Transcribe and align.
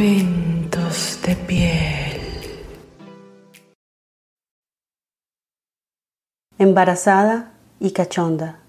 De 0.00 1.36
piel. 1.46 2.22
Embarazada 6.56 7.50
y 7.80 7.90
cachonda. 7.90 8.60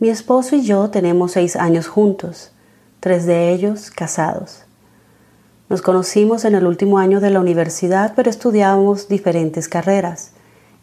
Mi 0.00 0.08
esposo 0.08 0.56
y 0.56 0.64
yo 0.64 0.90
tenemos 0.90 1.30
seis 1.30 1.54
años 1.54 1.86
juntos, 1.86 2.50
tres 2.98 3.26
de 3.26 3.52
ellos 3.52 3.92
casados. 3.92 4.64
Nos 5.68 5.82
conocimos 5.82 6.44
en 6.44 6.56
el 6.56 6.66
último 6.66 6.98
año 6.98 7.20
de 7.20 7.30
la 7.30 7.38
universidad, 7.38 8.14
pero 8.16 8.30
estudiábamos 8.30 9.06
diferentes 9.06 9.68
carreras, 9.68 10.32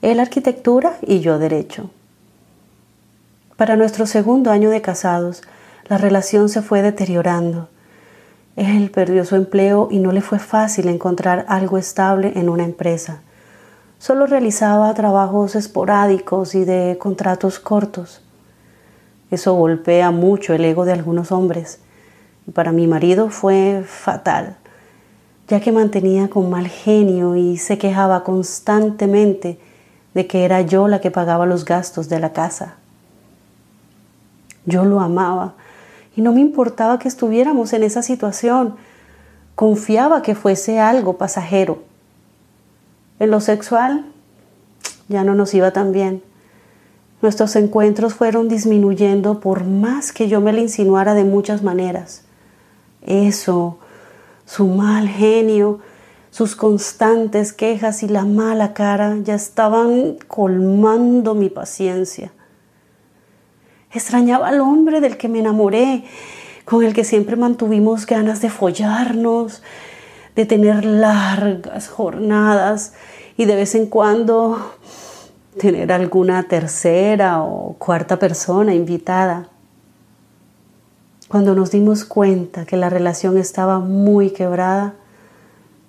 él 0.02 0.18
arquitectura 0.22 0.98
y 1.02 1.20
yo 1.20 1.40
derecho. 1.40 1.90
Para 3.58 3.76
nuestro 3.76 4.06
segundo 4.06 4.50
año 4.50 4.70
de 4.70 4.82
casados, 4.82 5.42
la 5.90 5.98
relación 5.98 6.48
se 6.48 6.62
fue 6.62 6.82
deteriorando 6.82 7.68
él 8.62 8.92
perdió 8.92 9.26
su 9.26 9.36
empleo 9.36 9.88
y 9.90 9.98
no 9.98 10.12
le 10.12 10.22
fue 10.22 10.38
fácil 10.38 10.88
encontrar 10.88 11.46
algo 11.48 11.80
estable 11.80 12.34
en 12.36 12.48
una 12.48 12.64
empresa. 12.64 13.22
Solo 13.98 14.28
realizaba 14.28 14.94
trabajos 14.94 15.56
esporádicos 15.56 16.54
y 16.54 16.64
de 16.64 16.98
contratos 17.00 17.60
cortos. 17.60 18.22
Eso 19.32 19.56
golpea 19.56 20.12
mucho 20.12 20.54
el 20.54 20.64
ego 20.64 20.86
de 20.86 20.92
algunos 20.92 21.32
hombres. 21.32 21.80
Para 22.54 22.72
mi 22.72 22.86
marido 22.86 23.30
fue 23.30 23.84
fatal, 23.86 24.58
ya 25.48 25.60
que 25.60 25.72
mantenía 25.72 26.30
con 26.30 26.50
mal 26.50 26.68
genio 26.68 27.36
y 27.36 27.58
se 27.58 27.78
quejaba 27.78 28.24
constantemente 28.24 29.58
de 30.14 30.28
que 30.28 30.46
era 30.46 30.62
yo 30.62 30.88
la 30.88 31.02
que 31.02 31.10
pagaba 31.10 31.46
los 31.48 31.66
gastos 31.66 32.10
de 32.10 32.20
la 32.20 32.32
casa. 32.32 32.76
Yo 34.66 34.86
lo 34.86 35.00
amaba 35.00 35.56
y 36.16 36.22
no 36.22 36.34
me 36.34 36.42
importaba 36.42 37.00
que 37.00 37.08
estuviéramos 37.08 37.74
en 37.74 37.84
esa 37.84 38.02
situación. 38.02 38.76
Confiaba 39.56 40.22
que 40.22 40.36
fuese 40.36 40.80
algo 40.80 41.18
pasajero. 41.18 41.84
En 43.20 43.32
lo 43.32 43.40
sexual 43.40 44.06
ya 45.08 45.24
no 45.24 45.36
nos 45.36 45.54
iba 45.54 45.72
tan 45.72 45.92
bien. 45.92 46.24
Nuestros 47.22 47.56
encuentros 47.56 48.16
fueron 48.16 48.50
disminuyendo 48.50 49.40
por 49.40 49.64
más 49.64 50.12
que 50.12 50.28
yo 50.28 50.42
me 50.42 50.54
le 50.54 50.62
insinuara 50.62 51.14
de 51.14 51.24
muchas 51.24 51.62
maneras. 51.62 52.24
Eso, 53.06 53.78
su 54.46 54.68
mal 54.68 55.08
genio, 55.08 55.80
sus 56.32 56.56
constantes 56.56 57.54
quejas 57.54 58.04
y 58.04 58.08
la 58.08 58.26
mala 58.26 58.74
cara 58.74 59.18
ya 59.24 59.36
estaban 59.36 60.18
colmando 60.28 61.36
mi 61.36 61.50
paciencia. 61.50 62.32
Extrañaba 63.94 64.48
al 64.48 64.62
hombre 64.62 65.02
del 65.02 65.18
que 65.18 65.28
me 65.28 65.40
enamoré, 65.40 66.04
con 66.66 66.84
el 66.84 66.94
que 66.94 67.04
siempre 67.04 67.36
mantuvimos 67.36 68.06
ganas 68.06 68.42
de 68.42 68.50
follarnos, 68.50 69.62
de 70.36 70.46
tener 70.46 70.86
largas 70.86 71.88
jornadas 71.90 72.94
y 73.38 73.46
de 73.46 73.56
vez 73.56 73.76
en 73.76 73.88
cuando 73.88 74.74
tener 75.60 75.92
alguna 75.92 76.44
tercera 76.44 77.44
o 77.44 77.76
cuarta 77.78 78.18
persona 78.18 78.74
invitada. 78.74 79.50
Cuando 81.28 81.56
nos 81.56 81.72
dimos 81.72 82.06
cuenta 82.06 82.66
que 82.66 82.78
la 82.78 82.90
relación 82.90 83.38
estaba 83.38 83.80
muy 83.80 84.32
quebrada, 84.32 84.96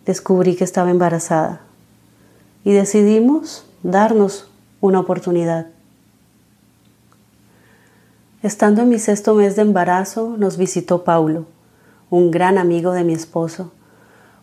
descubrí 0.06 0.56
que 0.56 0.64
estaba 0.64 0.91
embarazada 0.91 1.61
y 2.64 2.72
decidimos 2.72 3.64
darnos 3.83 4.50
una 4.81 5.00
oportunidad. 5.00 5.72
Estando 8.43 8.83
en 8.83 8.89
mi 8.89 8.98
sexto 8.98 9.37
mes 9.37 9.55
de 9.55 9.62
embarazo, 9.62 10.35
nos 10.37 10.57
visitó 10.57 11.05
Paulo, 11.05 11.47
un 12.11 12.33
gran 12.33 12.59
amigo 12.59 12.91
de 12.91 13.05
mi 13.05 13.12
esposo. 13.12 13.71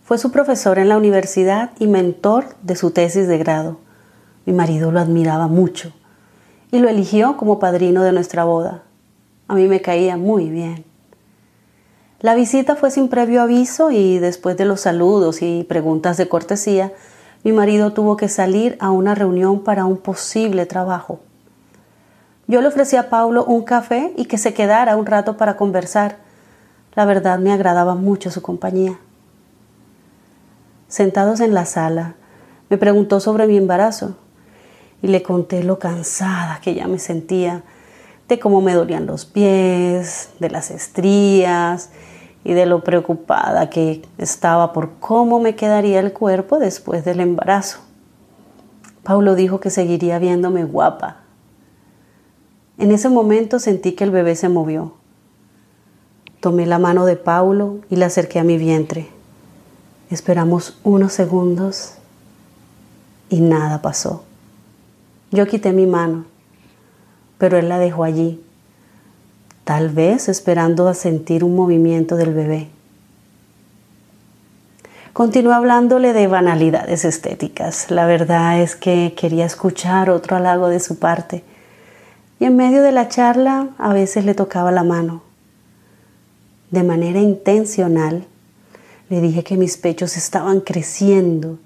Fue 0.01 0.17
su 0.17 0.31
profesor 0.31 0.79
en 0.79 0.87
la 0.87 0.95
universidad 0.95 1.71
y 1.79 1.87
mentor 1.87 2.45
de 2.61 2.77
su 2.77 2.91
tesis 2.91 3.27
de 3.27 3.37
grado. 3.37 3.79
Mi 4.45 4.53
marido 4.53 4.93
lo 4.93 5.01
admiraba 5.01 5.47
mucho 5.47 5.91
y 6.71 6.79
lo 6.79 6.87
eligió 6.87 7.35
como 7.35 7.59
padrino 7.59 8.01
de 8.01 8.13
nuestra 8.13 8.45
boda. 8.45 8.83
A 9.49 9.55
mí 9.55 9.67
me 9.67 9.81
caía 9.81 10.15
muy 10.15 10.49
bien. 10.49 10.85
La 12.21 12.35
visita 12.35 12.77
fue 12.77 12.91
sin 12.91 13.09
previo 13.09 13.41
aviso 13.41 13.91
y 13.91 14.17
después 14.19 14.55
de 14.55 14.63
los 14.63 14.79
saludos 14.79 15.41
y 15.41 15.65
preguntas 15.65 16.15
de 16.15 16.29
cortesía, 16.29 16.93
mi 17.43 17.51
marido 17.51 17.91
tuvo 17.91 18.15
que 18.15 18.29
salir 18.29 18.77
a 18.79 18.91
una 18.91 19.13
reunión 19.13 19.61
para 19.65 19.83
un 19.83 19.97
posible 19.97 20.65
trabajo. 20.65 21.19
Yo 22.49 22.61
le 22.61 22.67
ofrecí 22.67 22.95
a 22.95 23.11
Paulo 23.11 23.45
un 23.45 23.61
café 23.61 24.11
y 24.17 24.25
que 24.25 24.39
se 24.39 24.55
quedara 24.55 24.97
un 24.97 25.05
rato 25.05 25.37
para 25.37 25.55
conversar. 25.55 26.17
La 26.95 27.05
verdad 27.05 27.37
me 27.37 27.53
agradaba 27.53 27.93
mucho 27.93 28.31
su 28.31 28.41
compañía. 28.41 28.99
Sentados 30.87 31.41
en 31.41 31.53
la 31.53 31.65
sala, 31.65 32.15
me 32.71 32.79
preguntó 32.79 33.19
sobre 33.19 33.45
mi 33.45 33.55
embarazo 33.55 34.17
y 35.03 35.09
le 35.09 35.21
conté 35.21 35.63
lo 35.63 35.77
cansada 35.77 36.59
que 36.59 36.73
ya 36.73 36.87
me 36.87 36.97
sentía, 36.97 37.61
de 38.27 38.39
cómo 38.39 38.61
me 38.61 38.73
dolían 38.73 39.05
los 39.05 39.25
pies, 39.25 40.31
de 40.39 40.49
las 40.49 40.71
estrías 40.71 41.91
y 42.43 42.53
de 42.53 42.65
lo 42.65 42.83
preocupada 42.83 43.69
que 43.69 44.01
estaba 44.17 44.73
por 44.73 44.93
cómo 44.99 45.39
me 45.39 45.55
quedaría 45.55 45.99
el 45.99 46.13
cuerpo 46.13 46.57
después 46.57 47.05
del 47.05 47.19
embarazo. 47.19 47.81
Paulo 49.03 49.35
dijo 49.35 49.59
que 49.59 49.69
seguiría 49.69 50.17
viéndome 50.17 50.63
guapa 50.63 51.28
en 52.79 52.91
ese 52.91 53.09
momento 53.09 53.59
sentí 53.59 53.91
que 53.91 54.05
el 54.05 54.11
bebé 54.11 54.35
se 54.35 54.47
movió. 54.47 54.93
Tomé 56.39 56.65
la 56.65 56.79
mano 56.79 57.05
de 57.05 57.17
Paulo 57.17 57.79
y 57.89 57.97
la 57.97 58.05
acerqué 58.05 58.39
a 58.39 58.45
mi 58.45 58.57
vientre. 58.57 59.09
Esperamos 60.09 60.79
unos 60.83 61.11
segundos 61.11 61.95
y 63.29 63.41
nada 63.41 63.81
pasó. 63.81 64.23
Yo 65.31 65.45
quité 65.45 65.73
mi 65.73 65.85
mano, 65.85 66.25
pero 67.37 67.57
él 67.57 67.67
la 67.67 67.77
dejó 67.77 68.05
allí, 68.05 68.41
tal 69.65 69.89
vez 69.89 70.29
esperando 70.29 70.87
a 70.87 70.93
sentir 70.93 71.43
un 71.43 71.55
movimiento 71.55 72.15
del 72.15 72.33
bebé. 72.33 72.69
Continué 75.11 75.53
hablándole 75.53 76.13
de 76.13 76.27
banalidades 76.27 77.03
estéticas. 77.03 77.91
La 77.91 78.05
verdad 78.05 78.61
es 78.61 78.77
que 78.77 79.13
quería 79.17 79.45
escuchar 79.45 80.09
otro 80.09 80.37
halago 80.37 80.69
de 80.69 80.79
su 80.79 80.97
parte 80.97 81.43
y 82.39 82.45
en 82.45 82.55
medio 82.55 82.81
de 82.81 82.91
la 82.91 83.09
charla 83.09 83.69
a 83.77 83.93
veces 83.93 84.25
le 84.25 84.33
tocaba 84.33 84.71
la 84.71 84.83
mano. 84.83 85.21
De 86.71 86.83
manera 86.83 87.19
intencional 87.19 88.25
le 89.09 89.21
dije 89.21 89.43
que 89.43 89.57
mis 89.57 89.77
pechos 89.77 90.15
estaban 90.17 90.61
creciendo 90.61 91.57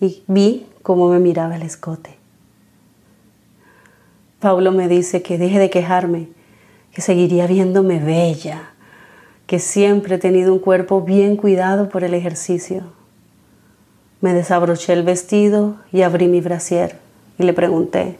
y 0.00 0.22
vi 0.26 0.66
cómo 0.82 1.08
me 1.08 1.18
miraba 1.18 1.56
el 1.56 1.62
escote. 1.62 2.16
Pablo 4.38 4.70
me 4.70 4.86
dice 4.86 5.22
que 5.22 5.38
deje 5.38 5.58
de 5.58 5.70
quejarme, 5.70 6.28
que 6.92 7.00
seguiría 7.00 7.46
viéndome 7.46 7.98
bella, 7.98 8.70
que 9.46 9.58
siempre 9.58 10.16
he 10.16 10.18
tenido 10.18 10.52
un 10.52 10.58
cuerpo 10.58 11.00
bien 11.00 11.36
cuidado 11.36 11.88
por 11.88 12.04
el 12.04 12.14
ejercicio. 12.14 12.82
Me 14.20 14.34
desabroché 14.34 14.92
el 14.92 15.02
vestido 15.02 15.76
y 15.92 16.02
abrí 16.02 16.28
mi 16.28 16.40
brasier 16.40 16.98
y 17.38 17.44
le 17.44 17.54
pregunté, 17.54 18.18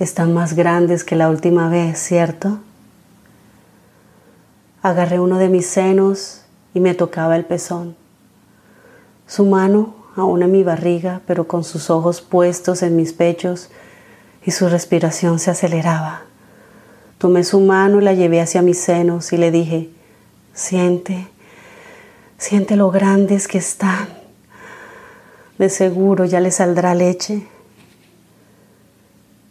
están 0.00 0.32
más 0.32 0.54
grandes 0.54 1.04
que 1.04 1.14
la 1.14 1.28
última 1.28 1.68
vez, 1.68 1.98
¿cierto? 1.98 2.58
Agarré 4.82 5.20
uno 5.20 5.36
de 5.36 5.50
mis 5.50 5.66
senos 5.66 6.42
y 6.72 6.80
me 6.80 6.94
tocaba 6.94 7.36
el 7.36 7.44
pezón. 7.44 7.94
Su 9.26 9.44
mano 9.44 9.94
aún 10.16 10.42
en 10.42 10.50
mi 10.50 10.64
barriga, 10.64 11.20
pero 11.26 11.46
con 11.46 11.64
sus 11.64 11.90
ojos 11.90 12.22
puestos 12.22 12.82
en 12.82 12.96
mis 12.96 13.12
pechos 13.12 13.70
y 14.44 14.52
su 14.52 14.70
respiración 14.70 15.38
se 15.38 15.50
aceleraba. 15.50 16.22
Tomé 17.18 17.44
su 17.44 17.60
mano 17.60 18.00
y 18.00 18.04
la 18.04 18.14
llevé 18.14 18.40
hacia 18.40 18.62
mis 18.62 18.80
senos 18.80 19.34
y 19.34 19.36
le 19.36 19.50
dije, 19.50 19.90
siente, 20.54 21.28
siente 22.38 22.74
lo 22.74 22.90
grandes 22.90 23.46
que 23.46 23.58
están. 23.58 24.08
De 25.58 25.68
seguro 25.68 26.24
ya 26.24 26.40
le 26.40 26.50
saldrá 26.50 26.94
leche. 26.94 27.46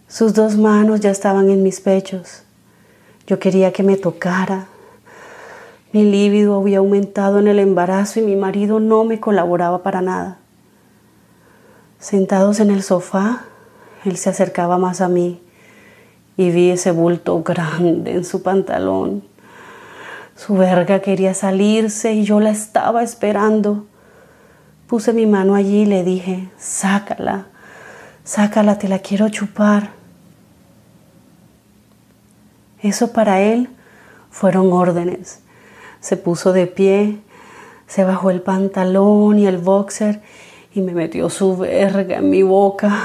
Sus 0.10 0.34
dos 0.34 0.58
manos 0.58 1.02
ya 1.02 1.12
estaban 1.12 1.52
en 1.52 1.62
mis 1.62 1.82
pechos. 1.82 2.42
Yo 3.28 3.38
quería 3.38 3.72
que 3.72 3.84
me 3.84 3.96
tocara. 3.96 4.66
Mi 5.94 6.04
líbido 6.04 6.60
había 6.60 6.80
aumentado 6.80 7.38
en 7.38 7.48
el 7.48 7.60
embarazo 7.60 8.20
y 8.20 8.24
mi 8.24 8.36
marido 8.36 8.80
no 8.80 9.04
me 9.04 9.20
colaboraba 9.20 9.84
para 9.84 10.02
nada. 10.02 10.40
Sentados 12.00 12.60
en 12.60 12.72
el 12.72 12.82
sofá, 12.82 13.46
él 14.04 14.18
se 14.18 14.32
acercaba 14.32 14.80
más 14.80 15.00
a 15.00 15.10
mí 15.10 15.44
y 16.38 16.50
vi 16.50 16.72
ese 16.72 16.90
bulto 16.90 17.44
grande 17.44 18.14
en 18.14 18.26
su 18.26 18.42
pantalón. 18.42 19.24
Su 20.36 20.56
verga 20.56 21.02
quería 21.02 21.36
salirse 21.36 22.14
y 22.14 22.24
yo 22.24 22.40
la 22.40 22.50
estaba 22.50 23.04
esperando. 23.04 23.86
Puse 24.88 25.14
mi 25.14 25.28
mano 25.28 25.54
allí 25.54 25.82
y 25.82 25.86
le 25.86 26.04
dije, 26.04 26.50
sácala, 26.58 27.46
sácala, 28.24 28.80
te 28.80 28.88
la 28.88 28.98
quiero 29.00 29.30
chupar. 29.30 29.99
Eso 32.82 33.12
para 33.12 33.42
él 33.42 33.70
fueron 34.30 34.72
órdenes. 34.72 35.42
Se 36.00 36.16
puso 36.16 36.54
de 36.54 36.68
pie, 36.68 37.20
se 37.88 38.04
bajó 38.04 38.30
el 38.30 38.42
pantalón 38.42 39.40
y 39.40 39.48
el 39.48 39.58
boxer 39.58 40.22
y 40.74 40.82
me 40.82 40.94
metió 40.94 41.30
su 41.30 41.58
verga 41.58 42.18
en 42.18 42.30
mi 42.30 42.44
boca. 42.44 42.96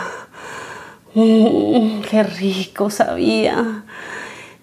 Mm, 1.14 2.02
qué 2.10 2.22
rico 2.24 2.90
sabía, 2.90 3.84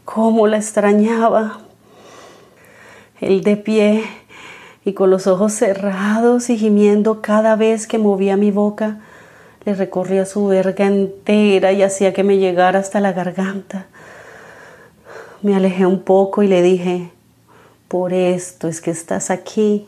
cómo 0.06 0.48
la 0.48 0.58
extrañaba. 0.58 1.62
Él 3.20 3.42
de 3.44 3.58
pie 3.58 4.04
y 4.84 4.94
con 4.94 5.10
los 5.10 5.28
ojos 5.28 5.54
cerrados 5.54 6.50
y 6.50 6.58
gimiendo 6.58 7.22
cada 7.22 7.56
vez 7.56 7.88
que 7.88 7.98
movía 7.98 8.36
mi 8.36 8.52
boca, 8.52 9.00
le 9.64 9.76
recorría 9.76 10.26
su 10.26 10.48
verga 10.48 10.88
entera 10.88 11.72
y 11.72 11.84
hacía 11.84 12.14
que 12.14 12.24
me 12.24 12.38
llegara 12.38 12.80
hasta 12.80 13.00
la 13.00 13.14
garganta. 13.14 13.88
Me 15.42 15.56
alejé 15.56 15.86
un 15.86 16.02
poco 16.02 16.44
y 16.44 16.48
le 16.48 16.62
dije, 16.62 17.12
por 17.88 18.14
esto 18.14 18.68
es 18.68 18.80
que 18.80 18.92
estás 18.92 19.32
aquí, 19.32 19.88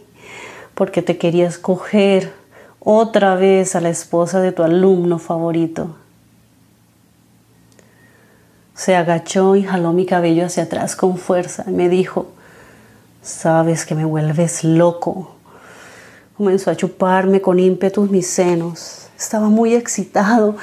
porque 0.74 1.02
te 1.02 1.18
querías 1.18 1.58
coger 1.58 2.34
otra 2.80 3.36
vez 3.36 3.76
a 3.76 3.82
la 3.82 3.90
esposa 3.90 4.42
de 4.42 4.52
tu 4.52 4.64
alumno 4.64 5.20
favorito. 5.20 5.96
Se 8.76 8.96
agachó 8.96 9.56
y 9.56 9.64
jaló 9.64 9.94
mi 9.94 10.06
cabello 10.06 10.46
hacia 10.46 10.64
atrás 10.64 10.96
con 10.96 11.18
fuerza 11.18 11.64
y 11.68 11.72
me 11.72 11.88
dijo, 11.88 12.28
sabes 13.22 13.86
que 13.86 13.96
me 13.96 14.06
vuelves 14.06 14.64
loco. 14.64 15.36
Comenzó 16.36 16.72
a 16.72 16.76
chuparme 16.76 17.42
con 17.42 17.60
ímpetus 17.60 18.10
mis 18.10 18.28
senos. 18.28 19.08
Estaba 19.18 19.50
muy 19.50 19.76
excitado 19.76 20.58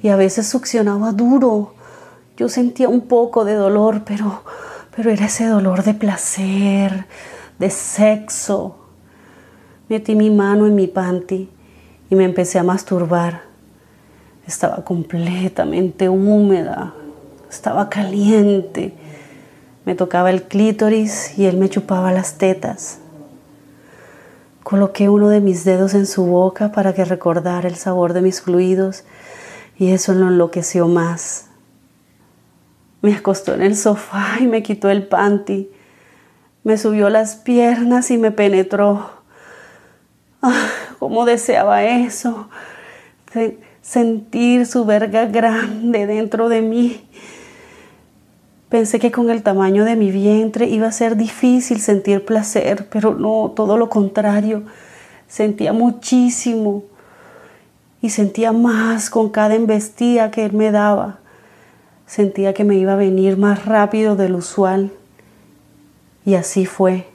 y 0.00 0.08
a 0.08 0.16
veces 0.16 0.48
succionaba 0.48 1.10
duro. 1.10 1.74
Yo 2.36 2.48
sentía 2.48 2.88
un 2.88 3.02
poco 3.02 3.44
de 3.44 3.54
dolor, 3.54 4.02
pero, 4.04 4.42
pero 4.96 5.10
era 5.10 5.26
ese 5.26 5.46
dolor 5.46 5.84
de 5.84 5.94
placer, 5.94 7.06
de 7.58 7.70
sexo. 7.70 8.76
Metí 9.88 10.14
mi 10.14 10.30
mano 10.30 10.66
en 10.66 10.74
mi 10.74 10.86
panty 10.86 11.50
y 12.08 12.14
me 12.14 12.24
empecé 12.24 12.58
a 12.58 12.62
masturbar. 12.62 13.42
Estaba 14.46 14.84
completamente 14.84 16.08
húmeda, 16.08 16.94
estaba 17.50 17.90
caliente. 17.90 18.94
Me 19.84 19.94
tocaba 19.94 20.30
el 20.30 20.44
clítoris 20.44 21.38
y 21.38 21.44
él 21.44 21.58
me 21.58 21.68
chupaba 21.68 22.12
las 22.12 22.38
tetas. 22.38 22.98
Coloqué 24.62 25.08
uno 25.08 25.28
de 25.28 25.40
mis 25.40 25.64
dedos 25.64 25.92
en 25.92 26.06
su 26.06 26.24
boca 26.24 26.72
para 26.72 26.94
que 26.94 27.04
recordara 27.04 27.68
el 27.68 27.74
sabor 27.74 28.14
de 28.14 28.22
mis 28.22 28.40
fluidos 28.40 29.04
y 29.76 29.90
eso 29.90 30.14
lo 30.14 30.28
enloqueció 30.28 30.88
más. 30.88 31.51
Me 33.02 33.14
acostó 33.14 33.52
en 33.54 33.62
el 33.62 33.76
sofá 33.76 34.38
y 34.40 34.46
me 34.46 34.62
quitó 34.62 34.88
el 34.88 35.06
panty. 35.06 35.68
Me 36.64 36.78
subió 36.78 37.10
las 37.10 37.36
piernas 37.36 38.10
y 38.10 38.16
me 38.16 38.30
penetró. 38.30 39.10
¡Ah! 40.40 40.68
¡Cómo 40.98 41.26
deseaba 41.26 41.84
eso! 41.84 42.48
Sentir 43.82 44.66
su 44.66 44.84
verga 44.84 45.26
grande 45.26 46.06
dentro 46.06 46.48
de 46.48 46.62
mí 46.62 47.08
Pensé 48.72 48.98
que 48.98 49.12
con 49.12 49.28
el 49.28 49.42
tamaño 49.42 49.84
de 49.84 49.96
mi 49.96 50.10
vientre 50.10 50.66
iba 50.66 50.86
a 50.86 50.92
ser 50.92 51.18
difícil 51.18 51.78
sentir 51.78 52.24
placer, 52.24 52.88
pero 52.90 53.14
no, 53.14 53.52
todo 53.54 53.76
lo 53.76 53.90
contrario. 53.90 54.62
Sentía 55.28 55.74
muchísimo 55.74 56.84
y 58.00 58.08
sentía 58.08 58.52
más 58.52 59.10
con 59.10 59.28
cada 59.28 59.56
embestida 59.56 60.30
que 60.30 60.46
él 60.46 60.54
me 60.54 60.70
daba. 60.70 61.18
Sentía 62.12 62.52
que 62.52 62.62
me 62.62 62.74
iba 62.74 62.92
a 62.92 62.96
venir 62.96 63.38
más 63.38 63.64
rápido 63.64 64.16
del 64.16 64.34
usual. 64.34 64.90
Y 66.26 66.34
así 66.34 66.66
fue. 66.66 67.06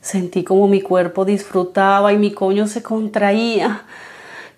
Sentí 0.00 0.44
como 0.44 0.66
mi 0.66 0.80
cuerpo 0.80 1.26
disfrutaba 1.26 2.14
y 2.14 2.16
mi 2.16 2.32
coño 2.32 2.66
se 2.66 2.82
contraía. 2.82 3.82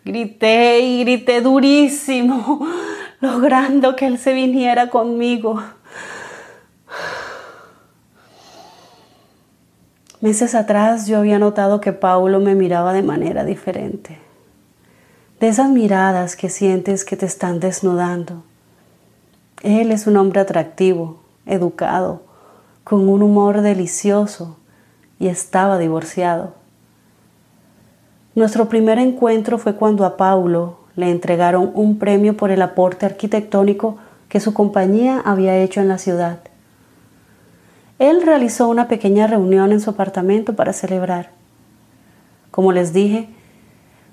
Grité 0.05 0.79
y 0.79 1.01
grité 1.01 1.41
durísimo 1.41 2.65
logrando 3.21 3.97
que 3.97 4.07
Él 4.07 4.19
se 4.19 4.35
viniera 4.35 4.89
conmigo. 4.89 5.61
Meses 10.21 10.55
atrás 10.55 11.09
yo 11.09 11.19
había 11.19 11.41
notado 11.41 11.81
que 11.81 11.93
Paulo 11.93 12.39
me 12.39 12.55
miraba 12.55 12.93
de 12.93 13.03
manera 13.03 13.45
diferente. 13.45 14.24
De 15.41 15.49
esas 15.49 15.69
miradas 15.69 16.37
que 16.37 16.49
sientes 16.49 17.05
que 17.05 17.17
te 17.17 17.27
están 17.27 17.59
desnudando. 17.59 18.45
Él 19.63 19.91
es 19.91 20.07
un 20.07 20.17
hombre 20.17 20.41
atractivo, 20.41 21.21
educado, 21.45 22.23
con 22.85 23.09
un 23.09 23.23
humor 23.23 23.61
delicioso 23.61 24.57
y 25.19 25.27
estaba 25.27 25.79
divorciado. 25.79 26.55
Nuestro 28.35 28.69
primer 28.69 28.99
encuentro 28.99 29.59
fue 29.59 29.75
cuando 29.75 30.05
a 30.05 30.17
Paulo 30.17 30.79
le 30.97 31.11
entregaron 31.11 31.73
un 31.75 31.99
premio 31.99 32.37
por 32.37 32.51
el 32.51 32.63
aporte 32.63 33.05
arquitectónico 33.05 33.97
que 34.29 34.41
su 34.41 34.55
compañía 34.55 35.21
había 35.25 35.57
hecho 35.57 35.81
en 35.81 35.89
la 35.89 35.99
ciudad. 35.99 36.39
Él 37.99 38.23
realizó 38.23 38.69
una 38.69 38.87
pequeña 38.87 39.27
reunión 39.27 39.73
en 39.73 39.81
su 39.81 39.91
apartamento 39.91 40.55
para 40.55 40.73
celebrar. 40.73 41.31
Como 42.51 42.73
les 42.73 42.93
dije, 42.93 43.29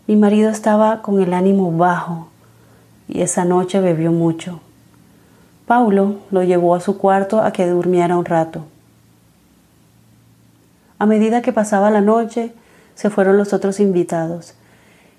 mi 0.07 0.15
marido 0.15 0.50
estaba 0.50 1.01
con 1.01 1.21
el 1.21 1.33
ánimo 1.33 1.71
bajo 1.75 2.27
y 3.07 3.21
esa 3.21 3.45
noche 3.45 3.80
bebió 3.80 4.12
mucho. 4.12 4.59
Paulo 5.65 6.15
lo 6.31 6.44
llevó 6.44 6.75
a 6.75 6.81
su 6.81 6.98
cuarto 6.98 7.42
a 7.42 7.51
que 7.53 7.68
durmiera 7.68 8.18
un 8.18 8.25
rato. 8.25 8.65
A 11.00 11.06
medida 11.06 11.42
que 11.42 11.53
pasaba 11.53 11.89
la 11.92 12.01
noche, 12.01 12.51
se 12.95 13.09
fueron 13.09 13.38
los 13.38 13.53
otros 13.53 13.80
invitados 13.80 14.53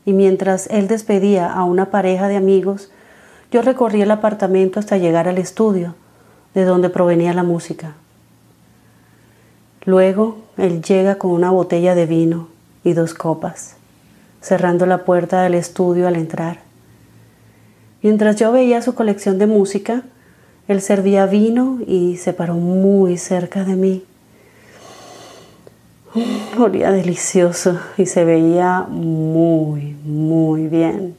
y 0.05 0.13
mientras 0.13 0.67
él 0.69 0.89
despedía 0.89 1.53
a 1.53 1.65
una 1.65 1.91
pareja 1.91 2.29
de 2.29 2.37
amigos, 2.37 2.91
yo 3.51 3.63
recorrí 3.63 4.03
el 4.03 4.11
apartamento 4.11 4.81
hasta 4.81 4.97
llegar 4.97 5.29
al 5.29 5.39
estudio, 5.39 5.95
de 6.55 6.65
donde 6.65 6.91
provenía 6.91 7.33
la 7.33 7.43
música. 7.43 7.95
Luego 9.85 10.39
él 10.57 10.83
llega 10.83 11.17
con 11.17 11.31
una 11.31 11.51
botella 11.51 11.95
de 11.95 12.07
vino 12.07 12.49
y 12.85 12.93
dos 12.93 13.15
copas, 13.15 13.77
cerrando 14.43 14.85
la 14.85 15.05
puerta 15.05 15.43
del 15.43 15.55
estudio 15.55 16.07
al 16.07 16.17
entrar. 16.17 16.59
Mientras 18.03 18.37
yo 18.37 18.53
veía 18.53 18.83
su 18.83 18.95
colección 18.95 19.39
de 19.39 19.47
música, 19.47 20.03
él 20.69 20.81
servía 20.83 21.27
vino 21.27 21.79
y 21.87 22.17
se 22.17 22.33
paró 22.33 22.55
muy 22.55 23.17
cerca 23.17 23.65
de 23.65 23.77
mí. 23.77 24.05
Olía 26.59 26.91
delicioso 26.91 27.81
y 27.97 28.07
se 28.07 28.25
veía 28.25 28.83
muy, 28.89 29.97
muy 30.05 30.67
bien. 30.67 31.15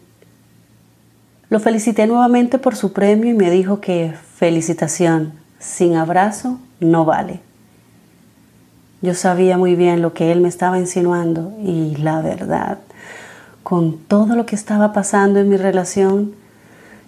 Lo 1.50 1.60
felicité 1.60 2.06
nuevamente 2.06 2.58
por 2.58 2.76
su 2.76 2.94
premio 2.94 3.32
y 3.32 3.34
me 3.34 3.50
dijo 3.50 3.80
que 3.80 4.14
felicitación, 4.36 5.34
sin 5.60 5.96
abrazo 5.96 6.60
no 6.80 7.06
vale. 7.06 7.40
Yo 9.02 9.14
sabía 9.14 9.58
muy 9.58 9.76
bien 9.76 10.02
lo 10.02 10.14
que 10.14 10.32
él 10.32 10.42
me 10.42 10.50
estaba 10.50 10.80
insinuando 10.80 11.54
y 11.62 11.96
la 11.98 12.22
verdad, 12.22 12.80
con 13.64 13.98
todo 13.98 14.36
lo 14.36 14.46
que 14.46 14.56
estaba 14.56 14.94
pasando 14.94 15.40
en 15.40 15.50
mi 15.50 15.58
relación, 15.58 16.34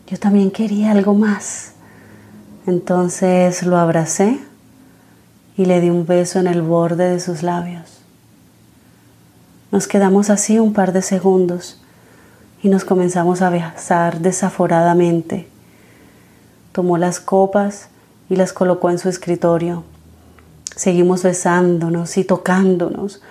yo 0.08 0.18
también 0.18 0.52
quería 0.52 0.92
algo 0.92 1.14
más. 1.14 1.74
Entonces 2.66 3.64
lo 3.64 3.78
abracé 3.78 4.40
y 5.58 5.66
le 5.66 5.82
di 5.82 5.90
un 5.90 6.06
beso 6.06 6.40
en 6.40 6.48
el 6.48 6.62
borde 6.62 7.10
de 7.10 7.20
sus 7.20 7.44
labios. 7.44 8.02
Nos 9.72 9.88
quedamos 9.88 10.30
así 10.30 10.58
un 10.58 10.74
par 10.74 10.94
de 10.94 11.02
segundos 11.02 11.82
y 12.64 12.70
nos 12.70 12.86
comenzamos 12.86 13.42
a 13.42 13.50
besar 13.50 14.20
desaforadamente. 14.20 15.48
Tomó 16.72 16.98
las 16.98 17.20
copas 17.20 17.90
y 18.30 18.36
las 18.36 18.54
colocó 18.54 18.90
en 18.90 19.00
su 19.00 19.10
escritorio. 19.10 19.84
Seguimos 20.76 21.24
besándonos 21.24 22.18
y 22.18 22.24
tocándonos, 22.24 23.22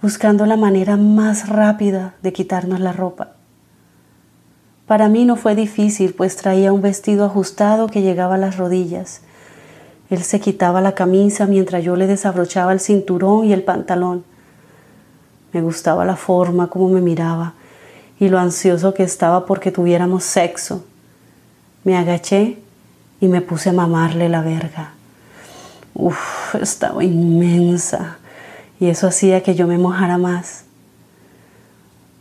buscando 0.00 0.46
la 0.46 0.56
manera 0.56 0.96
más 0.96 1.48
rápida 1.48 2.14
de 2.22 2.32
quitarnos 2.32 2.80
la 2.80 2.92
ropa. 2.92 3.32
Para 4.86 5.08
mí 5.08 5.24
no 5.24 5.36
fue 5.36 5.54
difícil, 5.54 6.14
pues 6.14 6.36
traía 6.36 6.72
un 6.72 6.82
vestido 6.82 7.24
ajustado 7.24 7.88
que 7.88 8.02
llegaba 8.02 8.36
a 8.36 8.38
las 8.38 8.56
rodillas 8.56 9.22
él 10.10 10.22
se 10.22 10.40
quitaba 10.40 10.80
la 10.80 10.94
camisa 10.94 11.46
mientras 11.46 11.84
yo 11.84 11.94
le 11.94 12.06
desabrochaba 12.06 12.72
el 12.72 12.80
cinturón 12.80 13.44
y 13.44 13.52
el 13.52 13.62
pantalón. 13.62 14.24
Me 15.52 15.60
gustaba 15.60 16.04
la 16.04 16.16
forma 16.16 16.68
como 16.68 16.88
me 16.88 17.00
miraba 17.00 17.54
y 18.18 18.28
lo 18.28 18.38
ansioso 18.38 18.94
que 18.94 19.02
estaba 19.02 19.44
porque 19.44 19.70
tuviéramos 19.70 20.24
sexo. 20.24 20.84
Me 21.84 21.96
agaché 21.96 22.58
y 23.20 23.28
me 23.28 23.42
puse 23.42 23.70
a 23.70 23.74
mamarle 23.74 24.28
la 24.28 24.40
verga. 24.40 24.92
Uf, 25.94 26.54
estaba 26.54 27.04
inmensa 27.04 28.17
y 28.80 28.88
eso 28.88 29.06
hacía 29.08 29.42
que 29.42 29.54
yo 29.54 29.66
me 29.66 29.78
mojara 29.78 30.18
más. 30.18 30.64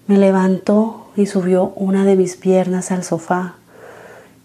Me 0.08 0.18
levantó 0.18 1.08
y 1.16 1.26
subió 1.26 1.74
una 1.76 2.06
de 2.06 2.16
mis 2.16 2.36
piernas 2.36 2.92
al 2.92 3.04
sofá 3.04 3.56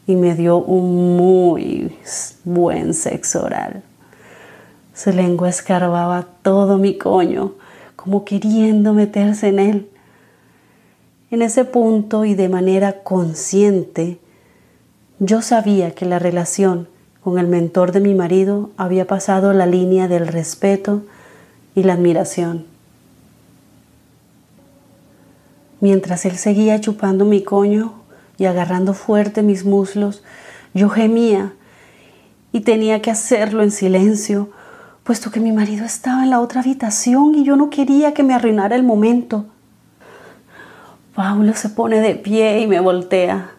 y 0.07 0.17
me 0.17 0.35
dio 0.35 0.59
un 0.59 1.17
muy 1.17 1.97
buen 2.45 2.95
sexo 2.95 3.45
oral. 3.45 3.83
Su 4.95 5.11
lengua 5.11 5.49
escarbaba 5.49 6.27
todo 6.43 6.79
mi 6.79 6.99
coño, 6.99 7.53
como 7.97 8.25
queriendo 8.25 8.93
meterse 8.93 9.49
en 9.49 9.59
él. 9.59 9.89
En 11.31 11.41
ese 11.41 11.65
punto 11.65 12.25
y 12.25 12.35
de 12.35 12.49
manera 12.49 13.03
consciente, 13.03 14.19
yo 15.19 15.41
sabía 15.41 15.93
que 15.95 16.05
la 16.05 16.19
relación 16.19 16.89
con 17.23 17.39
el 17.39 17.47
mentor 17.47 17.93
de 17.93 18.01
mi 18.01 18.15
marido 18.15 18.71
había 18.77 19.07
pasado 19.07 19.53
la 19.53 19.67
línea 19.67 20.09
del 20.09 20.27
respeto 20.27 21.03
y 21.75 21.83
la 21.83 21.95
admiración. 21.95 22.67
Mientras 25.81 26.25
él 26.27 26.37
seguía 26.37 26.81
chupando 26.81 27.25
mi 27.25 27.43
coño 27.43 27.95
y 28.39 28.45
agarrando 28.45 28.95
fuerte 28.95 29.43
mis 29.43 29.65
muslos, 29.65 30.23
yo 30.75 30.89
gemía 30.89 31.53
y 32.53 32.61
tenía 32.61 33.03
que 33.03 33.11
hacerlo 33.11 33.63
en 33.63 33.71
silencio, 33.71 34.51
puesto 35.03 35.31
que 35.31 35.41
mi 35.41 35.53
marido 35.53 35.85
estaba 35.85 36.23
en 36.23 36.31
la 36.31 36.41
otra 36.41 36.61
habitación 36.61 37.35
y 37.35 37.45
yo 37.45 37.57
no 37.57 37.71
quería 37.71 38.15
que 38.15 38.23
me 38.23 38.35
arruinara 38.35 38.77
el 38.77 38.85
momento. 38.85 39.47
Paulo 41.15 41.55
se 41.55 41.69
pone 41.69 42.01
de 42.01 42.15
pie 42.15 42.61
y 42.61 42.67
me 42.67 42.81
voltea. 42.81 43.51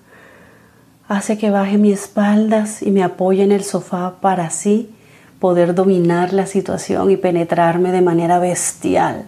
Hace 1.08 1.38
que 1.38 1.50
baje 1.50 1.78
mis 1.78 2.00
espaldas 2.00 2.82
y 2.82 2.92
me 2.92 3.04
apoye 3.04 3.44
en 3.44 3.52
el 3.52 3.64
sofá 3.64 4.16
para 4.22 4.46
así 4.46 4.90
poder 5.44 5.76
dominar 5.76 6.32
la 6.32 6.46
situación 6.46 7.12
y 7.12 7.18
penetrarme 7.18 7.92
de 7.92 8.00
manera 8.00 8.40
bestial. 8.40 9.26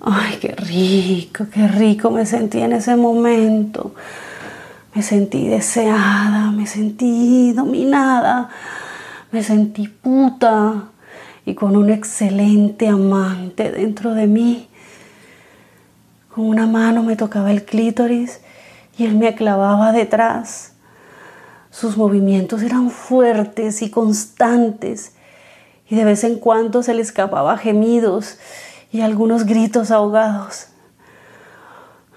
Ay, 0.00 0.38
qué 0.40 0.54
rico, 0.54 1.46
qué 1.52 1.66
rico 1.66 2.12
me 2.12 2.24
sentí 2.26 2.60
en 2.60 2.72
ese 2.72 2.94
momento. 2.94 3.92
Me 4.94 5.02
sentí 5.02 5.48
deseada, 5.48 6.52
me 6.52 6.68
sentí 6.68 7.54
dominada, 7.54 8.48
me 9.32 9.42
sentí 9.42 9.88
puta 9.88 10.90
y 11.44 11.54
con 11.56 11.74
un 11.74 11.90
excelente 11.90 12.86
amante 12.86 13.72
dentro 13.72 14.14
de 14.14 14.28
mí. 14.28 14.68
Con 16.32 16.44
una 16.44 16.68
mano 16.68 17.02
me 17.02 17.16
tocaba 17.16 17.50
el 17.50 17.64
clítoris 17.64 18.40
y 18.96 19.06
él 19.06 19.16
me 19.16 19.34
clavaba 19.34 19.90
detrás. 19.90 20.75
Sus 21.78 21.98
movimientos 21.98 22.62
eran 22.62 22.88
fuertes 22.88 23.82
y 23.82 23.90
constantes 23.90 25.12
y 25.90 25.94
de 25.94 26.06
vez 26.06 26.24
en 26.24 26.38
cuando 26.38 26.82
se 26.82 26.94
le 26.94 27.02
escapaba 27.02 27.58
gemidos 27.58 28.38
y 28.90 29.02
algunos 29.02 29.44
gritos 29.44 29.90
ahogados. 29.90 30.68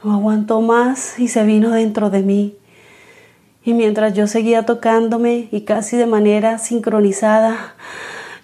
No 0.01 0.13
aguantó 0.13 0.61
más 0.61 1.19
y 1.19 1.27
se 1.27 1.43
vino 1.43 1.71
dentro 1.71 2.09
de 2.09 2.21
mí. 2.21 2.55
Y 3.65 3.73
mientras 3.73 4.13
yo 4.13 4.27
seguía 4.27 4.65
tocándome 4.65 5.49
y 5.51 5.65
casi 5.65 5.97
de 5.97 6.05
manera 6.05 6.57
sincronizada, 6.57 7.75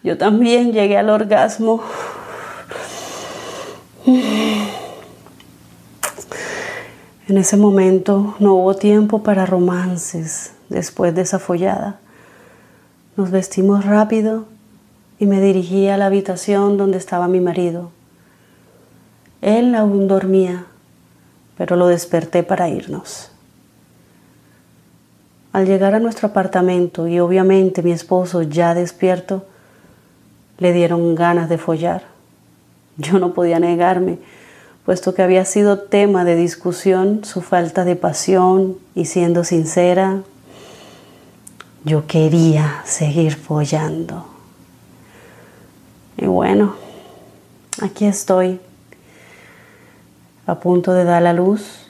yo 0.03 0.17
también 0.17 0.73
llegué 0.73 0.97
al 0.97 1.09
orgasmo. 1.09 1.81
En 7.27 7.39
ese 7.39 7.57
momento 7.57 8.35
no 8.37 8.53
hubo 8.53 8.75
tiempo 8.75 9.23
para 9.23 9.47
romances 9.47 10.53
después 10.69 11.15
de 11.15 11.23
esa 11.23 11.39
follada. 11.39 11.99
Nos 13.17 13.31
vestimos 13.31 13.83
rápido 13.83 14.45
y 15.17 15.25
me 15.25 15.41
dirigí 15.41 15.87
a 15.87 15.97
la 15.97 16.05
habitación 16.05 16.77
donde 16.77 16.99
estaba 16.99 17.27
mi 17.27 17.41
marido. 17.41 17.89
Él 19.41 19.73
aún 19.73 20.07
dormía, 20.07 20.65
pero 21.57 21.75
lo 21.75 21.87
desperté 21.87 22.43
para 22.43 22.69
irnos. 22.69 23.31
Al 25.51 25.65
llegar 25.65 25.95
a 25.95 25.99
nuestro 25.99 26.27
apartamento 26.27 27.07
y 27.07 27.19
obviamente 27.19 27.81
mi 27.81 27.91
esposo 27.91 28.43
ya 28.43 28.75
despierto, 28.75 29.47
le 30.59 30.73
dieron 30.73 31.15
ganas 31.15 31.49
de 31.49 31.57
follar. 31.57 32.03
Yo 32.97 33.17
no 33.17 33.33
podía 33.33 33.59
negarme 33.59 34.19
puesto 34.85 35.15
que 35.15 35.23
había 35.23 35.45
sido 35.45 35.79
tema 35.79 36.23
de 36.25 36.35
discusión 36.35 37.25
su 37.25 37.41
falta 37.41 37.83
de 37.85 37.95
pasión 37.95 38.77
y 38.93 39.05
siendo 39.05 39.43
sincera, 39.43 40.21
yo 41.83 42.05
quería 42.05 42.81
seguir 42.85 43.35
follando. 43.35 44.27
Y 46.17 46.27
bueno, 46.27 46.75
aquí 47.81 48.05
estoy, 48.05 48.59
a 50.45 50.55
punto 50.55 50.93
de 50.93 51.03
dar 51.03 51.23
la 51.23 51.33
luz, 51.33 51.87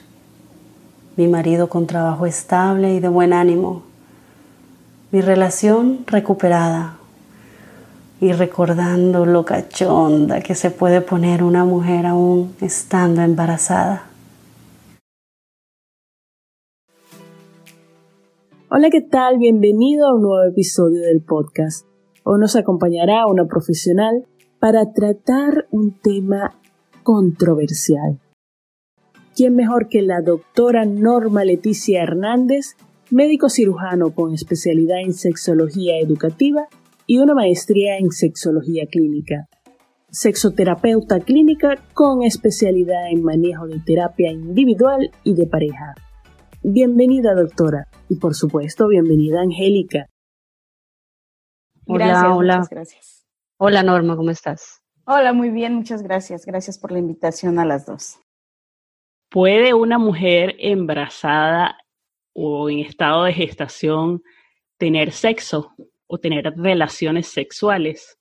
mi 1.16 1.28
marido 1.28 1.68
con 1.68 1.86
trabajo 1.86 2.26
estable 2.26 2.94
y 2.94 3.00
de 3.00 3.08
buen 3.08 3.32
ánimo, 3.32 3.82
mi 5.12 5.20
relación 5.20 6.04
recuperada, 6.06 6.95
y 8.20 8.32
recordando 8.32 9.26
lo 9.26 9.44
cachonda 9.44 10.40
que 10.40 10.54
se 10.54 10.70
puede 10.70 11.00
poner 11.00 11.42
una 11.42 11.64
mujer 11.64 12.06
aún 12.06 12.54
estando 12.60 13.22
embarazada. 13.22 14.06
Hola, 18.70 18.90
¿qué 18.90 19.00
tal? 19.00 19.38
Bienvenido 19.38 20.06
a 20.06 20.14
un 20.14 20.22
nuevo 20.22 20.42
episodio 20.44 21.02
del 21.02 21.20
podcast. 21.20 21.86
Hoy 22.24 22.40
nos 22.40 22.56
acompañará 22.56 23.26
una 23.26 23.46
profesional 23.46 24.26
para 24.58 24.92
tratar 24.92 25.66
un 25.70 25.92
tema 25.92 26.54
controversial. 27.02 28.18
¿Quién 29.36 29.54
mejor 29.54 29.88
que 29.88 30.02
la 30.02 30.22
doctora 30.22 30.86
Norma 30.86 31.44
Leticia 31.44 32.02
Hernández, 32.02 32.76
médico 33.10 33.50
cirujano 33.50 34.10
con 34.14 34.32
especialidad 34.32 35.00
en 35.00 35.12
sexología 35.12 35.98
educativa 35.98 36.68
y 37.06 37.18
una 37.18 37.34
maestría 37.34 37.98
en 37.98 38.10
sexología 38.10 38.86
clínica. 38.90 39.48
Sexoterapeuta 40.10 41.20
clínica 41.20 41.76
con 41.94 42.22
especialidad 42.22 43.10
en 43.10 43.22
manejo 43.22 43.66
de 43.66 43.80
terapia 43.80 44.30
individual 44.30 45.10
y 45.24 45.34
de 45.34 45.46
pareja. 45.46 45.94
Bienvenida, 46.62 47.34
doctora. 47.34 47.86
Y 48.08 48.16
por 48.16 48.34
supuesto, 48.34 48.88
bienvenida, 48.88 49.40
Angélica. 49.40 50.06
Hola, 51.86 52.34
hola. 52.34 52.66
gracias. 52.68 53.24
Hola, 53.58 53.82
Norma, 53.82 54.16
¿cómo 54.16 54.30
estás? 54.30 54.82
Hola, 55.04 55.32
muy 55.32 55.50
bien, 55.50 55.74
muchas 55.74 56.02
gracias. 56.02 56.44
Gracias 56.44 56.78
por 56.78 56.90
la 56.90 56.98
invitación 56.98 57.60
a 57.60 57.64
las 57.64 57.86
dos. 57.86 58.18
¿Puede 59.30 59.74
una 59.74 59.98
mujer 59.98 60.56
embarazada 60.58 61.78
o 62.32 62.68
en 62.68 62.80
estado 62.80 63.24
de 63.24 63.32
gestación 63.32 64.22
tener 64.78 65.12
sexo? 65.12 65.72
O 66.06 66.18
tener 66.18 66.52
relaciones 66.56 67.28
sexuales. 67.28 68.18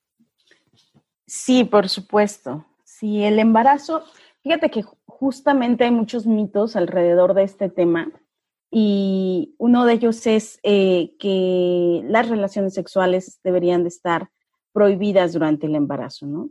Sí, 1.28 1.64
por 1.64 1.90
supuesto. 1.90 2.66
Sí, 2.84 3.24
el 3.24 3.40
embarazo, 3.40 4.04
fíjate 4.42 4.70
que 4.70 4.84
justamente 5.06 5.84
hay 5.84 5.92
muchos 5.92 6.26
mitos 6.26 6.76
alrededor 6.76 7.34
de 7.34 7.44
este 7.44 7.70
tema 7.70 8.12
y 8.72 9.56
uno 9.58 9.86
de 9.86 9.94
ellos 9.94 10.28
es 10.28 10.60
eh, 10.64 11.16
que 11.20 12.02
las 12.06 12.30
relaciones 12.30 12.74
sexuales 12.74 13.40
deberían 13.44 13.84
de 13.84 13.90
estar 13.90 14.30
prohibidas 14.74 15.34
durante 15.34 15.68
el 15.68 15.76
embarazo, 15.76 16.26
¿no? 16.26 16.50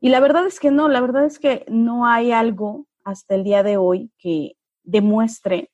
Y 0.00 0.08
la 0.08 0.20
verdad 0.20 0.46
es 0.46 0.60
que 0.60 0.70
no, 0.70 0.88
la 0.88 1.00
verdad 1.00 1.24
es 1.24 1.38
que 1.38 1.64
no 1.68 2.06
hay 2.06 2.32
algo 2.32 2.86
hasta 3.04 3.34
el 3.34 3.44
día 3.44 3.62
de 3.62 3.76
hoy 3.76 4.10
que 4.18 4.56
demuestre 4.82 5.70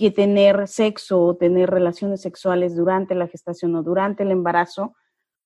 que 0.00 0.10
tener 0.10 0.66
sexo 0.66 1.20
o 1.20 1.36
tener 1.36 1.68
relaciones 1.68 2.22
sexuales 2.22 2.74
durante 2.74 3.14
la 3.14 3.28
gestación 3.28 3.76
o 3.76 3.82
durante 3.82 4.22
el 4.22 4.30
embarazo 4.30 4.94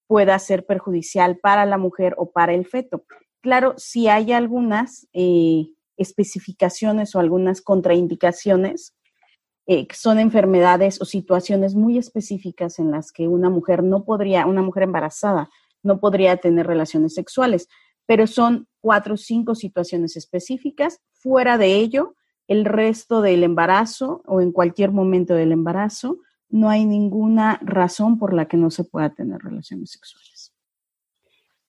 pueda 0.06 0.38
ser 0.38 0.64
perjudicial 0.64 1.38
para 1.38 1.66
la 1.66 1.76
mujer 1.76 2.14
o 2.18 2.30
para 2.30 2.54
el 2.54 2.64
feto. 2.64 3.04
Claro, 3.42 3.74
si 3.78 4.06
hay 4.06 4.30
algunas 4.30 5.08
eh, 5.12 5.66
especificaciones 5.96 7.16
o 7.16 7.18
algunas 7.18 7.62
contraindicaciones, 7.62 8.94
eh, 9.66 9.88
son 9.92 10.20
enfermedades 10.20 11.02
o 11.02 11.04
situaciones 11.04 11.74
muy 11.74 11.98
específicas 11.98 12.78
en 12.78 12.92
las 12.92 13.10
que 13.10 13.26
una 13.26 13.50
mujer 13.50 13.82
no 13.82 14.04
podría, 14.04 14.46
una 14.46 14.62
mujer 14.62 14.84
embarazada, 14.84 15.50
no 15.82 15.98
podría 15.98 16.36
tener 16.36 16.68
relaciones 16.68 17.14
sexuales, 17.14 17.66
pero 18.06 18.28
son 18.28 18.68
cuatro 18.80 19.14
o 19.14 19.16
cinco 19.16 19.56
situaciones 19.56 20.16
específicas. 20.16 21.00
Fuera 21.12 21.58
de 21.58 21.74
ello, 21.74 22.14
el 22.48 22.64
resto 22.64 23.20
del 23.20 23.42
embarazo 23.42 24.22
o 24.26 24.40
en 24.40 24.52
cualquier 24.52 24.90
momento 24.90 25.34
del 25.34 25.52
embarazo, 25.52 26.18
no 26.48 26.68
hay 26.68 26.84
ninguna 26.84 27.58
razón 27.62 28.18
por 28.18 28.34
la 28.34 28.46
que 28.46 28.56
no 28.56 28.70
se 28.70 28.84
pueda 28.84 29.14
tener 29.14 29.40
relaciones 29.40 29.92
sexuales. 29.92 30.54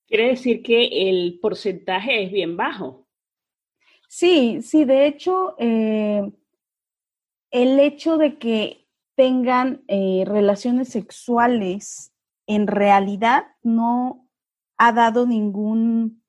Quiere 0.08 0.30
decir 0.30 0.62
que 0.62 1.10
el 1.10 1.40
porcentaje 1.42 2.24
es 2.24 2.32
bien 2.32 2.56
bajo. 2.56 3.08
Sí, 4.08 4.62
sí, 4.62 4.86
de 4.86 5.08
hecho, 5.08 5.56
eh, 5.58 6.32
el 7.52 7.80
hecho 7.80 8.18
de 8.18 8.38
que 8.38 8.88
tengan 9.16 9.84
eh, 9.88 10.24
relaciones 10.28 10.90
sexuales 10.90 12.14
en 12.48 12.68
realidad 12.68 13.46
no 13.64 14.30
ha 14.78 14.92
dado 14.92 15.26
ningún 15.26 16.24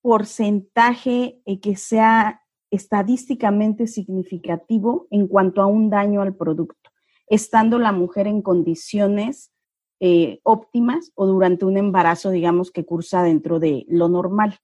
porcentaje 0.00 1.42
eh, 1.44 1.60
que 1.60 1.76
sea 1.76 2.42
estadísticamente 2.70 3.86
significativo 3.86 5.06
en 5.10 5.26
cuanto 5.26 5.62
a 5.62 5.66
un 5.66 5.90
daño 5.90 6.22
al 6.22 6.34
producto, 6.34 6.90
estando 7.28 7.78
la 7.78 7.92
mujer 7.92 8.26
en 8.26 8.42
condiciones 8.42 9.52
eh, 10.00 10.38
óptimas 10.44 11.10
o 11.14 11.26
durante 11.26 11.64
un 11.64 11.76
embarazo, 11.76 12.30
digamos, 12.30 12.70
que 12.70 12.84
cursa 12.84 13.22
dentro 13.22 13.58
de 13.58 13.84
lo 13.88 14.08
normal. 14.08 14.58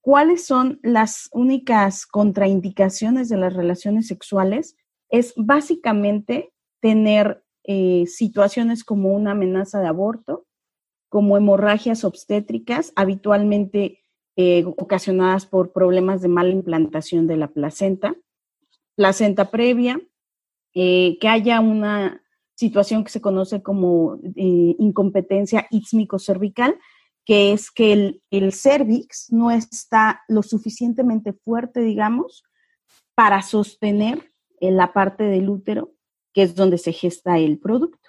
¿Cuáles 0.00 0.44
son 0.44 0.80
las 0.82 1.28
únicas 1.32 2.06
contraindicaciones 2.06 3.28
de 3.28 3.36
las 3.36 3.54
relaciones 3.54 4.06
sexuales? 4.06 4.76
Es 5.08 5.34
básicamente 5.36 6.52
tener 6.80 7.44
eh, 7.64 8.06
situaciones 8.06 8.84
como 8.84 9.14
una 9.14 9.32
amenaza 9.32 9.80
de 9.80 9.88
aborto, 9.88 10.46
como 11.08 11.36
hemorragias 11.36 12.04
obstétricas, 12.04 12.92
habitualmente 12.94 14.00
eh, 14.36 14.64
ocasionadas 14.66 15.46
por 15.46 15.72
problemas 15.72 16.20
de 16.22 16.28
mala 16.28 16.50
implantación 16.50 17.26
de 17.26 17.36
la 17.36 17.48
placenta, 17.48 18.14
placenta 18.94 19.50
previa, 19.50 20.00
eh, 20.74 21.18
que 21.20 21.28
haya 21.28 21.60
una 21.60 22.22
situación 22.54 23.04
que 23.04 23.10
se 23.10 23.20
conoce 23.20 23.62
como 23.62 24.18
incompetencia 24.34 25.66
ítmico-cervical, 25.70 26.78
que 27.24 27.52
es 27.52 27.70
que 27.70 27.92
el, 27.92 28.22
el 28.30 28.52
cervix 28.52 29.32
no 29.32 29.50
está 29.50 30.22
lo 30.28 30.42
suficientemente 30.42 31.32
fuerte, 31.32 31.80
digamos, 31.80 32.44
para 33.14 33.42
sostener 33.42 34.32
la 34.60 34.92
parte 34.92 35.24
del 35.24 35.50
útero 35.50 35.96
que 36.36 36.42
es 36.42 36.54
donde 36.54 36.76
se 36.76 36.92
gesta 36.92 37.38
el 37.38 37.58
producto. 37.58 38.05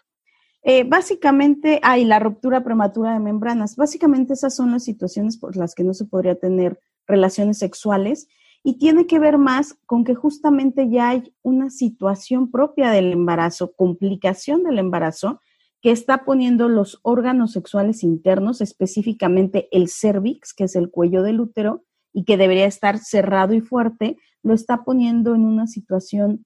Eh, 0.70 0.84
básicamente, 0.84 1.80
hay 1.82 2.04
la 2.04 2.20
ruptura 2.20 2.62
prematura 2.62 3.14
de 3.14 3.20
membranas. 3.22 3.78
Básicamente 3.78 4.34
esas 4.34 4.54
son 4.54 4.74
las 4.74 4.84
situaciones 4.84 5.38
por 5.38 5.56
las 5.56 5.74
que 5.74 5.86
no 5.86 5.94
se 5.94 6.04
podría 6.04 6.36
tener 6.36 6.78
relaciones 7.08 7.58
sexuales 7.58 8.28
y 8.66 8.78
tiene 8.78 9.08
que 9.08 9.18
ver 9.18 9.38
más 9.38 9.76
con 9.86 10.04
que 10.04 10.14
justamente 10.14 10.90
ya 10.90 11.08
hay 11.08 11.34
una 11.42 11.70
situación 11.70 12.52
propia 12.52 12.92
del 12.92 13.14
embarazo, 13.14 13.72
complicación 13.78 14.64
del 14.64 14.78
embarazo, 14.78 15.40
que 15.82 15.92
está 15.92 16.26
poniendo 16.26 16.68
los 16.68 17.00
órganos 17.02 17.54
sexuales 17.54 18.04
internos, 18.04 18.60
específicamente 18.60 19.70
el 19.72 19.88
cervix, 19.88 20.54
que 20.54 20.66
es 20.66 20.76
el 20.76 20.92
cuello 20.92 21.24
del 21.24 21.40
útero, 21.40 21.86
y 22.12 22.26
que 22.26 22.36
debería 22.36 22.66
estar 22.66 22.98
cerrado 22.98 23.54
y 23.54 23.62
fuerte, 23.62 24.18
lo 24.44 24.54
está 24.54 24.84
poniendo 24.84 25.34
en 25.34 25.46
una 25.46 25.66
situación 25.66 26.46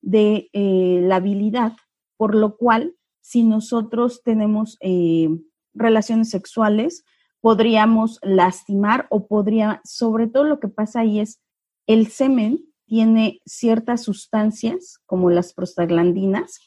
de 0.00 0.48
eh, 0.54 1.00
la 1.02 1.16
habilidad, 1.16 1.74
por 2.16 2.34
lo 2.34 2.56
cual 2.56 2.94
si 3.28 3.42
nosotros 3.42 4.22
tenemos 4.24 4.78
eh, 4.80 5.28
relaciones 5.74 6.30
sexuales, 6.30 7.04
podríamos 7.42 8.18
lastimar 8.22 9.06
o 9.10 9.26
podría, 9.26 9.82
sobre 9.84 10.28
todo 10.28 10.44
lo 10.44 10.60
que 10.60 10.68
pasa 10.68 11.00
ahí 11.00 11.20
es 11.20 11.38
el 11.86 12.06
semen 12.06 12.64
tiene 12.86 13.42
ciertas 13.44 14.04
sustancias 14.04 14.98
como 15.04 15.28
las 15.28 15.52
prostaglandinas, 15.52 16.58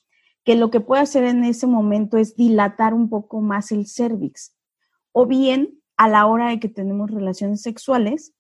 que 0.43 0.55
lo 0.55 0.69
que 0.69 0.81
puede 0.81 1.01
hacer 1.01 1.23
en 1.23 1.43
ese 1.45 1.65
momento 1.65 2.17
es 2.17 2.35
dilatar 2.35 2.93
un 2.93 3.09
poco 3.09 3.41
más 3.41 3.71
el 3.71 3.87
cervix. 3.87 4.55
O 5.13 5.25
bien, 5.25 5.81
a 5.97 6.07
la 6.09 6.27
hora 6.27 6.49
de 6.49 6.59
que 6.59 6.69
tenemos 6.69 7.09
relaciones 7.09 7.63
sexuales, 7.63 8.35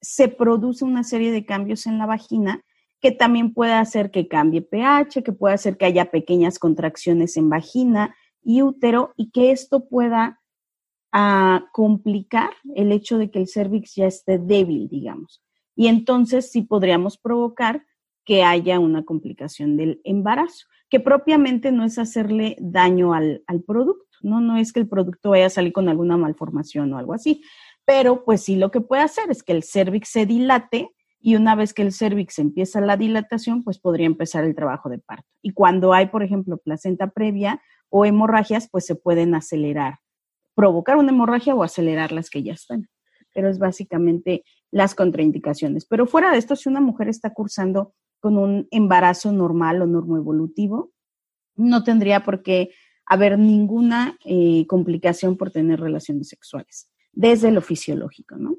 se 0.00 0.28
produce 0.28 0.86
una 0.86 1.04
serie 1.04 1.32
de 1.32 1.44
cambios 1.44 1.86
en 1.86 1.98
la 1.98 2.06
vagina 2.06 2.64
que 3.00 3.12
también 3.12 3.54
puede 3.54 3.72
hacer 3.72 4.10
que 4.10 4.28
cambie 4.28 4.62
pH, 4.62 5.22
que 5.22 5.32
puede 5.32 5.54
hacer 5.54 5.76
que 5.76 5.84
haya 5.84 6.10
pequeñas 6.10 6.58
contracciones 6.58 7.36
en 7.36 7.48
vagina 7.48 8.14
y 8.42 8.62
útero 8.62 9.12
y 9.16 9.30
que 9.30 9.50
esto 9.50 9.88
pueda 9.88 10.40
ah, 11.12 11.66
complicar 11.72 12.50
el 12.74 12.92
hecho 12.92 13.18
de 13.18 13.30
que 13.30 13.38
el 13.38 13.48
cervix 13.48 13.94
ya 13.94 14.06
esté 14.06 14.38
débil, 14.38 14.88
digamos. 14.88 15.42
Y 15.76 15.86
entonces 15.86 16.50
sí 16.50 16.62
podríamos 16.62 17.18
provocar 17.18 17.84
que 18.24 18.42
haya 18.42 18.78
una 18.78 19.04
complicación 19.04 19.76
del 19.76 20.00
embarazo, 20.04 20.66
que 20.90 21.00
propiamente 21.00 21.70
no 21.72 21.84
es 21.84 21.98
hacerle 21.98 22.56
daño 22.58 23.14
al, 23.14 23.42
al 23.46 23.62
producto, 23.62 24.18
¿no? 24.22 24.40
No 24.40 24.56
es 24.56 24.72
que 24.72 24.80
el 24.80 24.88
producto 24.88 25.30
vaya 25.30 25.46
a 25.46 25.50
salir 25.50 25.72
con 25.72 25.88
alguna 25.88 26.16
malformación 26.16 26.92
o 26.92 26.98
algo 26.98 27.14
así, 27.14 27.42
pero 27.84 28.24
pues 28.24 28.42
sí 28.42 28.56
lo 28.56 28.70
que 28.70 28.80
puede 28.80 29.02
hacer 29.02 29.30
es 29.30 29.42
que 29.42 29.52
el 29.52 29.62
cervix 29.62 30.10
se 30.10 30.26
dilate 30.26 30.90
y 31.20 31.36
una 31.36 31.54
vez 31.54 31.74
que 31.74 31.82
el 31.82 31.92
cervix 31.92 32.38
empieza 32.38 32.80
la 32.80 32.96
dilatación, 32.96 33.62
pues 33.64 33.78
podría 33.78 34.06
empezar 34.06 34.44
el 34.44 34.54
trabajo 34.54 34.88
de 34.88 34.98
parto. 34.98 35.26
Y 35.42 35.52
cuando 35.52 35.92
hay, 35.92 36.06
por 36.06 36.22
ejemplo, 36.22 36.58
placenta 36.58 37.10
previa 37.10 37.60
o 37.88 38.04
hemorragias, 38.04 38.68
pues 38.70 38.86
se 38.86 38.94
pueden 38.94 39.34
acelerar, 39.34 39.98
provocar 40.54 40.96
una 40.96 41.10
hemorragia 41.10 41.54
o 41.54 41.62
acelerar 41.62 42.12
las 42.12 42.30
que 42.30 42.42
ya 42.42 42.52
están. 42.52 42.88
Pero 43.34 43.48
es 43.48 43.58
básicamente 43.58 44.44
las 44.70 44.94
contraindicaciones. 44.94 45.86
Pero 45.86 46.06
fuera 46.06 46.30
de 46.30 46.38
esto, 46.38 46.54
si 46.54 46.68
una 46.68 46.80
mujer 46.80 47.08
está 47.08 47.32
cursando 47.32 47.94
con 48.20 48.36
un 48.36 48.68
embarazo 48.70 49.32
normal 49.32 49.82
o 49.82 49.86
normoevolutivo, 49.86 50.92
no 51.56 51.82
tendría 51.82 52.24
por 52.24 52.42
qué 52.42 52.70
haber 53.06 53.38
ninguna 53.38 54.16
eh, 54.24 54.66
complicación 54.66 55.36
por 55.36 55.50
tener 55.50 55.80
relaciones 55.80 56.28
sexuales, 56.28 56.92
desde 57.12 57.50
lo 57.50 57.62
fisiológico, 57.62 58.36
¿no? 58.36 58.56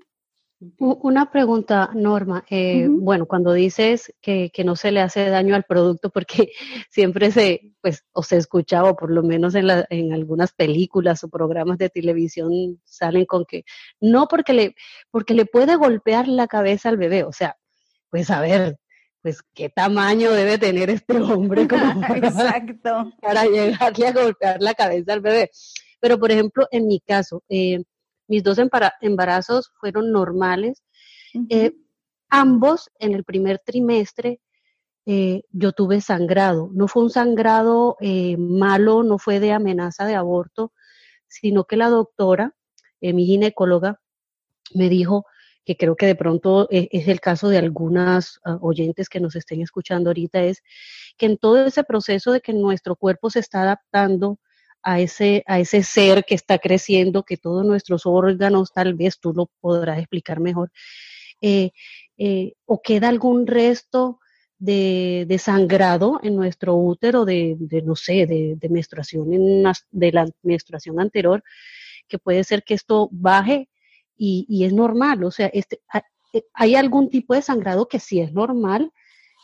Una 0.77 1.31
pregunta, 1.31 1.89
Norma. 1.93 2.43
Eh, 2.49 2.87
bueno, 2.89 3.25
cuando 3.25 3.53
dices 3.53 4.13
que, 4.21 4.51
no 4.65 4.75
se 4.75 4.91
le 4.91 4.99
hace 4.99 5.29
daño 5.29 5.55
al 5.55 5.63
producto, 5.63 6.09
porque 6.09 6.51
siempre 6.89 7.31
se, 7.31 7.73
pues, 7.81 8.03
o 8.11 8.23
se 8.23 8.35
escuchaba, 8.35 8.89
o 8.89 8.95
por 8.95 9.09
lo 9.09 9.23
menos 9.23 9.55
en, 9.55 9.67
en 9.89 10.11
algunas 10.11 10.51
películas 10.51 11.23
o 11.23 11.29
programas 11.29 11.77
de 11.77 11.89
televisión 11.89 12.81
salen 12.83 13.25
con 13.25 13.45
que 13.45 13.63
no 14.01 14.27
porque 14.27 14.51
le, 14.51 14.75
porque 15.11 15.33
le 15.33 15.45
puede 15.45 15.77
golpear 15.77 16.27
la 16.27 16.47
cabeza 16.47 16.89
al 16.89 16.97
bebé. 16.97 17.23
O 17.23 17.31
sea, 17.31 17.55
pues 18.09 18.29
a 18.29 18.41
ver, 18.41 18.77
pues 19.21 19.41
qué 19.53 19.69
tamaño 19.69 20.31
debe 20.31 20.57
tener 20.57 20.89
este 20.89 21.17
hombre 21.21 21.67
como 21.69 22.03
Exacto. 22.15 23.13
para 23.21 23.45
llegarle 23.45 24.07
a 24.07 24.11
golpear 24.11 24.61
la 24.61 24.73
cabeza 24.73 25.13
al 25.13 25.21
bebé. 25.21 25.51
Pero, 26.01 26.19
por 26.19 26.31
ejemplo, 26.31 26.67
en 26.71 26.87
mi 26.87 26.99
caso, 26.99 27.43
eh, 27.47 27.83
mis 28.29 28.43
dos 28.43 28.59
embarazos 29.01 29.71
fueron 29.79 30.11
normales. 30.11 30.83
Eh, 31.49 31.73
ambos 32.29 32.89
en 32.99 33.13
el 33.13 33.23
primer 33.23 33.59
trimestre 33.59 34.39
eh, 35.05 35.41
yo 35.51 35.71
tuve 35.71 35.99
sangrado. 35.99 36.69
No 36.71 36.87
fue 36.87 37.03
un 37.03 37.09
sangrado 37.09 37.97
eh, 37.99 38.37
malo, 38.37 39.03
no 39.03 39.17
fue 39.17 39.39
de 39.39 39.51
amenaza 39.51 40.05
de 40.05 40.15
aborto, 40.15 40.71
sino 41.27 41.65
que 41.65 41.75
la 41.75 41.89
doctora, 41.89 42.53
mi 43.01 43.25
ginecóloga, 43.25 43.99
me 44.73 44.89
dijo 44.89 45.25
que 45.65 45.75
creo 45.75 45.95
que 45.95 46.05
de 46.05 46.15
pronto 46.15 46.67
es 46.69 47.07
el 47.07 47.19
caso 47.19 47.49
de 47.49 47.57
algunas 47.57 48.39
ah, 48.43 48.57
oyentes 48.61 49.09
que 49.09 49.19
nos 49.19 49.35
estén 49.35 49.61
escuchando 49.61 50.09
ahorita, 50.09 50.41
es 50.43 50.63
que 51.17 51.27
en 51.27 51.37
todo 51.37 51.65
ese 51.65 51.83
proceso 51.83 52.31
de 52.31 52.41
que 52.41 52.53
nuestro 52.53 52.95
cuerpo 52.95 53.29
se 53.29 53.39
está 53.39 53.61
adaptando 53.61 54.39
a 54.83 54.99
ese, 54.99 55.43
a 55.47 55.59
ese 55.59 55.83
ser 55.83 56.25
que 56.25 56.35
está 56.35 56.57
creciendo, 56.59 57.23
que 57.23 57.37
todos 57.37 57.65
nuestros 57.65 58.05
órganos, 58.05 58.71
tal 58.73 58.93
vez 58.93 59.19
tú 59.19 59.33
lo 59.33 59.49
podrás 59.59 59.99
explicar 59.99 60.39
mejor, 60.39 60.71
eh, 61.41 61.71
eh, 62.17 62.53
o 62.65 62.81
queda 62.81 63.09
algún 63.09 63.47
resto 63.47 64.19
de, 64.57 65.37
sangrado 65.39 66.19
en 66.21 66.35
nuestro 66.35 66.75
útero 66.75 67.25
de, 67.25 67.57
no 67.85 67.95
sé, 67.95 68.25
de, 68.27 68.69
menstruación, 68.69 69.33
en 69.33 69.63
de 69.91 70.11
la 70.11 70.27
menstruación 70.43 70.99
anterior, 70.99 71.43
que 72.07 72.19
puede 72.19 72.43
ser 72.43 72.63
que 72.63 72.73
esto 72.73 73.09
baje 73.11 73.69
y, 74.17 74.65
es 74.65 74.73
normal, 74.73 75.23
o 75.23 75.31
sea, 75.31 75.47
este, 75.47 75.79
eh, 76.33 76.43
hay 76.53 76.75
algún 76.75 77.09
tipo 77.09 77.33
de 77.33 77.41
sangrado 77.41 77.87
que 77.87 77.99
sí 77.99 78.19
es 78.19 78.33
normal, 78.33 78.91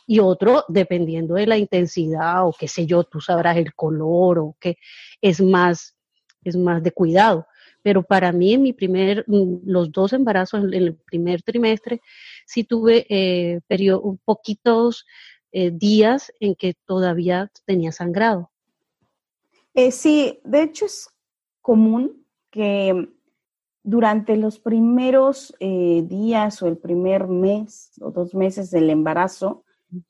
y 0.06 0.20
otro 0.20 0.64
dependiendo 0.68 1.34
de 1.34 1.46
la 1.46 1.58
intensidad 1.58 2.46
o 2.46 2.54
qué 2.58 2.68
sé 2.68 2.86
yo, 2.86 3.04
tú 3.04 3.20
sabrás 3.20 3.56
el 3.56 3.74
color 3.74 4.38
o 4.38 4.56
que 4.60 4.78
es 5.20 5.40
más, 5.40 5.96
es 6.44 6.56
más 6.56 6.82
de 6.82 6.92
cuidado. 6.92 7.46
Pero 7.82 8.02
para 8.02 8.32
mí 8.32 8.54
en 8.54 8.62
mi 8.62 8.72
primer, 8.72 9.24
mm, 9.26 9.58
los 9.64 9.90
dos 9.92 10.12
embarazos 10.12 10.64
en 10.64 10.74
el 10.74 10.94
primer 10.94 11.42
trimestre, 11.42 12.00
sí 12.46 12.64
tuve 12.64 13.06
eh, 13.08 13.60
periodo, 13.66 14.18
poquitos 14.24 15.06
eh, 15.52 15.70
días 15.72 16.32
en 16.40 16.54
que 16.54 16.74
todavía 16.84 17.50
tenía 17.64 17.92
sangrado. 17.92 18.50
Eh, 19.74 19.90
sí, 19.90 20.40
de 20.44 20.62
hecho 20.62 20.86
es 20.86 21.08
común 21.60 22.24
que 22.50 23.08
durante 23.82 24.36
los 24.36 24.58
primeros 24.58 25.54
días 25.60 26.60
o 26.60 26.66
el 26.66 26.76
primer 26.76 27.28
mes 27.28 27.92
o 28.00 28.10
dos 28.10 28.34
meses 28.34 28.72
del 28.72 28.90
embarazo, 28.90 29.64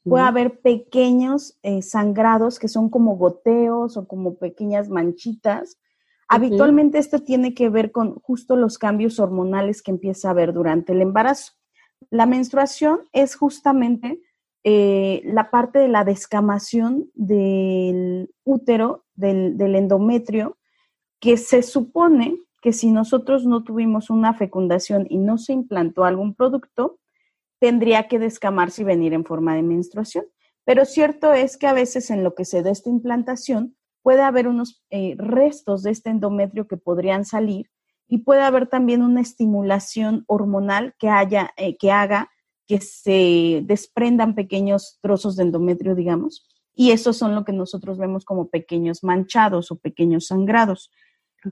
Puede 0.05 0.25
haber 0.25 0.61
pequeños 0.61 1.59
eh, 1.63 1.83
sangrados 1.83 2.59
que 2.59 2.69
son 2.69 2.89
como 2.89 3.17
goteos 3.17 3.97
o 3.97 4.09
como 4.09 4.37
pequeñas 4.37 4.89
manchitas. 4.89 5.79
Habitualmente 6.29 6.99
esto 6.99 7.21
tiene 7.21 7.55
que 7.55 7.69
ver 7.69 7.93
con 7.93 8.15
justo 8.21 8.57
los 8.57 8.79
cambios 8.79 9.21
hormonales 9.21 9.83
que 9.83 9.91
empieza 9.91 10.29
a 10.29 10.31
haber 10.33 10.53
durante 10.53 10.93
el 10.93 11.03
embarazo. 11.03 11.53
La 12.11 12.27
menstruación 12.27 13.01
es 13.13 13.37
justamente 13.37 14.21
eh, 14.65 15.23
la 15.25 15.51
parte 15.51 15.79
de 15.79 15.89
la 15.89 16.05
descamación 16.05 17.11
del 17.15 18.35
útero, 18.45 19.05
del, 19.15 19.57
del 19.57 19.77
endometrio, 19.77 20.59
que 21.21 21.37
se 21.37 21.63
supone 21.63 22.39
que 22.61 22.73
si 22.73 22.91
nosotros 22.91 23.47
no 23.47 23.63
tuvimos 23.63 24.11
una 24.11 24.35
fecundación 24.35 25.07
y 25.09 25.19
no 25.19 25.39
se 25.39 25.53
implantó 25.53 26.05
algún 26.05 26.35
producto, 26.35 26.99
tendría 27.59 28.09
que 28.09 28.19
descamarse 28.19 28.83
y 28.83 28.85
venir 28.85 29.13
en 29.13 29.25
forma 29.25 29.55
de 29.55 29.63
menstruación. 29.63 30.27
Pero 30.65 30.85
cierto 30.85 31.33
es 31.33 31.57
que 31.57 31.67
a 31.67 31.73
veces 31.73 32.11
en 32.11 32.25
lo 32.25 32.35
que 32.35 32.45
se 32.45 32.63
da 32.63 32.71
esta 32.71 32.91
implantación 32.91 33.77
puede 34.03 34.23
haber 34.23 34.49
unos 34.49 34.85
eh, 34.91 35.15
restos 35.19 35.83
de 35.83 35.91
este 35.91 36.11
endometrio 36.11 36.67
que 36.69 36.77
podrían 36.77 37.25
salir 37.25 37.71
y 38.09 38.19
puede 38.19 38.43
haber 38.43 38.69
también 38.69 39.03
una 39.03 39.21
estimulación 39.21 40.25
hormonal 40.27 40.95
que, 40.99 41.09
haya, 41.09 41.51
eh, 41.57 41.77
que 41.77 41.91
haga 41.91 42.31
que 42.67 42.81
se 42.81 43.63
desprendan 43.65 44.35
pequeños 44.35 44.99
trozos 45.01 45.37
de 45.37 45.45
endometrio, 45.45 45.95
digamos, 45.95 46.47
y 46.75 46.91
esos 46.91 47.17
son 47.17 47.35
lo 47.35 47.45
que 47.45 47.53
nosotros 47.53 47.97
vemos 47.97 48.25
como 48.25 48.49
pequeños 48.49 49.03
manchados 49.03 49.71
o 49.71 49.77
pequeños 49.77 50.27
sangrados. 50.27 50.91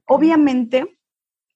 Obviamente, 0.06 0.98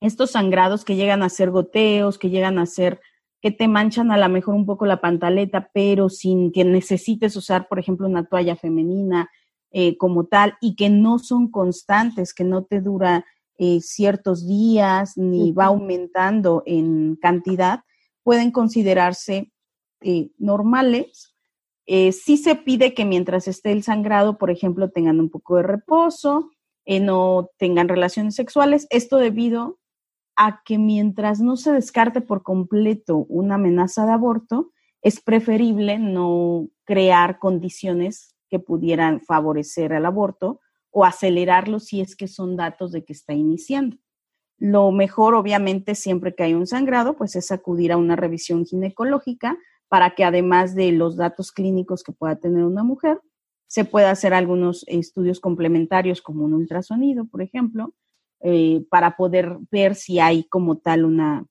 estos 0.00 0.30
sangrados 0.30 0.84
que 0.84 0.96
llegan 0.96 1.22
a 1.22 1.28
ser 1.28 1.50
goteos, 1.50 2.18
que 2.18 2.30
llegan 2.30 2.58
a 2.58 2.66
ser 2.66 3.00
que 3.40 3.50
te 3.50 3.68
manchan 3.68 4.10
a 4.10 4.18
lo 4.18 4.28
mejor 4.28 4.54
un 4.54 4.66
poco 4.66 4.86
la 4.86 5.00
pantaleta, 5.00 5.70
pero 5.72 6.08
sin 6.08 6.50
que 6.50 6.64
necesites 6.64 7.36
usar, 7.36 7.68
por 7.68 7.78
ejemplo, 7.78 8.06
una 8.06 8.24
toalla 8.24 8.56
femenina 8.56 9.30
eh, 9.70 9.96
como 9.96 10.24
tal 10.24 10.56
y 10.60 10.74
que 10.74 10.88
no 10.88 11.18
son 11.18 11.50
constantes, 11.50 12.34
que 12.34 12.44
no 12.44 12.64
te 12.64 12.80
dura 12.80 13.24
eh, 13.58 13.80
ciertos 13.80 14.46
días 14.46 15.16
ni 15.16 15.52
va 15.52 15.66
aumentando 15.66 16.62
en 16.66 17.16
cantidad, 17.16 17.80
pueden 18.22 18.50
considerarse 18.50 19.52
eh, 20.00 20.30
normales. 20.38 21.34
sí 21.86 22.36
se 22.36 22.54
pide 22.54 22.92
que 22.92 23.04
mientras 23.04 23.48
esté 23.48 23.72
el 23.72 23.82
sangrado, 23.82 24.36
por 24.36 24.50
ejemplo, 24.50 24.90
tengan 24.90 25.20
un 25.20 25.30
poco 25.30 25.56
de 25.56 25.62
reposo, 25.62 26.50
no 26.86 27.50
tengan 27.58 27.88
relaciones 27.88 28.34
sexuales. 28.34 28.86
Esto 28.90 29.18
debido 29.18 29.78
a 30.40 30.62
que 30.64 30.78
mientras 30.78 31.40
no 31.40 31.56
se 31.56 31.72
descarte 31.72 32.20
por 32.20 32.44
completo 32.44 33.26
una 33.28 33.56
amenaza 33.56 34.06
de 34.06 34.12
aborto, 34.12 34.70
es 35.02 35.20
preferible 35.20 35.98
no 35.98 36.68
crear 36.84 37.40
condiciones 37.40 38.36
que 38.48 38.60
pudieran 38.60 39.20
favorecer 39.20 39.92
el 39.92 40.06
aborto 40.06 40.60
o 40.90 41.04
acelerarlo 41.04 41.80
si 41.80 42.00
es 42.00 42.14
que 42.14 42.28
son 42.28 42.56
datos 42.56 42.92
de 42.92 43.04
que 43.04 43.12
está 43.12 43.34
iniciando. 43.34 43.96
Lo 44.58 44.92
mejor, 44.92 45.34
obviamente, 45.34 45.96
siempre 45.96 46.34
que 46.34 46.44
hay 46.44 46.54
un 46.54 46.68
sangrado, 46.68 47.16
pues 47.16 47.34
es 47.34 47.50
acudir 47.50 47.90
a 47.90 47.96
una 47.96 48.14
revisión 48.14 48.64
ginecológica 48.64 49.58
para 49.88 50.14
que 50.14 50.22
además 50.22 50.76
de 50.76 50.92
los 50.92 51.16
datos 51.16 51.50
clínicos 51.50 52.04
que 52.04 52.12
pueda 52.12 52.36
tener 52.36 52.64
una 52.64 52.84
mujer, 52.84 53.20
se 53.66 53.84
pueda 53.84 54.12
hacer 54.12 54.34
algunos 54.34 54.84
estudios 54.86 55.40
complementarios 55.40 56.22
como 56.22 56.44
un 56.44 56.54
ultrasonido, 56.54 57.26
por 57.26 57.42
ejemplo, 57.42 57.92
eh, 58.40 58.84
para 58.90 59.16
poder 59.16 59.58
ver 59.70 59.94
si 59.94 60.20
hay 60.20 60.44
como 60.44 60.78
tal 60.78 61.04
una, 61.04 61.44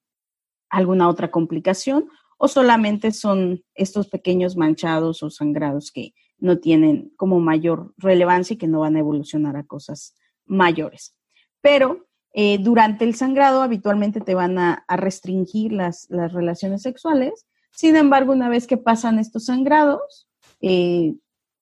alguna 0.69 1.09
otra 1.09 1.31
complicación 1.31 2.09
o 2.37 2.47
solamente 2.47 3.11
son 3.11 3.63
estos 3.73 4.07
pequeños 4.07 4.55
manchados 4.55 5.23
o 5.23 5.29
sangrados 5.29 5.91
que 5.91 6.13
no 6.39 6.59
tienen 6.59 7.11
como 7.17 7.39
mayor 7.39 7.93
relevancia 7.97 8.53
y 8.53 8.57
que 8.57 8.67
no 8.67 8.81
van 8.81 8.95
a 8.95 8.99
evolucionar 8.99 9.57
a 9.57 9.65
cosas 9.65 10.15
mayores. 10.45 11.15
Pero 11.61 12.05
eh, 12.33 12.59
durante 12.59 13.05
el 13.05 13.15
sangrado 13.15 13.63
habitualmente 13.63 14.21
te 14.21 14.35
van 14.35 14.59
a, 14.59 14.85
restringir 14.87 15.71
las, 15.71 16.07
las, 16.09 16.33
relaciones 16.33 16.83
sexuales. 16.83 17.47
Sin 17.71 17.95
embargo, 17.95 18.33
una 18.33 18.49
vez 18.49 18.67
que 18.67 18.77
pasan 18.77 19.17
estos 19.17 19.45
sangrados, 19.45 20.29
eh, 20.61 21.15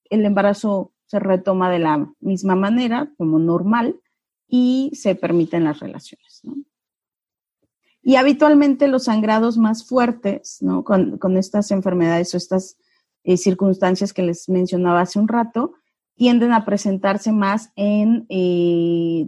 el 0.10 0.26
embarazo 0.26 0.92
se 1.06 1.20
retoma 1.20 1.72
de 1.72 1.80
la 1.80 2.10
misma 2.20 2.56
manera, 2.56 3.12
como 3.18 3.40
normal, 3.40 4.00
y 4.48 4.92
se 4.94 5.16
permiten 5.16 5.64
las 5.64 5.80
relaciones. 5.80 6.44
Y 8.02 8.18
habitualmente 8.18 8.88
los 8.88 9.06
sangrados 9.06 9.58
más 9.58 9.88
fuertes, 9.88 10.60
¿no? 10.62 10.84
con, 10.84 11.38
estas 11.38 11.72
enfermedades 11.72 12.34
o 12.34 12.38
estas 12.38 12.78
eh, 13.24 13.38
circunstancias 13.38 14.14
que 14.14 14.22
les 14.22 14.48
mencionaba 14.48 15.02
hace 15.02 15.18
un 15.18 15.28
rato, 15.28 15.74
tienden 16.16 16.54
a 16.54 16.66
presentarse 16.66 17.32
más 17.32 17.72
en 17.76 18.26
eh, 18.30 19.28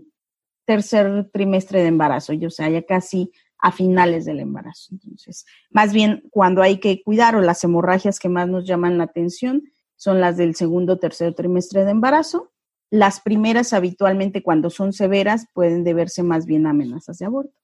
tercer 0.66 1.30
trimestre 1.34 1.82
de 1.82 1.88
embarazo, 1.88 2.34
o 2.46 2.50
sea, 2.50 2.70
ya 2.70 2.84
casi 2.84 3.32
a 3.60 3.72
finales 3.72 4.26
del 4.26 4.40
embarazo. 4.40 4.90
Entonces, 4.92 5.46
más 5.72 5.92
bien 5.94 6.24
cuando 6.30 6.62
hay 6.62 6.80
que 6.80 7.02
cuidar 7.02 7.36
o 7.36 7.42
las 7.42 7.64
hemorragias 7.64 8.20
que 8.20 8.30
más 8.30 8.48
nos 8.48 8.66
llaman 8.66 8.98
la 8.98 9.06
atención 9.06 9.64
son 9.96 10.22
las 10.22 10.38
del 10.38 10.56
segundo 10.56 10.94
o 10.94 11.00
tercer 11.00 11.34
trimestre 11.34 11.84
de 11.84 11.92
embarazo 11.92 12.52
las 12.90 13.20
primeras 13.20 13.74
habitualmente 13.74 14.44
cuando 14.44 14.70
son 14.70 14.94
severas 14.94 15.48
pueden 15.54 15.84
deberse 15.84 16.24
más 16.24 16.46
bien 16.46 16.66
a 16.66 16.72
amenazas 16.72 17.18
de 17.18 17.26
aborto. 17.26 17.60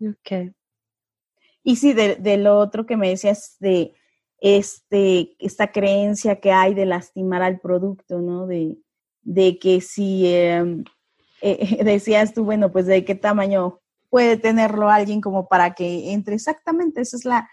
Ok. 0.00 0.54
Y 1.62 1.76
sí, 1.76 1.92
de, 1.92 2.36
lo 2.36 2.58
otro 2.58 2.86
que 2.86 2.96
me 2.96 3.08
decías 3.08 3.56
de 3.58 3.92
este, 4.38 5.34
esta 5.38 5.72
creencia 5.72 6.40
que 6.40 6.52
hay 6.52 6.74
de 6.74 6.86
lastimar 6.86 7.42
al 7.42 7.60
producto, 7.60 8.20
¿no? 8.20 8.46
De, 8.46 8.78
que 9.58 9.80
si 9.80 10.26
em, 10.26 10.84
eh, 11.42 11.78
decías 11.84 12.32
tú, 12.32 12.44
bueno, 12.44 12.70
pues 12.70 12.86
de 12.86 13.04
qué 13.04 13.14
tamaño 13.14 13.80
puede 14.08 14.36
tenerlo 14.36 14.88
alguien 14.88 15.20
como 15.20 15.48
para 15.48 15.74
que 15.74 16.12
entre 16.12 16.36
exactamente, 16.36 17.00
esa 17.00 17.16
es 17.16 17.24
la, 17.24 17.50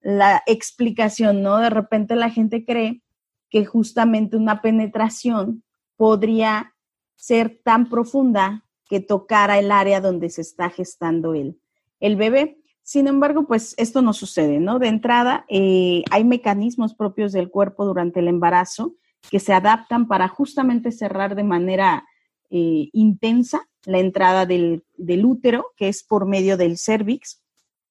la 0.00 0.42
explicación, 0.46 1.42
¿no? 1.42 1.58
De 1.58 1.70
repente 1.70 2.16
la 2.16 2.30
gente 2.30 2.64
cree 2.64 3.02
que 3.50 3.64
justamente 3.66 4.36
una 4.36 4.62
penetración 4.62 5.62
podría 6.00 6.74
ser 7.14 7.60
tan 7.62 7.90
profunda 7.90 8.64
que 8.88 9.00
tocara 9.00 9.58
el 9.58 9.70
área 9.70 10.00
donde 10.00 10.30
se 10.30 10.40
está 10.40 10.70
gestando 10.70 11.34
el, 11.34 11.60
el 12.00 12.16
bebé. 12.16 12.56
Sin 12.82 13.06
embargo, 13.06 13.46
pues 13.46 13.74
esto 13.76 14.00
no 14.00 14.14
sucede, 14.14 14.60
¿no? 14.60 14.78
De 14.78 14.88
entrada, 14.88 15.44
eh, 15.50 16.02
hay 16.10 16.24
mecanismos 16.24 16.94
propios 16.94 17.32
del 17.32 17.50
cuerpo 17.50 17.84
durante 17.84 18.20
el 18.20 18.28
embarazo 18.28 18.94
que 19.30 19.40
se 19.40 19.52
adaptan 19.52 20.08
para 20.08 20.26
justamente 20.28 20.90
cerrar 20.90 21.34
de 21.34 21.44
manera 21.44 22.06
eh, 22.48 22.88
intensa 22.94 23.68
la 23.84 23.98
entrada 23.98 24.46
del, 24.46 24.82
del, 24.96 25.26
útero, 25.26 25.66
que 25.76 25.88
es 25.88 26.02
por 26.02 26.24
medio 26.24 26.56
del 26.56 26.78
cervix. 26.78 27.42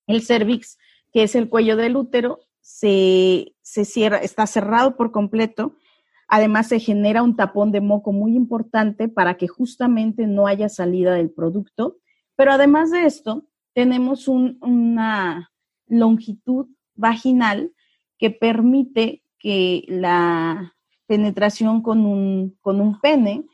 El 0.08 0.24
cervix, 0.24 0.80
que 1.14 1.22
es 1.22 1.36
el 1.36 1.48
cuello 1.48 1.78
del 1.78 1.96
útero, 1.96 2.40
se, 2.60 3.54
se 3.62 3.86
cierra, 3.86 4.18
está 4.18 4.48
cerrado 4.48 4.96
por 4.96 5.12
completo 5.12 5.76
Además, 6.30 6.68
se 6.68 6.80
genera 6.80 7.24
un 7.24 7.36
tapón 7.36 7.72
de 7.72 7.82
moco 7.82 8.12
muy 8.12 8.36
importante 8.36 9.10
para 9.10 9.36
que 9.36 9.48
justamente 9.48 10.28
no 10.28 10.46
haya 10.46 10.70
salida 10.70 11.16
del 11.16 11.32
producto. 11.32 11.98
Pero 12.36 12.52
además 12.52 12.92
de 12.92 13.06
esto, 13.06 13.48
tenemos 13.74 14.28
una 14.28 15.52
longitud 15.88 16.68
vaginal 16.94 17.74
que 18.20 18.30
permite 18.30 19.24
que 19.40 19.86
la 19.88 20.76
penetración 21.08 21.82
con 21.82 22.06
un, 22.06 22.58
con 22.62 22.80
un 22.80 23.00
pene 23.00 23.46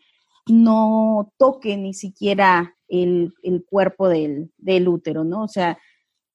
no 0.48 1.32
toque 1.38 1.78
ni 1.78 1.94
siquiera 1.94 2.76
el, 2.90 3.34
cuerpo 3.70 4.10
del, 4.10 4.52
útero, 4.88 5.24
¿no? 5.24 5.44
O 5.44 5.48
sea, 5.48 5.78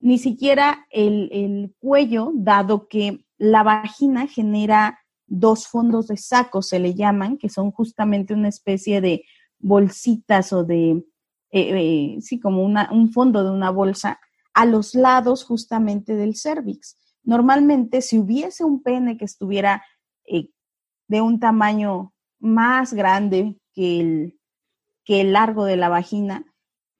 ni 0.00 0.18
siquiera 0.18 0.86
el, 0.90 1.28
el, 1.32 1.74
cuello, 1.78 2.32
dado 2.34 2.88
que 2.88 3.26
la 3.36 3.62
vagina 3.62 4.26
genera 4.26 5.00
dos 5.30 5.68
fondos 5.68 6.08
de 6.08 6.16
saco, 6.16 6.60
se 6.60 6.80
le 6.80 6.94
llaman, 6.94 7.38
que 7.38 7.48
son 7.48 7.70
justamente 7.70 8.34
una 8.34 8.48
especie 8.48 9.00
de 9.00 9.24
bolsitas 9.60 10.52
o 10.52 10.64
de, 10.64 10.90
eh, 11.52 12.16
eh, 12.16 12.18
sí, 12.20 12.40
como 12.40 12.64
una, 12.64 12.90
un 12.92 13.12
fondo 13.12 13.44
de 13.44 13.50
una 13.50 13.70
bolsa 13.70 14.20
a 14.52 14.66
los 14.66 14.94
lados 14.94 15.44
justamente 15.44 16.16
del 16.16 16.36
cervix. 16.36 16.98
Normalmente, 17.22 18.02
si 18.02 18.18
hubiese 18.18 18.64
un 18.64 18.82
pene 18.82 19.16
que 19.16 19.24
estuviera 19.24 19.84
eh, 20.26 20.50
de 21.06 21.20
un 21.20 21.38
tamaño 21.38 22.12
más 22.40 22.92
grande 22.92 23.56
que 23.72 24.00
el, 24.00 24.40
que 25.04 25.20
el 25.20 25.32
largo 25.32 25.64
de 25.64 25.76
la 25.76 25.88
vagina, 25.88 26.44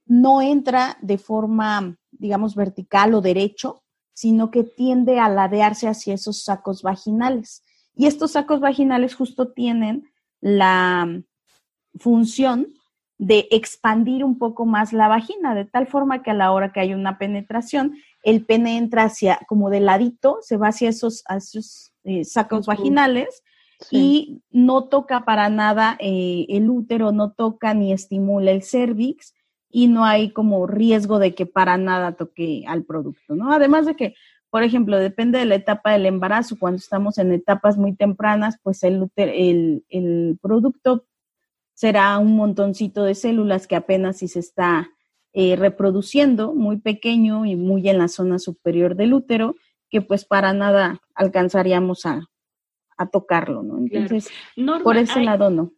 no 0.07 0.41
entra 0.41 0.99
de 1.03 1.19
forma, 1.19 1.97
digamos, 2.13 2.55
vertical 2.55 3.15
o 3.15 3.21
derecho, 3.21 3.83
sino 4.13 4.51
que 4.51 4.65
tiende 4.65 5.19
a 5.19 5.29
ladearse 5.29 5.89
hacia 5.89 6.15
esos 6.15 6.45
sacos 6.45 6.83
vaginales. 6.83 7.65
Y 7.95 8.07
estos 8.07 8.33
sacos 8.33 8.61
vaginales 8.61 9.15
justo 9.15 9.53
tienen 9.53 10.11
la 10.41 11.23
función 11.99 12.69
de 13.19 13.49
expandir 13.51 14.25
un 14.25 14.39
poco 14.39 14.65
más 14.65 14.95
la 14.95 15.07
vagina, 15.07 15.55
de 15.55 15.67
tal 15.67 15.87
forma 15.87 16.23
que 16.23 16.31
a 16.31 16.35
la 16.35 16.53
hora 16.53 16.73
que 16.73 16.81
hay 16.81 16.95
una 16.95 17.19
penetración, 17.19 17.97
el 18.23 18.47
pene 18.47 18.79
entra 18.79 19.05
hacia, 19.05 19.41
como 19.47 19.69
de 19.69 19.81
ladito, 19.81 20.39
se 20.41 20.57
va 20.57 20.69
hacia 20.69 20.89
esos, 20.89 21.23
eh, 22.05 22.25
sacos 22.25 22.65
vaginales 22.65 23.43
y 23.91 24.43
no 24.51 24.85
toca 24.85 25.27
para 25.27 25.51
nada 25.51 25.97
eh, 26.01 26.47
el 26.49 26.71
útero, 26.71 27.13
no 27.13 27.33
toca 27.33 27.75
ni 27.75 27.93
estimula 27.93 28.53
el 28.53 28.63
cervix 28.63 29.35
y 29.71 29.89
no 29.89 30.05
hay 30.07 30.33
como 30.33 30.67
riesgo 30.67 31.19
de 31.19 31.35
que 31.35 31.45
para 31.45 31.77
nada 31.77 32.17
toque 32.17 32.65
al 32.67 32.85
producto, 32.85 33.37
¿no? 33.37 33.53
Además 33.53 33.85
de 33.87 33.97
que 33.97 34.15
por 34.51 34.65
ejemplo, 34.65 34.99
depende 34.99 35.39
de 35.39 35.47
la 35.47 35.55
etapa 35.55 35.93
del 35.93 36.07
embarazo. 36.07 36.59
Cuando 36.59 36.79
estamos 36.79 37.19
en 37.19 37.33
etapas 37.33 37.79
muy 37.79 37.95
tempranas, 37.95 38.59
pues 38.63 38.83
el, 38.83 39.09
el, 39.17 40.39
producto 40.43 41.07
será 41.73 42.19
un 42.19 42.35
montoncito 42.35 43.05
de 43.05 43.15
células 43.15 43.69
que 43.69 43.77
apenas 43.77 44.19
si 44.19 44.29
se 44.29 44.41
está 44.41 44.91
eh, 45.33 45.55
reproduciendo, 45.55 46.53
muy 46.53 46.79
pequeño 46.79 47.47
y 47.47 47.55
muy 47.55 47.89
en 47.89 47.99
la 47.99 48.09
zona 48.09 48.41
superior 48.41 48.97
del 48.97 49.15
útero, 49.15 49.55
que 49.89 50.03
pues 50.03 50.25
para 50.25 50.53
nada 50.53 51.01
alcanzaríamos 51.15 52.05
a, 52.07 52.27
tocarlo, 53.13 53.63
¿no? 53.63 53.79
Entonces, 53.79 54.29
por 54.85 54.99
ese 54.99 55.23
lado 55.23 55.49
no. 55.49 55.73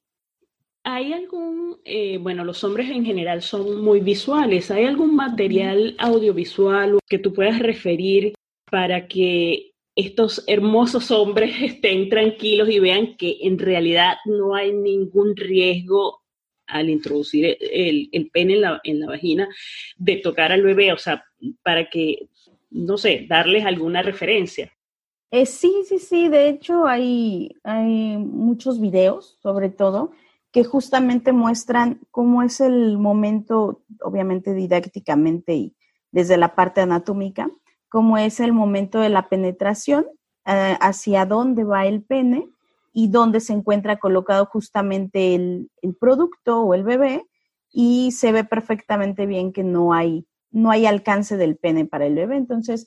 ¿Hay 0.82 1.12
algún, 1.12 1.76
eh, 1.84 2.18
bueno, 2.18 2.44
los 2.44 2.64
hombres 2.64 2.90
en 2.90 3.04
general 3.04 3.42
son 3.42 3.80
muy 3.80 4.00
visuales, 4.00 4.72
¿hay 4.72 4.86
algún 4.86 5.14
material 5.14 5.94
audiovisual 6.00 6.98
que 7.08 7.20
tú 7.20 7.32
puedas 7.32 7.60
referir 7.60 8.34
para 8.72 9.06
que 9.06 9.74
estos 9.94 10.44
hermosos 10.46 11.10
hombres 11.10 11.54
estén 11.60 12.08
tranquilos 12.08 12.70
y 12.70 12.78
vean 12.78 13.18
que 13.18 13.36
en 13.42 13.58
realidad 13.58 14.14
no 14.24 14.54
hay 14.54 14.72
ningún 14.72 15.36
riesgo 15.36 16.22
al 16.66 16.88
introducir 16.88 17.58
el, 17.60 18.08
pene 18.32 18.54
en 18.54 18.60
la, 18.62 18.80
en 18.82 19.00
la, 19.00 19.08
vagina 19.08 19.46
de 19.98 20.16
tocar 20.16 20.52
al 20.52 20.62
bebé, 20.62 20.90
o 20.90 20.96
sea, 20.96 21.22
para 21.62 21.90
que, 21.90 22.30
no 22.70 22.96
sé, 22.96 23.26
darles 23.28 23.66
alguna 23.66 24.00
referencia. 24.00 24.72
Eh, 25.30 25.44
sí, 25.44 25.70
sí, 25.86 25.98
sí, 25.98 26.30
de 26.30 26.48
hecho 26.48 26.86
hay, 26.86 27.54
hay 27.64 28.16
muchos 28.16 28.80
videos, 28.80 29.38
sobre 29.42 29.68
todo, 29.68 30.12
que 30.50 30.64
justamente 30.64 31.32
muestran 31.32 32.00
cómo 32.10 32.42
es 32.42 32.62
el 32.62 32.96
momento, 32.96 33.82
obviamente 34.00 34.54
didácticamente 34.54 35.54
y 35.56 35.76
desde 36.10 36.38
la 36.38 36.54
parte 36.54 36.80
anatómica, 36.80 37.50
cómo 37.92 38.16
es 38.16 38.40
el 38.40 38.54
momento 38.54 39.00
de 39.00 39.10
la 39.10 39.28
penetración, 39.28 40.06
eh, 40.46 40.78
hacia 40.80 41.26
dónde 41.26 41.62
va 41.62 41.84
el 41.84 42.02
pene 42.02 42.48
y 42.94 43.08
dónde 43.08 43.38
se 43.38 43.52
encuentra 43.52 43.98
colocado 43.98 44.46
justamente 44.46 45.34
el, 45.34 45.68
producto 46.00 46.62
o 46.62 46.72
el 46.72 46.84
bebé 46.84 47.22
y 47.70 48.12
se 48.12 48.32
ve 48.32 48.44
perfectamente 48.44 49.26
bien 49.26 49.52
que 49.52 49.62
no 49.62 49.92
hay, 49.92 50.26
no 50.50 50.70
hay 50.70 50.86
alcance 50.86 51.36
del 51.36 51.58
pene 51.58 51.84
para 51.84 52.06
el 52.06 52.14
bebé. 52.14 52.36
Entonces, 52.36 52.86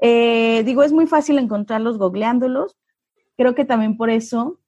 eh, 0.00 0.62
digo, 0.64 0.84
es 0.84 0.92
muy 0.92 1.08
fácil 1.08 1.38
encontrarlos 1.38 1.98
googleándolos. 1.98 2.76
Creo 3.36 3.56
que 3.56 3.64
también 3.64 3.96
por 3.96 4.10
eso 4.10 4.60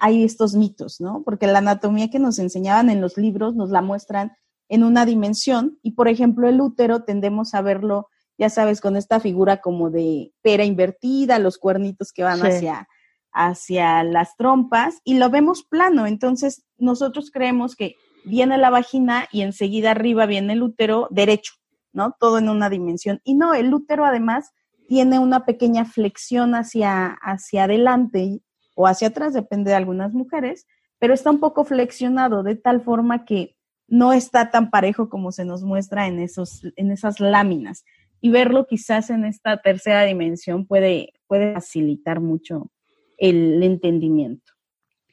hay 0.00 0.22
estos 0.22 0.54
mitos, 0.54 1.00
¿no? 1.00 1.24
Porque 1.24 1.48
la 1.48 1.58
anatomía 1.58 2.08
que 2.08 2.20
nos 2.20 2.38
enseñaban 2.38 2.88
en 2.88 3.00
los 3.00 3.16
libros 3.16 3.56
nos 3.56 3.70
la 3.70 3.82
muestran 3.82 4.30
en 4.68 4.84
una 4.84 5.04
dimensión 5.04 5.76
y, 5.82 5.92
por 5.92 6.06
ejemplo, 6.06 6.48
el 6.48 6.60
útero 6.60 7.02
tendemos 7.02 7.52
a 7.54 7.62
verlo, 7.62 8.08
ya 8.38 8.50
sabes, 8.50 8.80
con 8.80 8.96
esta 8.96 9.20
figura 9.20 9.60
como 9.60 9.90
de 9.90 10.32
pera 10.42 10.64
invertida, 10.64 11.38
los 11.38 11.58
cuernitos 11.58 12.12
que 12.12 12.24
van 12.24 12.40
hacia, 12.40 12.88
hacia 13.32 14.02
las 14.02 14.36
trompas 14.36 15.00
y 15.04 15.18
lo 15.18 15.30
vemos 15.30 15.62
plano. 15.62 16.06
Entonces, 16.06 16.64
nosotros 16.76 17.30
creemos 17.30 17.76
que 17.76 17.96
viene 18.24 18.58
la 18.58 18.70
vagina 18.70 19.28
y 19.30 19.42
enseguida 19.42 19.92
arriba 19.92 20.26
viene 20.26 20.54
el 20.54 20.62
útero 20.62 21.08
derecho, 21.10 21.54
¿no? 21.92 22.16
Todo 22.18 22.38
en 22.38 22.48
una 22.48 22.70
dimensión. 22.70 23.20
Y 23.24 23.34
no, 23.34 23.54
el 23.54 23.72
útero 23.72 24.04
además 24.04 24.50
tiene 24.88 25.18
una 25.18 25.44
pequeña 25.44 25.84
flexión 25.84 26.54
hacia, 26.54 27.18
hacia 27.22 27.64
adelante 27.64 28.40
o 28.74 28.86
hacia 28.86 29.08
atrás, 29.08 29.32
depende 29.32 29.70
de 29.70 29.76
algunas 29.76 30.12
mujeres, 30.12 30.66
pero 30.98 31.14
está 31.14 31.30
un 31.30 31.40
poco 31.40 31.64
flexionado 31.64 32.42
de 32.42 32.56
tal 32.56 32.82
forma 32.82 33.24
que 33.24 33.56
no 33.86 34.12
está 34.12 34.50
tan 34.50 34.70
parejo 34.70 35.08
como 35.08 35.32
se 35.32 35.44
nos 35.44 35.62
muestra 35.62 36.06
en, 36.06 36.18
esos, 36.18 36.62
en 36.76 36.90
esas 36.90 37.20
láminas. 37.20 37.84
Y 38.24 38.30
verlo 38.30 38.66
quizás 38.66 39.10
en 39.10 39.26
esta 39.26 39.58
tercera 39.58 40.02
dimensión 40.04 40.66
puede, 40.66 41.12
puede 41.26 41.52
facilitar 41.52 42.20
mucho 42.20 42.72
el 43.18 43.62
entendimiento. 43.62 44.50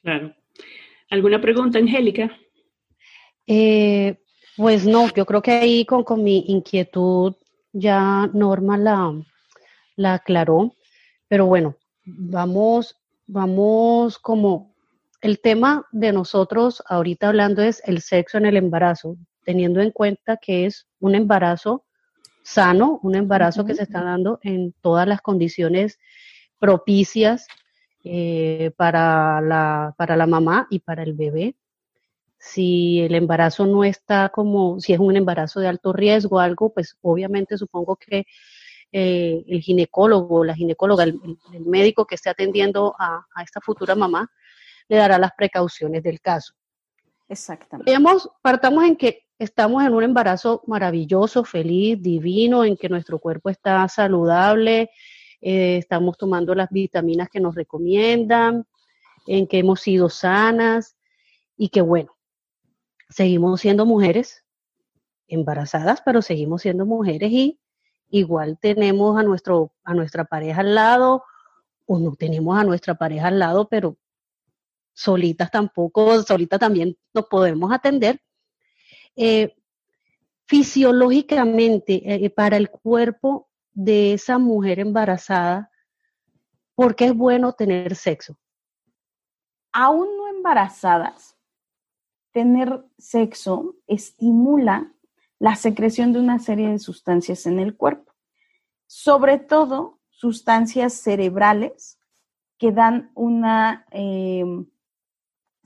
Claro. 0.00 0.34
¿Alguna 1.10 1.38
pregunta, 1.38 1.78
Angélica? 1.78 2.34
Eh, 3.46 4.16
pues 4.56 4.86
no, 4.86 5.12
yo 5.12 5.26
creo 5.26 5.42
que 5.42 5.50
ahí 5.50 5.84
con, 5.84 6.04
con 6.04 6.24
mi 6.24 6.46
inquietud 6.48 7.34
ya 7.74 8.30
Norma 8.32 8.78
la, 8.78 9.12
la 9.96 10.14
aclaró, 10.14 10.74
pero 11.28 11.44
bueno, 11.44 11.76
vamos 12.06 12.96
vamos 13.26 14.18
como 14.18 14.74
el 15.20 15.38
tema 15.38 15.86
de 15.92 16.14
nosotros 16.14 16.82
ahorita 16.86 17.28
hablando 17.28 17.60
es 17.60 17.82
el 17.84 18.00
sexo 18.00 18.38
en 18.38 18.46
el 18.46 18.56
embarazo, 18.56 19.18
teniendo 19.44 19.82
en 19.82 19.90
cuenta 19.90 20.38
que 20.38 20.64
es 20.64 20.88
un 20.98 21.14
embarazo 21.14 21.84
sano, 22.42 23.00
un 23.02 23.14
embarazo 23.14 23.64
que 23.64 23.74
se 23.74 23.82
está 23.82 24.02
dando 24.02 24.38
en 24.42 24.74
todas 24.80 25.06
las 25.06 25.20
condiciones 25.20 25.98
propicias 26.58 27.46
eh, 28.04 28.72
para, 28.76 29.40
la, 29.40 29.94
para 29.96 30.16
la 30.16 30.26
mamá 30.26 30.66
y 30.70 30.80
para 30.80 31.02
el 31.02 31.14
bebé. 31.14 31.56
Si 32.38 33.00
el 33.00 33.14
embarazo 33.14 33.66
no 33.66 33.84
está 33.84 34.28
como, 34.30 34.80
si 34.80 34.92
es 34.92 34.98
un 34.98 35.16
embarazo 35.16 35.60
de 35.60 35.68
alto 35.68 35.92
riesgo 35.92 36.36
o 36.36 36.40
algo, 36.40 36.72
pues 36.72 36.96
obviamente 37.00 37.56
supongo 37.56 37.96
que 37.96 38.26
eh, 38.90 39.42
el 39.46 39.60
ginecólogo, 39.60 40.44
la 40.44 40.54
ginecóloga, 40.54 41.04
el, 41.04 41.18
médico 41.60 42.06
que 42.06 42.16
esté 42.16 42.28
atendiendo 42.28 42.94
a, 42.98 43.24
esta 43.42 43.60
futura 43.60 43.94
mamá, 43.94 44.30
le 44.88 44.96
dará 44.96 45.18
las 45.18 45.32
precauciones 45.32 46.02
del 46.02 46.20
caso. 46.20 46.54
Exactamente. 47.32 47.90
Partamos 48.42 48.84
en 48.84 48.94
que 48.94 49.24
estamos 49.38 49.82
en 49.82 49.94
un 49.94 50.02
embarazo 50.02 50.62
maravilloso, 50.66 51.44
feliz, 51.44 52.00
divino, 52.00 52.62
en 52.62 52.76
que 52.76 52.90
nuestro 52.90 53.18
cuerpo 53.18 53.48
está 53.48 53.88
saludable, 53.88 54.90
eh, 55.40 55.78
estamos 55.78 56.18
tomando 56.18 56.54
las 56.54 56.68
vitaminas 56.68 57.30
que 57.30 57.40
nos 57.40 57.54
recomiendan, 57.54 58.66
en 59.26 59.46
que 59.46 59.60
hemos 59.60 59.80
sido 59.80 60.10
sanas 60.10 60.96
y 61.56 61.70
que 61.70 61.80
bueno, 61.80 62.14
seguimos 63.08 63.62
siendo 63.62 63.86
mujeres 63.86 64.44
embarazadas, 65.26 66.02
pero 66.04 66.20
seguimos 66.20 66.60
siendo 66.60 66.84
mujeres 66.84 67.32
y 67.32 67.58
igual 68.10 68.58
tenemos 68.60 69.18
a, 69.18 69.22
nuestro, 69.22 69.72
a 69.84 69.94
nuestra 69.94 70.26
pareja 70.26 70.60
al 70.60 70.74
lado 70.74 71.24
o 71.86 71.98
no 71.98 72.14
tenemos 72.14 72.58
a 72.58 72.64
nuestra 72.64 72.94
pareja 72.94 73.28
al 73.28 73.38
lado, 73.38 73.68
pero 73.68 73.96
solitas 74.94 75.50
tampoco, 75.50 76.22
solitas 76.22 76.60
también 76.60 76.96
nos 77.12 77.26
podemos 77.26 77.72
atender. 77.72 78.20
Eh, 79.16 79.54
fisiológicamente, 80.46 82.02
eh, 82.04 82.30
para 82.30 82.56
el 82.56 82.70
cuerpo 82.70 83.48
de 83.72 84.14
esa 84.14 84.38
mujer 84.38 84.80
embarazada, 84.80 85.70
¿por 86.74 86.94
qué 86.94 87.06
es 87.06 87.14
bueno 87.14 87.52
tener 87.54 87.94
sexo? 87.96 88.36
Aún 89.72 90.16
no 90.16 90.28
embarazadas, 90.28 91.36
tener 92.32 92.84
sexo 92.98 93.76
estimula 93.86 94.92
la 95.38 95.56
secreción 95.56 96.12
de 96.12 96.20
una 96.20 96.38
serie 96.38 96.68
de 96.68 96.78
sustancias 96.78 97.46
en 97.46 97.58
el 97.58 97.76
cuerpo, 97.76 98.12
sobre 98.86 99.38
todo 99.38 100.00
sustancias 100.10 100.92
cerebrales 100.92 101.98
que 102.58 102.70
dan 102.72 103.10
una 103.14 103.86
em, 103.90 104.66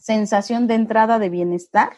sensación 0.07 0.69
de 0.69 0.75
entrada 0.75 1.19
de 1.19 1.31
bienestar, 1.31 1.91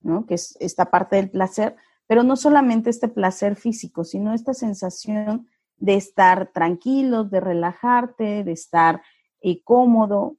¿no? 0.00 0.26
que 0.26 0.34
es 0.34 0.56
esta 0.58 0.90
parte 0.90 1.14
del 1.14 1.30
placer, 1.30 1.76
pero 2.08 2.24
no 2.24 2.34
solamente 2.34 2.90
este 2.90 3.06
placer 3.06 3.54
físico, 3.54 4.02
sino 4.02 4.34
esta 4.34 4.52
sensación 4.52 5.46
de 5.76 5.94
estar 5.94 6.50
tranquilo, 6.50 7.22
de 7.22 7.38
relajarte, 7.38 8.42
de 8.42 8.50
estar 8.50 9.00
eh, 9.42 9.62
cómodo, 9.62 10.38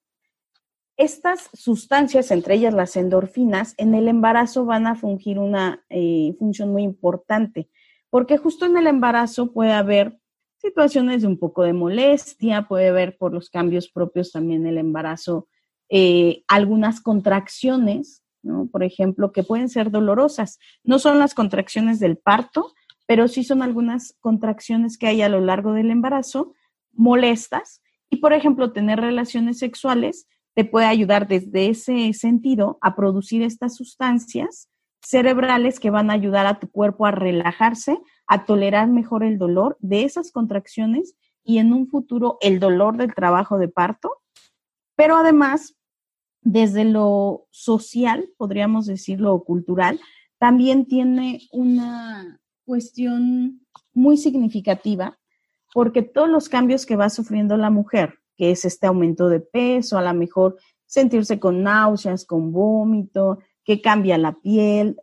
estas 0.98 1.50
sustancias, 1.54 2.30
entre 2.30 2.56
ellas 2.56 2.74
las 2.74 2.98
endorfinas, 2.98 3.74
en 3.78 3.96
el 3.96 4.10
embarazo 4.10 4.66
van 4.66 4.86
a 4.86 4.96
fungir 4.96 5.40
una 5.40 5.86
eh, 5.90 6.36
función 6.38 6.74
muy 6.74 6.84
importante, 6.84 7.70
porque 8.10 8.38
justo 8.38 8.66
en 8.66 8.76
el 8.76 8.86
embarazo 8.86 9.54
puede 9.54 9.72
haber 9.72 10.20
situaciones 10.58 11.22
de 11.22 11.30
un 11.30 11.40
poco 11.40 11.64
de 11.64 11.72
molestia, 11.72 12.68
puede 12.68 12.90
haber 12.90 13.18
por 13.18 13.34
los 13.34 13.50
cambios 13.50 13.90
propios 13.90 14.34
también 14.34 14.68
el 14.68 14.78
embarazo 14.78 15.48
eh, 15.96 16.44
algunas 16.48 17.02
contracciones. 17.02 18.24
Por 18.72 18.84
ejemplo, 18.84 19.32
que 19.32 19.44
pueden 19.44 19.70
ser 19.70 19.92
dolorosas. 19.92 20.58
No 20.84 20.98
son 20.98 21.20
las 21.20 21.36
contracciones 21.36 22.00
del 22.00 22.18
parto, 22.18 22.74
pero 23.06 23.28
sí 23.28 23.44
son 23.44 23.62
algunas 23.62 24.16
contracciones 24.20 24.98
que 24.98 25.06
hay 25.06 25.22
a 25.22 25.30
lo 25.30 25.40
largo 25.40 25.72
del 25.74 25.92
embarazo 25.92 26.54
molestas. 26.92 27.84
Y, 28.10 28.18
por 28.18 28.34
ejemplo, 28.34 28.74
tener 28.74 29.00
relaciones 29.00 29.60
sexuales 29.60 30.28
te 30.56 30.66
puede 30.66 30.88
ayudar 30.88 31.28
desde 31.28 31.70
ese 31.70 32.12
sentido 32.14 32.80
a 32.82 32.96
producir 32.96 33.44
estas 33.44 33.76
sustancias 33.76 34.70
cerebrales 35.02 35.80
que 35.80 35.92
van 35.92 36.10
a 36.10 36.14
ayudar 36.14 36.48
a 36.48 36.60
tu 36.60 36.72
cuerpo 36.72 37.06
a 37.06 37.12
relajarse, 37.12 38.00
a 38.26 38.46
tolerar 38.46 38.88
mejor 38.88 39.24
el 39.24 39.38
dolor 39.38 39.78
de 39.80 40.06
esas 40.06 40.32
contracciones 40.32 41.16
y 41.44 41.60
en 41.60 41.72
un 41.72 41.88
futuro 41.88 42.40
el 42.42 42.60
dolor 42.60 42.98
del 42.98 43.14
trabajo 43.14 43.60
de 43.60 43.68
parto. 43.68 44.24
Pero 44.96 45.18
además, 45.18 45.76
desde 46.44 46.86
lo 46.86 47.48
social, 47.50 48.30
podríamos 48.38 48.86
decirlo, 48.86 49.34
o 49.34 49.44
cultural, 49.44 50.00
también 50.38 50.86
tiene 50.86 51.42
una 51.52 52.40
cuestión 52.66 53.62
muy 53.94 54.18
significativa 54.18 55.18
porque 55.74 56.02
todos 56.02 56.30
los 56.30 56.50
cambios 56.50 56.86
que 56.86 56.96
va 56.96 57.10
sufriendo 57.10 57.58
la 57.58 57.70
mujer 57.70 58.20
que 58.36 58.52
es 58.52 58.66
este 58.66 58.88
aumento 58.88 59.30
de 59.30 59.40
peso, 59.40 59.98
a 59.98 60.02
lo 60.02 60.14
mejor 60.14 60.58
sentirse 60.86 61.40
con 61.40 61.64
náuseas, 61.64 62.26
con 62.26 62.52
vómito, 62.52 63.40
que 63.64 63.82
cambia 63.82 64.18
la 64.18 64.34
piel. 64.34 64.98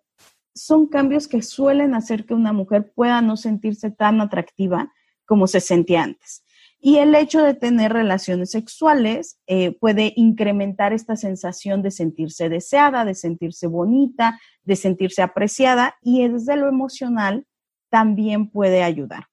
Son 0.55 0.89
cambios 0.89 1.29
que 1.29 1.43
suelen 1.43 1.95
hacer 1.95 2.27
que 2.27 2.35
una 2.35 2.53
mujer 2.53 2.93
pueda 2.95 3.23
no 3.23 3.37
sentirse 3.37 3.91
tan 3.91 4.21
atractiva 4.21 4.93
como 5.27 5.47
se 5.47 5.61
sentía 5.61 6.03
antes. 6.03 6.45
Y 6.83 6.97
el 6.97 7.15
hecho 7.15 7.43
de 7.43 7.53
tener 7.53 7.93
relaciones 7.93 8.53
sexuales 8.53 9.39
eh, 9.47 9.77
puede 9.79 10.15
incrementar 10.17 10.95
esta 10.95 11.15
sensación 11.15 11.83
de 11.83 11.91
sentirse 11.91 12.49
deseada, 12.49 13.05
de 13.05 13.15
sentirse 13.15 13.67
bonita, 13.67 14.41
de 14.63 14.77
sentirse 14.77 15.21
apreciada 15.21 15.97
y 16.01 16.27
desde 16.27 16.57
lo 16.57 16.69
emocional 16.69 17.47
también 17.91 18.51
puede 18.51 18.83
ayudar. 18.83 19.27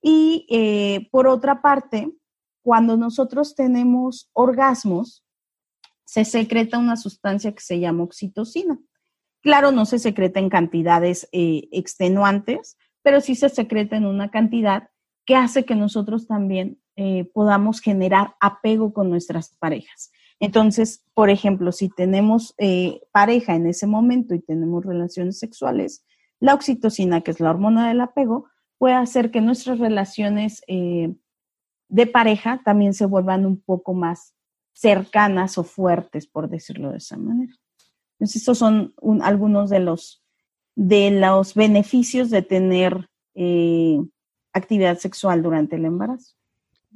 Y 0.00 0.46
eh, 0.48 1.08
por 1.10 1.26
otra 1.26 1.60
parte, 1.60 2.10
cuando 2.62 2.96
nosotros 2.96 3.54
tenemos 3.54 4.30
orgasmos, 4.32 5.22
se 6.04 6.24
secreta 6.24 6.78
una 6.78 6.96
sustancia 6.96 7.52
que 7.52 7.60
se 7.60 7.78
llama 7.78 8.04
oxitocina. 8.04 8.78
Claro, 9.42 9.70
no 9.70 9.84
se 9.84 9.98
secreta 9.98 10.40
en 10.40 10.48
cantidades 10.48 11.28
eh, 11.32 11.68
extenuantes, 11.72 12.78
pero 13.02 13.20
sí 13.20 13.34
se 13.34 13.50
secreta 13.50 13.96
en 13.96 14.06
una 14.06 14.30
cantidad 14.30 14.88
que 15.26 15.36
hace 15.36 15.64
que 15.64 15.74
nosotros 15.74 16.26
también 16.26 16.80
eh, 16.96 17.30
podamos 17.32 17.80
generar 17.80 18.34
apego 18.40 18.92
con 18.92 19.10
nuestras 19.10 19.54
parejas. 19.56 20.10
Entonces, 20.40 21.04
por 21.14 21.30
ejemplo, 21.30 21.72
si 21.72 21.88
tenemos 21.88 22.54
eh, 22.58 23.00
pareja 23.12 23.54
en 23.54 23.66
ese 23.66 23.86
momento 23.86 24.34
y 24.34 24.40
tenemos 24.40 24.84
relaciones 24.84 25.38
sexuales, 25.38 26.04
la 26.40 26.54
oxitocina, 26.54 27.22
que 27.22 27.30
es 27.30 27.40
la 27.40 27.50
hormona 27.50 27.88
del 27.88 28.00
apego, 28.00 28.46
puede 28.78 28.94
hacer 28.94 29.30
que 29.30 29.40
nuestras 29.40 29.78
relaciones 29.78 30.62
de 30.66 32.06
pareja 32.06 32.60
también 32.62 32.92
se 32.92 33.06
vuelvan 33.06 33.46
un 33.46 33.60
poco 33.60 33.94
más 33.94 34.34
cercanas 34.76 35.56
o 35.56 35.64
fuertes, 35.64 36.26
por 36.26 36.50
decirlo 36.50 36.90
de 36.90 36.98
esa 36.98 37.16
manera. 37.16 37.54
Entonces, 38.18 38.42
estos 38.42 38.58
son 38.58 38.94
algunos 39.22 39.70
de 39.70 39.80
los, 39.80 40.22
de 40.74 41.10
los 41.10 41.54
beneficios 41.54 42.30
de 42.30 42.42
tener 42.42 43.08
eh, 43.34 43.98
actividad 44.52 44.98
sexual 44.98 45.42
durante 45.42 45.76
el 45.76 45.84
embarazo. 45.86 46.34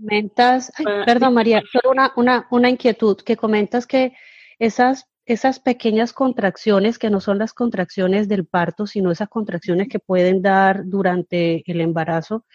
Comentas, 0.01 0.73
ah, 0.79 1.03
perdón 1.05 1.35
María, 1.35 1.63
solo 1.71 1.91
una, 1.91 2.13
una, 2.17 2.47
una, 2.51 2.71
inquietud, 2.71 3.19
que 3.19 3.37
comentas 3.37 3.87
que 3.87 4.15
esas, 4.59 5.07
esas 5.27 5.61
pequeñas 5.61 6.15
contracciones, 6.15 6.99
que 6.99 7.11
no 7.11 7.21
son 7.21 7.39
las 7.39 7.53
contracciones 7.53 8.27
del 8.27 8.47
parto, 8.47 8.87
sino 8.87 9.11
esas 9.11 9.29
contracciones 9.29 9.89
que 9.89 9.99
pueden 9.99 10.41
dar 10.41 10.87
durante 10.87 11.63
el 11.71 11.83
embarazo, 11.83 12.47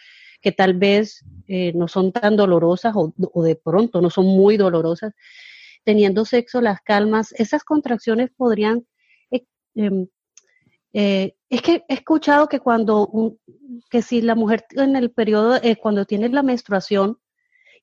que 0.41 0.51
tal 0.51 0.73
vez 0.73 1.23
eh, 1.47 1.71
no 1.75 1.88
son 1.88 2.12
tan 2.12 2.36
dolorosas 2.36 2.93
o, 2.95 3.13
de 3.43 3.55
pronto 3.55 4.01
no 4.01 4.10
son 4.10 4.25
muy 4.25 4.58
dolorosas, 4.58 5.13
teniendo 5.84 6.25
sexo, 6.25 6.62
las 6.62 6.81
calmas, 6.81 7.31
esas 7.34 7.63
contracciones 7.63 8.31
podrían... 8.36 8.88
Eh, 9.29 9.45
em, 9.75 10.08
eh, 10.93 11.36
es 11.49 11.62
que 11.62 11.84
he 11.89 11.93
escuchado 11.93 12.47
que 12.47 12.60
cuando, 12.60 13.38
que 13.91 14.01
si 14.01 14.21
la 14.21 14.34
mujer 14.34 14.65
en 14.71 14.95
el 14.95 15.12
periodo, 15.12 15.60
cuando 15.81 16.05
tiene 16.05 16.29
la 16.29 16.41
menstruación 16.41 17.19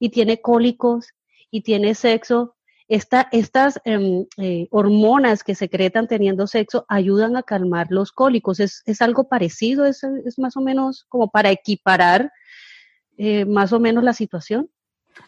y 0.02 0.08
tiene 0.08 0.40
cólicos 0.40 1.06
y 1.52 1.60
tiene 1.60 1.94
sexo, 1.94 2.56
estas 2.88 3.80
em, 3.84 4.26
hormonas 4.70 5.44
que 5.44 5.54
secretan 5.54 6.08
teniendo 6.08 6.46
sexo 6.46 6.84
ayudan 6.88 7.36
a 7.36 7.42
calmar 7.42 7.86
los 7.90 8.10
cólicos. 8.10 8.58
¿Es, 8.60 8.82
algo 9.00 9.28
parecido? 9.28 9.86
¿Es, 9.86 10.02
¿Es, 10.26 10.38
más 10.40 10.56
o 10.56 10.60
menos 10.60 11.06
como 11.08 11.30
para 11.30 11.50
equiparar 11.50 12.32
eh, 13.16 13.44
más 13.44 13.72
o 13.72 13.78
menos 13.78 14.02
la 14.02 14.12
situación. 14.12 14.68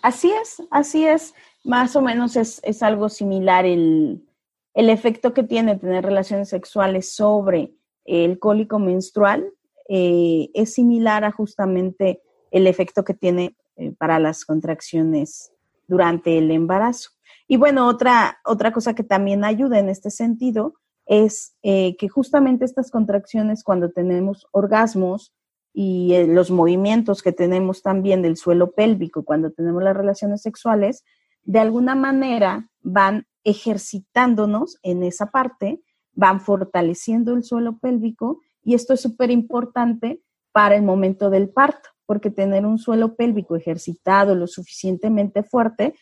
Así 0.03 0.33
es, 0.43 0.61
así 0.73 1.07
es. 1.07 1.35
Más 1.63 1.95
o 1.95 2.03
menos 2.03 2.35
es, 2.35 2.83
algo 2.83 3.09
similar 3.09 3.67
el, 3.67 4.27
efecto 4.75 5.33
que 5.33 5.45
tiene 5.45 5.77
tener 5.77 6.05
relaciones 6.05 6.49
sexuales 6.49 7.15
sobre 7.15 7.73
el 8.05 8.41
cólico 8.41 8.81
menstrual. 8.81 9.49
Eh, 9.89 10.49
es 10.55 10.75
similar 10.75 11.23
a 11.25 11.31
justamente 11.31 12.21
el 12.51 12.67
efecto 12.67 13.05
que 13.05 13.15
tiene 13.15 13.57
eh, 13.77 13.93
para 13.93 14.19
las 14.19 14.45
contracciones 14.45 15.53
durante 15.87 16.39
el 16.39 16.51
embarazo. 16.51 17.11
Y 17.47 17.57
bueno, 17.57 17.89
otra, 17.89 18.39
otra 18.45 18.73
cosa 18.73 18.95
que 18.95 19.05
también 19.05 19.45
ayuda 19.45 19.79
en 19.79 19.89
este 19.89 20.11
sentido 20.11 20.75
es 21.07 21.55
que 21.63 22.09
justamente 22.11 22.65
estas 22.65 22.91
contracciones 22.91 23.63
cuando 23.63 23.91
tenemos 23.91 24.47
orgasmos 24.53 25.35
y 25.75 26.15
eh, 26.15 26.27
los 26.29 26.53
movimientos 26.53 27.21
que 27.21 27.33
tenemos 27.33 27.83
también 27.83 28.23
del 28.23 28.37
suelo 28.37 28.71
pélvico 28.71 29.25
cuando 29.25 29.51
tenemos 29.51 29.83
las 29.83 29.97
relaciones 29.97 30.41
sexuales, 30.41 31.05
de 31.43 31.59
alguna 31.59 31.97
manera 31.97 32.71
van 32.81 33.27
ejercitándonos 33.43 34.79
en 34.83 35.03
esa 35.03 35.27
parte, 35.27 35.83
van 36.13 36.41
fortaleciendo 36.41 37.35
el 37.35 37.43
suelo 37.43 37.79
pélvico 37.79 38.41
y 38.63 38.75
esto 38.75 38.95
es 38.95 39.01
súper 39.01 39.33
importante 39.33 40.23
para 40.53 40.77
el 40.77 40.85
momento 40.85 41.29
del 41.29 41.51
parto, 41.51 41.91
porque 42.07 42.31
tener 42.31 42.67
un 42.67 42.79
suelo 42.79 43.15
pélvico 43.15 43.57
ejercitado 43.57 44.35
lo 44.35 44.47
suficientemente 44.47 45.43
fuerte, 45.43 45.95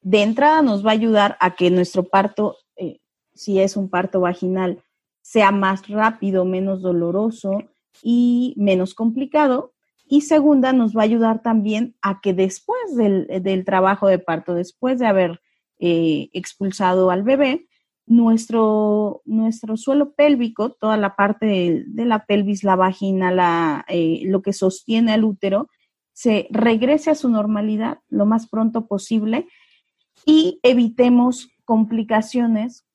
de 0.00 0.22
entrada 0.22 0.62
nos 0.62 0.84
va 0.84 0.90
a 0.90 0.94
ayudar 0.94 1.36
a 1.40 1.56
que 1.56 1.70
nuestro 1.70 2.04
parto, 2.04 2.56
eh, 2.76 3.00
si 3.34 3.60
es 3.60 3.76
un 3.76 3.88
parto 3.88 4.20
vaginal, 4.20 4.82
sea 5.22 5.50
más 5.50 5.88
rápido, 5.88 6.44
menos 6.44 6.82
doloroso, 6.82 7.58
y 8.02 8.54
menos 8.56 8.94
complicado. 8.94 9.72
Y 10.08 10.22
segunda, 10.22 10.72
nos 10.72 10.96
va 10.96 11.02
a 11.02 11.04
ayudar 11.04 11.42
también 11.42 11.96
a 12.00 12.20
que 12.20 12.32
después 12.32 12.96
del, 12.96 13.64
trabajo 13.64 14.06
de 14.06 14.18
parto, 14.18 14.54
después 14.54 14.98
de 14.98 15.06
haber 15.06 15.40
eh, 15.78 16.28
expulsado 16.32 17.10
al 17.10 17.22
bebé, 17.22 17.66
nuestro, 18.06 19.22
nuestro 19.24 19.76
suelo 19.76 20.12
pélvico, 20.12 20.70
toda 20.70 20.96
la 20.96 21.16
parte 21.16 21.46
de, 21.86 22.04
la 22.04 22.24
pelvis, 22.24 22.62
la 22.62 22.76
vagina, 22.76 23.32
la, 23.32 23.84
eh, 23.88 24.22
lo 24.24 24.42
que 24.42 24.52
sostiene 24.52 25.12
al 25.12 25.24
útero, 25.24 25.68
se 26.12 26.46
regrese 26.50 27.10
a 27.10 27.14
su 27.14 27.28
normalidad 27.28 27.98
lo 28.08 28.24
más 28.24 28.48
pronto 28.48 28.86
posible 28.86 29.48
y 30.24 30.60
evitemos 30.62 31.50
complicaciones 31.64 32.86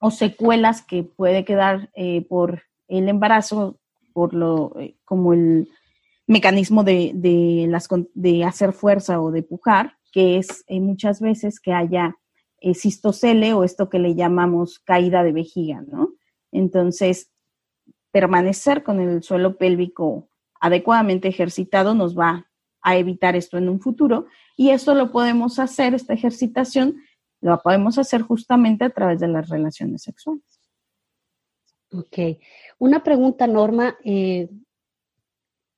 o 0.00 0.10
secuelas 0.10 0.82
que 0.82 1.02
puede 1.02 1.44
quedar 1.44 1.90
eh, 1.94 2.26
por 2.28 2.62
el 2.88 3.08
embarazo 3.08 3.78
por 4.12 4.34
lo, 4.34 4.74
eh, 4.78 4.96
como 5.04 5.32
el 5.32 5.68
mecanismo 6.26 6.84
de, 6.84 7.12
de, 7.14 7.66
las, 7.68 7.88
de 8.14 8.44
hacer 8.44 8.72
fuerza 8.72 9.20
o 9.20 9.30
de 9.30 9.42
pujar, 9.42 9.94
que 10.12 10.36
es 10.38 10.64
muchas 10.68 11.20
veces 11.20 11.60
que 11.60 11.72
haya 11.72 12.16
eh, 12.60 12.74
cistocele 12.74 13.52
o 13.54 13.64
esto 13.64 13.88
que 13.88 13.98
le 13.98 14.14
llamamos 14.14 14.78
caída 14.80 15.22
de 15.22 15.32
vejiga, 15.32 15.82
¿no? 15.82 16.14
Entonces, 16.50 17.30
permanecer 18.10 18.82
con 18.82 19.00
el 19.00 19.22
suelo 19.22 19.56
pélvico 19.56 20.28
adecuadamente 20.60 21.28
ejercitado 21.28 21.94
nos 21.94 22.18
va 22.18 22.48
a 22.82 22.96
evitar 22.96 23.36
esto 23.36 23.58
en 23.58 23.68
un 23.68 23.80
futuro 23.80 24.26
y 24.56 24.70
esto 24.70 24.94
lo 24.94 25.12
podemos 25.12 25.58
hacer, 25.58 25.94
esta 25.94 26.14
ejercitación, 26.14 26.96
lo 27.40 27.60
podemos 27.60 27.98
hacer 27.98 28.22
justamente 28.22 28.84
a 28.84 28.90
través 28.90 29.20
de 29.20 29.28
las 29.28 29.48
relaciones 29.48 30.02
sexuales. 30.02 30.60
Ok. 31.92 32.38
Una 32.78 33.02
pregunta, 33.02 33.46
Norma. 33.46 33.96
Eh, 34.04 34.48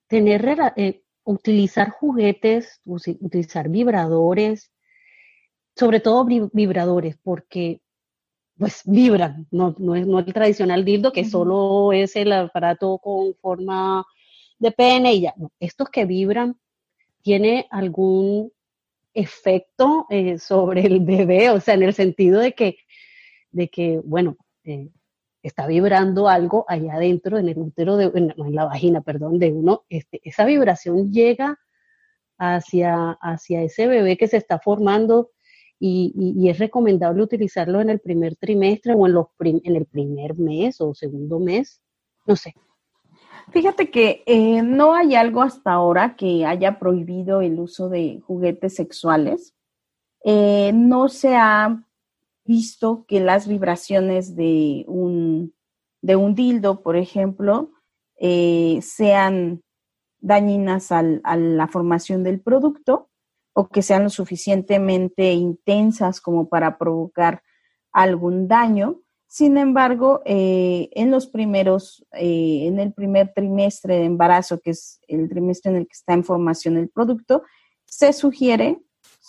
tener, 0.08 0.72
eh, 0.76 1.02
utilizar 1.24 1.90
juguetes, 1.90 2.80
utilizar 2.84 3.68
vibradores, 3.68 4.72
sobre 5.76 6.00
todo 6.00 6.26
vibradores, 6.52 7.16
porque 7.22 7.80
pues 8.60 8.82
vibran, 8.84 9.46
no, 9.50 9.74
no, 9.78 9.94
es, 9.94 10.06
no 10.06 10.18
el 10.18 10.34
tradicional 10.34 10.84
dildo 10.84 11.12
que 11.12 11.24
solo 11.24 11.92
es 11.94 12.14
el 12.14 12.30
aparato 12.30 12.98
con 12.98 13.34
forma 13.36 14.04
de 14.58 14.70
pene 14.70 15.14
y 15.14 15.22
ya. 15.22 15.34
No, 15.38 15.50
estos 15.58 15.88
que 15.88 16.04
vibran, 16.04 16.58
¿tiene 17.22 17.66
algún 17.70 18.52
efecto 19.14 20.06
eh, 20.10 20.38
sobre 20.38 20.84
el 20.86 21.00
bebé? 21.00 21.48
O 21.48 21.60
sea, 21.60 21.72
en 21.72 21.84
el 21.84 21.94
sentido 21.94 22.38
de 22.38 22.52
que, 22.52 22.76
de 23.50 23.68
que 23.68 23.98
bueno, 24.04 24.36
está 25.42 25.66
vibrando 25.66 26.28
algo 26.28 26.66
allá 26.68 26.96
adentro, 26.96 27.38
en 27.38 27.48
el 27.48 27.58
útero, 27.58 27.96
de, 27.96 28.12
en, 28.14 28.34
la 28.54 28.66
vagina, 28.66 29.00
perdón, 29.00 29.38
de 29.38 29.52
uno, 29.52 29.84
este, 29.88 30.20
esa 30.22 30.44
vibración 30.44 31.10
llega 31.10 31.58
hacia, 32.36 33.12
hacia 33.22 33.62
ese 33.62 33.86
bebé 33.86 34.16
que 34.16 34.28
se 34.28 34.36
está 34.36 34.58
formando 34.58 35.30
y, 35.82 36.48
es 36.48 36.58
recomendable 36.58 37.22
utilizarlo 37.22 37.80
en 37.80 37.88
el 37.88 38.00
primer 38.00 38.36
trimestre 38.36 38.94
o 38.94 39.06
en, 39.06 39.14
los 39.14 39.26
el 39.40 39.86
primer 39.86 40.38
mes 40.38 40.80
o 40.80 40.94
segundo 40.94 41.40
mes, 41.40 41.80
no 42.26 42.36
sé. 42.36 42.54
Fíjate 43.50 43.90
que 43.90 44.22
eh, 44.26 44.62
no 44.62 44.94
hay 44.94 45.14
algo 45.14 45.42
hasta 45.42 45.72
ahora 45.72 46.14
que 46.14 46.44
haya 46.44 46.78
prohibido 46.78 47.40
el 47.40 47.58
uso 47.58 47.88
de 47.88 48.20
juguetes 48.26 48.74
sexuales. 48.74 49.54
Eh, 50.22 50.70
no 50.74 51.08
se 51.08 51.34
ha 51.34 51.82
visto 52.44 53.06
que 53.08 53.20
las 53.20 53.48
vibraciones 53.48 54.36
de 54.36 54.84
un, 54.86 55.54
de 56.02 56.16
dildo, 56.34 56.82
por 56.82 56.96
ejemplo, 56.96 57.72
eh, 58.18 58.78
sean 58.82 59.62
dañinas 60.20 60.92
a 60.92 61.02
la 61.02 61.66
formación 61.68 62.22
del 62.22 62.40
producto 62.40 63.09
o 63.52 63.68
que 63.68 63.82
sean 63.82 64.04
lo 64.04 64.10
suficientemente 64.10 65.32
intensas 65.32 66.20
como 66.20 66.48
para 66.48 66.78
provocar 66.78 67.42
algún 67.92 68.48
daño. 68.48 69.00
Sin 69.26 69.56
embargo, 69.58 70.22
eh, 70.24 70.88
en 70.92 71.10
los 71.10 71.26
primeros, 71.26 72.04
eh, 72.12 72.66
en 72.66 72.78
el 72.80 72.92
primer 72.92 73.32
trimestre 73.32 73.98
de 73.98 74.04
embarazo, 74.04 74.60
que 74.60 74.70
es 74.70 75.00
el 75.06 75.28
trimestre 75.28 75.70
en 75.70 75.78
el 75.78 75.84
que 75.84 75.92
está 75.92 76.14
en 76.14 76.24
formación 76.24 76.76
el 76.76 76.88
producto, 76.88 77.42
se 77.86 78.12
sugiere 78.12 78.82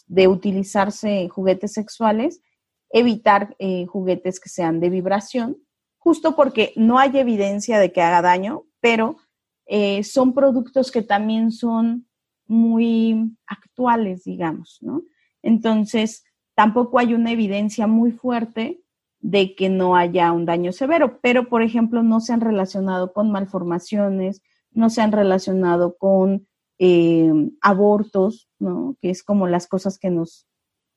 de 0.07 0.27
utilizarse 0.27 1.27
juguetes 1.29 1.73
sexuales, 1.73 2.41
evitar 2.89 3.55
eh, 3.59 3.85
juguetes 3.85 4.39
que 4.39 4.49
sean 4.49 4.79
de 4.79 4.89
vibración, 4.89 5.57
justo 5.97 6.35
porque 6.35 6.73
no 6.75 6.97
hay 6.97 7.17
evidencia 7.17 7.79
de 7.79 7.91
que 7.91 8.01
haga 8.01 8.21
daño, 8.21 8.63
pero 8.79 9.17
son 10.03 10.33
productos 10.33 10.91
que 10.91 11.01
también 11.01 11.49
son 11.49 12.05
muy 12.51 13.37
actuales, 13.47 14.25
digamos, 14.25 14.79
¿no? 14.81 15.03
Entonces, 15.41 16.23
tampoco 16.53 16.99
hay 16.99 17.13
una 17.13 17.31
evidencia 17.31 17.87
muy 17.87 18.11
fuerte 18.11 18.81
de 19.19 19.55
que 19.55 19.69
no 19.69 19.95
haya 19.95 20.31
un 20.33 20.45
daño 20.45 20.73
severo, 20.73 21.19
pero, 21.21 21.47
por 21.47 21.61
ejemplo, 21.61 22.03
no 22.03 22.19
se 22.19 22.33
han 22.33 22.41
relacionado 22.41 23.13
con 23.13 23.31
malformaciones, 23.31 24.41
no 24.71 24.89
se 24.89 25.01
han 25.01 25.11
relacionado 25.11 25.95
con 25.97 26.47
eh, 26.77 27.31
abortos, 27.61 28.49
¿no? 28.59 28.97
Que 29.01 29.11
es 29.11 29.23
como 29.23 29.47
las 29.47 29.67
cosas 29.67 29.97
que 29.97 30.09
nos 30.09 30.47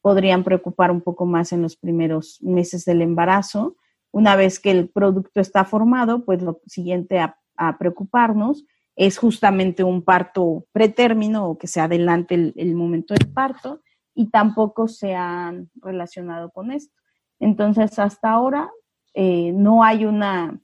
podrían 0.00 0.42
preocupar 0.42 0.90
un 0.90 1.02
poco 1.02 1.24
más 1.24 1.52
en 1.52 1.62
los 1.62 1.76
primeros 1.76 2.38
meses 2.42 2.84
del 2.84 3.00
embarazo. 3.00 3.76
Una 4.10 4.34
vez 4.34 4.58
que 4.58 4.70
el 4.70 4.88
producto 4.88 5.40
está 5.40 5.64
formado, 5.64 6.24
pues 6.24 6.42
lo 6.42 6.60
siguiente 6.66 7.20
a, 7.20 7.38
preocuparnos 7.78 8.64
es 8.96 9.18
justamente 9.18 9.82
un 9.84 10.02
parto 10.02 10.66
pretérmino 10.72 11.48
o 11.48 11.58
que 11.58 11.66
se 11.66 11.80
adelante 11.80 12.52
el, 12.54 12.74
momento 12.74 13.14
del 13.14 13.32
parto 13.32 13.82
y 14.14 14.30
tampoco 14.30 14.88
se 14.88 15.14
han 15.14 15.70
relacionado 15.74 16.50
con 16.50 16.70
esto. 16.70 16.94
Entonces, 17.40 17.98
hasta 17.98 18.30
ahora 18.30 18.70
eh, 19.14 19.52
no 19.52 19.82
hay 19.82 20.04
una 20.04 20.60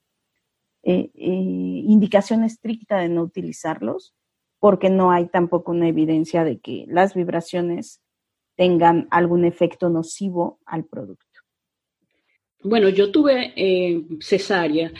eh, 0.82 1.10
indicación 1.14 2.44
estricta 2.44 2.98
de 2.98 3.08
no 3.08 3.22
utilizarlos 3.22 4.14
porque 4.60 4.90
no 4.90 5.10
hay 5.10 5.26
tampoco 5.26 5.72
una 5.72 5.88
evidencia 5.88 6.44
de 6.44 6.60
que 6.60 6.84
las 6.88 7.14
vibraciones 7.14 8.02
tengan 8.56 9.08
algún 9.10 9.44
efecto 9.44 9.88
nocivo 9.88 10.60
al 10.66 10.84
producto. 10.84 11.24
Bueno, 12.62 12.90
yo 12.90 13.10
tuve 13.10 13.54
eh, 13.56 14.04
cesárea, 14.20 14.92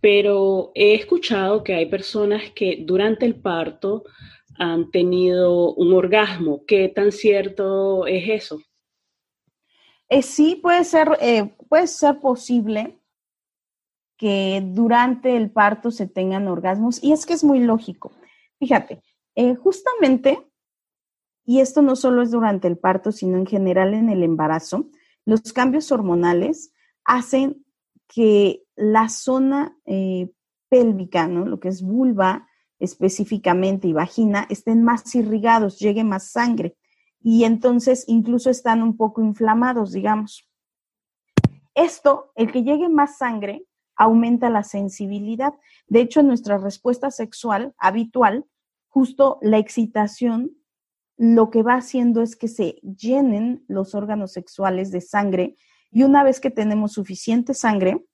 pero 0.00 0.72
he 0.74 0.94
escuchado 0.94 1.64
que 1.64 1.74
hay 1.74 1.86
personas 1.86 2.42
que 2.54 2.84
durante 2.86 3.26
el 3.26 3.34
parto 3.34 4.04
han 4.58 4.90
tenido 4.90 5.74
un 5.74 5.92
orgasmo. 5.92 6.64
¿Qué 6.66 6.88
tan 6.88 7.12
cierto 7.12 8.06
es 8.06 8.28
eso? 8.28 8.60
Eh, 10.08 10.22
sí, 10.22 10.56
puede 10.56 10.84
ser, 10.84 11.18
eh, 11.20 11.54
puede 11.68 11.86
ser 11.86 12.18
posible 12.20 12.98
que 14.16 14.62
durante 14.64 15.36
el 15.36 15.50
parto 15.50 15.90
se 15.90 16.06
tengan 16.06 16.48
orgasmos 16.48 17.02
y 17.02 17.12
es 17.12 17.26
que 17.26 17.34
es 17.34 17.44
muy 17.44 17.60
lógico. 17.60 18.12
Fíjate, 18.58 19.02
eh, 19.36 19.54
justamente, 19.54 20.44
y 21.44 21.60
esto 21.60 21.82
no 21.82 21.94
solo 21.94 22.22
es 22.22 22.30
durante 22.30 22.66
el 22.66 22.78
parto, 22.78 23.12
sino 23.12 23.36
en 23.36 23.46
general 23.46 23.94
en 23.94 24.08
el 24.08 24.22
embarazo, 24.22 24.88
los 25.24 25.52
cambios 25.52 25.92
hormonales 25.92 26.72
hacen 27.04 27.64
que 28.08 28.64
la 28.78 29.08
zona 29.08 29.76
eh, 29.84 30.30
pélvica, 30.68 31.26
¿no? 31.26 31.44
lo 31.44 31.58
que 31.58 31.68
es 31.68 31.82
vulva 31.82 32.48
específicamente 32.78 33.88
y 33.88 33.92
vagina, 33.92 34.46
estén 34.48 34.84
más 34.84 35.12
irrigados, 35.14 35.80
llegue 35.80 36.04
más 36.04 36.30
sangre 36.30 36.76
y 37.20 37.42
entonces 37.42 38.04
incluso 38.06 38.50
están 38.50 38.82
un 38.82 38.96
poco 38.96 39.20
inflamados, 39.20 39.92
digamos. 39.92 40.48
Esto, 41.74 42.30
el 42.36 42.52
que 42.52 42.62
llegue 42.62 42.88
más 42.88 43.18
sangre, 43.18 43.64
aumenta 43.96 44.48
la 44.48 44.62
sensibilidad. 44.62 45.54
De 45.88 46.00
hecho, 46.00 46.22
nuestra 46.22 46.56
respuesta 46.58 47.10
sexual 47.10 47.74
habitual 47.78 48.46
justo 48.86 49.38
la 49.42 49.58
excitación 49.58 50.52
lo 51.16 51.50
que 51.50 51.64
va 51.64 51.74
haciendo 51.74 52.22
es 52.22 52.36
que 52.36 52.46
se 52.46 52.80
llenen 52.82 53.64
los 53.66 53.96
órganos 53.96 54.32
sexuales 54.32 54.92
de 54.92 55.00
sangre 55.00 55.56
y 55.90 56.04
una 56.04 56.22
vez 56.22 56.38
que 56.38 56.50
tenemos 56.50 56.92
suficiente 56.92 57.54
sangre, 57.54 58.04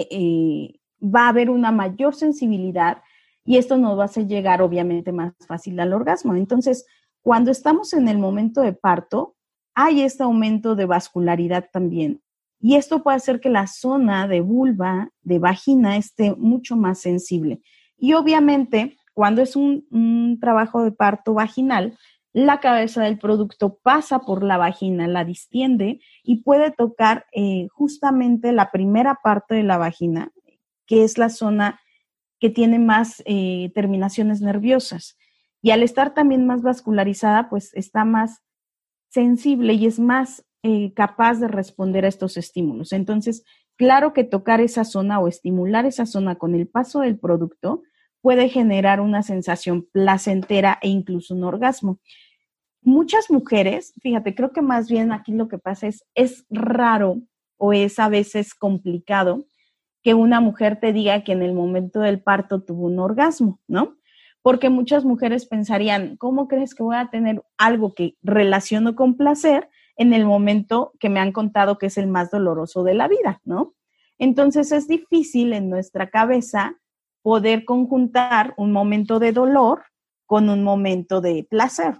eh, 0.00 0.08
eh, 0.10 0.80
va 1.02 1.26
a 1.26 1.28
haber 1.28 1.50
una 1.50 1.72
mayor 1.72 2.14
sensibilidad 2.14 3.02
y 3.44 3.56
esto 3.56 3.78
nos 3.78 3.98
va 3.98 4.02
a 4.02 4.06
hacer 4.06 4.26
llegar 4.26 4.60
obviamente 4.62 5.12
más 5.12 5.32
fácil 5.46 5.80
al 5.80 5.92
orgasmo. 5.92 6.34
Entonces, 6.34 6.86
cuando 7.22 7.50
estamos 7.50 7.92
en 7.92 8.08
el 8.08 8.18
momento 8.18 8.60
de 8.60 8.72
parto, 8.72 9.36
hay 9.74 10.02
este 10.02 10.22
aumento 10.22 10.74
de 10.74 10.86
vascularidad 10.86 11.68
también. 11.72 12.20
Y 12.60 12.74
esto 12.74 13.02
puede 13.02 13.16
hacer 13.16 13.40
que 13.40 13.50
la 13.50 13.66
zona 13.66 14.26
de 14.26 14.40
vulva, 14.40 15.10
de 15.22 15.38
vagina, 15.38 15.96
esté 15.96 16.34
mucho 16.34 16.76
más 16.76 17.00
sensible. 17.00 17.62
Y 17.96 18.14
obviamente, 18.14 18.96
cuando 19.14 19.42
es 19.42 19.56
un, 19.56 20.38
trabajo 20.40 20.82
de 20.82 20.92
parto 20.92 21.34
vaginal, 21.34 21.96
la 22.38 22.60
cabeza 22.60 23.02
del 23.02 23.18
producto 23.18 23.80
pasa 23.82 24.20
por 24.20 24.44
la 24.44 24.58
vagina, 24.58 25.08
la 25.08 25.24
distiende 25.24 26.00
y 26.22 26.44
puede 26.44 26.70
tocar 26.70 27.26
eh, 27.32 27.66
justamente 27.72 28.52
la 28.52 28.70
primera 28.70 29.18
parte 29.24 29.56
de 29.56 29.64
la 29.64 29.76
vagina, 29.76 30.30
que 30.86 31.02
es 31.02 31.18
la 31.18 31.30
zona 31.30 31.80
que 32.38 32.48
tiene 32.48 32.78
más 32.78 33.24
eh, 33.26 33.72
terminaciones 33.74 34.40
nerviosas. 34.40 35.18
Y 35.62 35.72
al 35.72 35.82
estar 35.82 36.14
también 36.14 36.46
más 36.46 36.62
vascularizada, 36.62 37.48
pues 37.48 37.74
está 37.74 38.04
más 38.04 38.44
sensible 39.08 39.72
y 39.72 39.86
es 39.86 39.98
más 39.98 40.46
eh, 40.62 40.92
capaz 40.94 41.40
de 41.40 41.48
responder 41.48 42.04
a 42.04 42.08
estos 42.08 42.36
estímulos. 42.36 42.92
Entonces, 42.92 43.42
claro 43.74 44.12
que 44.12 44.22
tocar 44.22 44.60
esa 44.60 44.84
zona 44.84 45.18
o 45.18 45.26
estimular 45.26 45.86
esa 45.86 46.06
zona 46.06 46.36
con 46.36 46.54
el 46.54 46.68
paso 46.68 47.00
del 47.00 47.18
producto 47.18 47.82
puede 48.20 48.48
generar 48.48 49.00
una 49.00 49.24
sensación 49.24 49.88
placentera 49.90 50.78
e 50.82 50.88
incluso 50.88 51.34
un 51.34 51.42
orgasmo. 51.42 51.98
Muchas 52.88 53.30
mujeres, 53.30 53.92
fíjate, 54.00 54.34
creo 54.34 54.50
que 54.50 54.62
más 54.62 54.88
bien 54.88 55.12
aquí 55.12 55.32
lo 55.32 55.46
que 55.46 55.58
pasa 55.58 55.88
es, 55.88 56.06
es 56.14 56.46
raro 56.48 57.20
o 57.58 57.74
es 57.74 57.98
a 57.98 58.08
veces 58.08 58.54
complicado 58.54 59.44
que 60.02 60.14
una 60.14 60.40
mujer 60.40 60.80
te 60.80 60.94
diga 60.94 61.22
que 61.22 61.32
en 61.32 61.42
el 61.42 61.52
momento 61.52 62.00
del 62.00 62.22
parto 62.22 62.62
tuvo 62.62 62.86
un 62.86 62.98
orgasmo, 62.98 63.60
¿no? 63.68 63.98
Porque 64.40 64.70
muchas 64.70 65.04
mujeres 65.04 65.44
pensarían, 65.44 66.16
¿cómo 66.16 66.48
crees 66.48 66.74
que 66.74 66.82
voy 66.82 66.96
a 66.96 67.10
tener 67.10 67.42
algo 67.58 67.92
que 67.92 68.16
relaciono 68.22 68.96
con 68.96 69.18
placer 69.18 69.68
en 69.98 70.14
el 70.14 70.24
momento 70.24 70.92
que 70.98 71.10
me 71.10 71.20
han 71.20 71.32
contado 71.32 71.76
que 71.76 71.88
es 71.88 71.98
el 71.98 72.06
más 72.06 72.30
doloroso 72.30 72.84
de 72.84 72.94
la 72.94 73.06
vida, 73.06 73.42
¿no? 73.44 73.74
Entonces 74.16 74.72
es 74.72 74.88
difícil 74.88 75.52
en 75.52 75.68
nuestra 75.68 76.08
cabeza 76.08 76.78
poder 77.20 77.66
conjuntar 77.66 78.54
un 78.56 78.72
momento 78.72 79.18
de 79.18 79.32
dolor 79.32 79.82
con 80.24 80.48
un 80.48 80.64
momento 80.64 81.20
de 81.20 81.46
placer. 81.50 81.98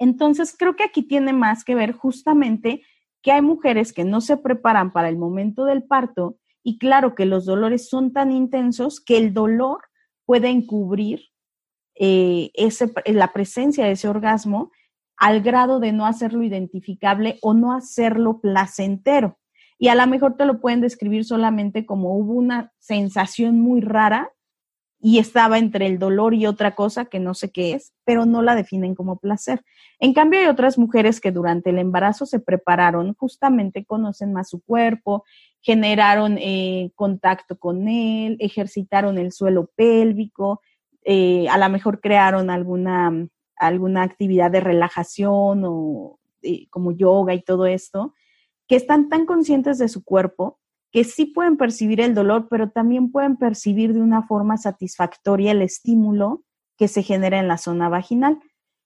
Entonces, 0.00 0.56
creo 0.58 0.74
que 0.74 0.82
aquí 0.82 1.02
tiene 1.02 1.32
más 1.32 1.62
que 1.62 1.76
ver 1.76 1.92
justamente 1.92 2.82
que 3.22 3.32
hay 3.32 3.42
mujeres 3.42 3.92
que 3.92 4.04
no 4.04 4.20
se 4.22 4.38
preparan 4.38 4.92
para 4.92 5.10
el 5.10 5.18
momento 5.18 5.66
del 5.66 5.84
parto 5.84 6.38
y 6.64 6.78
claro 6.78 7.14
que 7.14 7.26
los 7.26 7.44
dolores 7.44 7.88
son 7.88 8.12
tan 8.12 8.32
intensos 8.32 9.00
que 9.00 9.18
el 9.18 9.34
dolor 9.34 9.82
puede 10.24 10.48
encubrir 10.48 11.26
eh, 11.96 12.50
ese, 12.54 12.90
la 13.06 13.32
presencia 13.32 13.84
de 13.84 13.92
ese 13.92 14.08
orgasmo 14.08 14.72
al 15.18 15.42
grado 15.42 15.80
de 15.80 15.92
no 15.92 16.06
hacerlo 16.06 16.42
identificable 16.42 17.38
o 17.42 17.52
no 17.52 17.74
hacerlo 17.74 18.40
placentero. 18.40 19.38
Y 19.78 19.88
a 19.88 19.94
lo 19.94 20.06
mejor 20.06 20.36
te 20.38 20.46
lo 20.46 20.60
pueden 20.60 20.80
describir 20.80 21.26
solamente 21.26 21.84
como 21.84 22.16
hubo 22.16 22.32
una 22.32 22.72
sensación 22.78 23.60
muy 23.60 23.82
rara 23.82 24.30
y 25.02 25.18
estaba 25.18 25.58
entre 25.58 25.86
el 25.86 25.98
dolor 25.98 26.34
y 26.34 26.46
otra 26.46 26.74
cosa 26.74 27.06
que 27.06 27.20
no 27.20 27.32
sé 27.32 27.50
qué 27.50 27.72
es, 27.72 27.94
pero 28.04 28.26
no 28.26 28.42
la 28.42 28.54
definen 28.54 28.94
como 28.94 29.18
placer. 29.18 29.64
En 29.98 30.12
cambio, 30.12 30.40
hay 30.40 30.46
otras 30.46 30.76
mujeres 30.76 31.20
que 31.20 31.32
durante 31.32 31.70
el 31.70 31.78
embarazo 31.78 32.26
se 32.26 32.38
prepararon, 32.38 33.14
justamente 33.14 33.86
conocen 33.86 34.34
más 34.34 34.50
su 34.50 34.60
cuerpo, 34.62 35.24
generaron 35.62 36.36
eh, 36.38 36.92
contacto 36.96 37.58
con 37.58 37.88
él, 37.88 38.36
ejercitaron 38.40 39.16
el 39.16 39.32
suelo 39.32 39.70
pélvico, 39.74 40.60
eh, 41.04 41.48
a 41.48 41.56
lo 41.56 41.68
mejor 41.70 42.00
crearon 42.00 42.50
alguna, 42.50 43.26
alguna 43.56 44.02
actividad 44.02 44.50
de 44.50 44.60
relajación 44.60 45.62
o 45.64 46.18
eh, 46.42 46.68
como 46.68 46.92
yoga 46.92 47.32
y 47.32 47.42
todo 47.42 47.64
esto, 47.64 48.14
que 48.68 48.76
están 48.76 49.08
tan 49.08 49.24
conscientes 49.24 49.78
de 49.78 49.88
su 49.88 50.04
cuerpo 50.04 50.58
que 50.92 51.04
sí 51.04 51.26
pueden 51.26 51.56
percibir 51.56 52.00
el 52.00 52.14
dolor, 52.14 52.48
pero 52.48 52.70
también 52.70 53.10
pueden 53.10 53.36
percibir 53.36 53.94
de 53.94 54.00
una 54.00 54.26
forma 54.26 54.56
satisfactoria 54.56 55.52
el 55.52 55.62
estímulo 55.62 56.42
que 56.76 56.88
se 56.88 57.02
genera 57.02 57.38
en 57.38 57.48
la 57.48 57.58
zona 57.58 57.88
vaginal. 57.88 58.40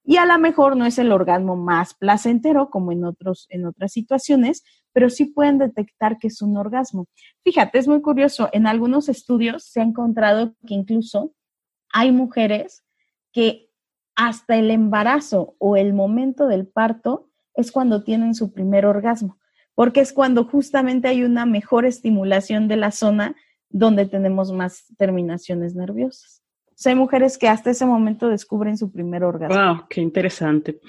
Y 0.05 0.19
a 0.19 0.27
lo 0.27 0.39
mejor 0.39 0.77
no 0.77 0.85
es 0.85 0.99
el 0.99 1.13
orgasmo 1.13 1.57
más 1.57 1.95
placentero 1.95 2.69
como 2.69 2.93
en, 2.93 3.05
otros, 3.05 3.47
en 3.49 3.65
otras 3.65 3.93
situaciones, 3.93 4.63
pero 4.93 5.09
sí 5.09 5.25
pueden 5.25 5.59
detectar 5.59 6.19
que 6.19 6.27
es 6.27 6.43
un 6.43 6.59
orgasmo. 6.59 7.07
Fíjate, 7.43 7.79
es 7.79 7.89
muy 7.89 8.03
curioso, 8.03 8.51
en 8.53 8.67
algunos 8.67 9.09
estudios 9.09 9.65
se 9.65 9.81
ha 9.81 9.85
encontrado 9.85 10.55
que 10.67 10.75
incluso 10.75 11.33
hay 11.91 12.13
mujeres 12.13 12.85
que 13.33 13.71
hasta 14.15 14.57
el 14.57 14.71
embarazo 14.71 15.57
o 15.59 15.77
el 15.77 15.95
momento 15.95 16.47
del 16.49 16.69
parto 16.69 17.31
es 17.55 17.73
cuando 17.73 18.05
tienen 18.05 18.35
su 18.35 18.53
primer 18.53 18.85
orgasmo 18.85 19.39
porque 19.75 20.01
es 20.01 20.13
cuando 20.13 20.45
justamente 20.45 21.09
hay 21.09 21.25
una 21.25 21.47
mejor 21.47 21.85
estimulación 21.85 22.69
de 22.69 22.77
la 22.77 22.91
zona 22.91 23.35
donde 23.69 24.07
tenemos 24.07 24.53
más 24.53 24.85
terminaciones 24.97 25.75
nerviosas. 25.75 26.43
hay 26.85 26.95
mujeres 26.95 27.39
que 27.39 27.49
hasta 27.49 27.71
ese 27.71 27.87
momento 27.87 28.29
descubren 28.29 28.79
su 28.79 28.93
primer 28.93 29.25
orgasmo. 29.25 29.57
¡Wow! 29.57 29.87
¡Qué 29.89 30.01
interesante! 30.01 30.81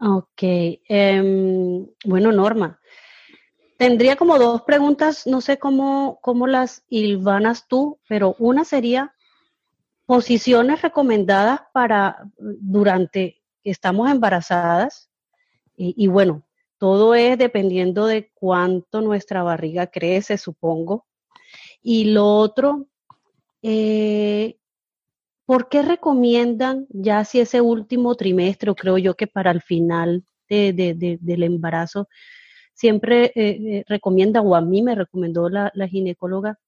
Ok. 0.00 0.42
Em, 0.42 1.86
bueno, 2.04 2.30
Norma, 2.30 2.78
tendría 3.78 4.16
como 4.16 4.38
dos 4.38 4.62
preguntas, 4.62 5.26
no 5.26 5.40
sé 5.40 5.58
cómo, 5.58 6.18
cómo 6.22 6.46
las 6.46 6.84
hilvanas 6.88 7.66
tú, 7.66 7.98
pero 8.08 8.36
una 8.38 8.64
sería 8.64 9.14
posiciones 10.04 10.82
recomendadas 10.82 11.60
para 11.72 12.24
durante 12.38 13.42
que 13.62 13.70
estamos 13.70 14.10
embarazadas. 14.10 15.10
y 15.76 16.08
bueno, 16.08 16.47
todo 16.78 17.14
es 17.14 17.36
dependiendo 17.36 18.06
de 18.06 18.30
cuánto 18.34 19.00
nuestra 19.00 19.42
barriga 19.42 19.88
crece, 19.88 20.38
supongo. 20.38 21.06
Y 21.82 22.06
lo 22.12 22.26
otro, 22.26 22.86
eh, 23.62 24.56
¿por 25.44 25.68
qué 25.68 25.82
recomiendan 25.82 26.86
ya 26.90 27.24
si 27.24 27.40
ese 27.40 27.60
último 27.60 28.14
trimestre, 28.14 28.70
o 28.70 28.74
creo 28.74 28.98
yo 28.98 29.14
que 29.14 29.26
para 29.26 29.50
el 29.50 29.60
final 29.62 30.24
del 30.48 31.42
embarazo, 31.42 32.08
siempre 32.74 33.26
eh, 33.26 33.32
eh, 33.34 33.84
recomienda, 33.86 34.40
o 34.40 34.54
a 34.54 34.60
mí 34.60 34.82
me 34.82 34.94
recomendó 34.94 35.48
la, 35.48 35.70
la 35.74 35.88
ginecóloga, 35.88 36.58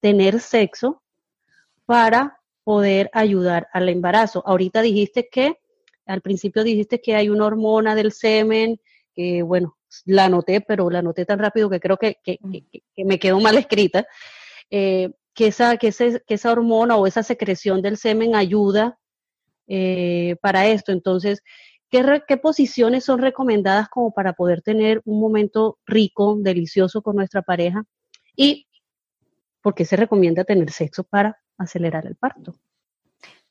tener 0.00 0.40
sexo 0.40 1.02
para 1.84 2.38
poder 2.64 3.10
ayudar 3.12 3.68
al 3.72 3.88
embarazo. 3.88 4.42
Ahorita 4.46 4.82
dijiste 4.82 5.28
que, 5.30 5.58
al 6.06 6.20
principio 6.20 6.64
dijiste 6.64 7.00
que 7.00 7.14
hay 7.14 7.28
una 7.28 7.46
hormona 7.46 7.94
del 7.94 8.12
semen 8.12 8.80
que 9.14 9.42
bueno, 9.42 9.76
la 10.04 10.26
anoté, 10.26 10.60
pero 10.60 10.90
la 10.90 11.00
anoté 11.00 11.24
tan 11.24 11.38
rápido 11.38 11.70
que 11.70 11.80
creo 11.80 11.96
que, 11.96 12.18
me 12.96 13.18
quedó 13.18 13.40
mal 13.40 13.56
escrita, 13.58 14.06
eh, 14.70 15.10
que, 15.34 15.48
esa, 15.48 15.76
que, 15.76 15.88
esa 15.88 16.52
hormona 16.52 16.96
o 16.96 17.06
esa 17.06 17.22
secreción 17.22 17.82
del 17.82 17.96
semen 17.96 18.34
ayuda 18.34 18.98
eh, 19.66 20.36
para 20.40 20.66
esto. 20.66 20.92
Entonces, 20.92 21.42
¿qué, 21.90 22.22
¿qué 22.26 22.36
posiciones 22.36 23.04
son 23.04 23.20
recomendadas 23.20 23.88
como 23.88 24.12
para 24.12 24.32
poder 24.32 24.62
tener 24.62 25.00
un 25.04 25.20
momento 25.20 25.78
rico, 25.86 26.36
delicioso 26.38 27.02
con 27.02 27.16
nuestra 27.16 27.42
pareja? 27.42 27.84
Y 28.36 28.66
por 29.60 29.74
qué 29.74 29.84
se 29.84 29.96
recomienda 29.96 30.44
tener 30.44 30.70
sexo 30.70 31.04
para 31.04 31.40
acelerar 31.56 32.06
el 32.06 32.16
parto. 32.16 32.54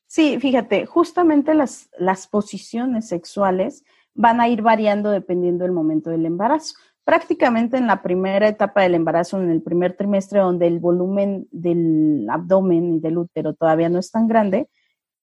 Sí, 0.06 0.38
fíjate, 0.38 0.84
justamente 0.84 1.54
las, 1.54 1.88
las 1.98 2.26
posiciones 2.26 3.08
sexuales 3.08 3.82
van 4.14 4.40
a 4.40 4.48
ir 4.48 4.62
variando 4.62 5.10
dependiendo 5.10 5.64
del 5.64 5.72
momento 5.72 6.10
del 6.10 6.26
embarazo. 6.26 6.74
Prácticamente 7.04 7.76
en 7.76 7.86
la 7.86 8.02
primera 8.02 8.46
etapa 8.46 8.82
del 8.82 8.94
embarazo, 8.94 9.40
en 9.40 9.50
el 9.50 9.62
primer 9.62 9.96
trimestre, 9.96 10.40
donde 10.40 10.66
el 10.66 10.78
volumen 10.78 11.48
del 11.50 12.26
abdomen 12.30 12.94
y 12.94 13.00
del 13.00 13.18
útero 13.18 13.54
todavía 13.54 13.88
no 13.88 13.98
es 13.98 14.10
tan 14.10 14.28
grande, 14.28 14.68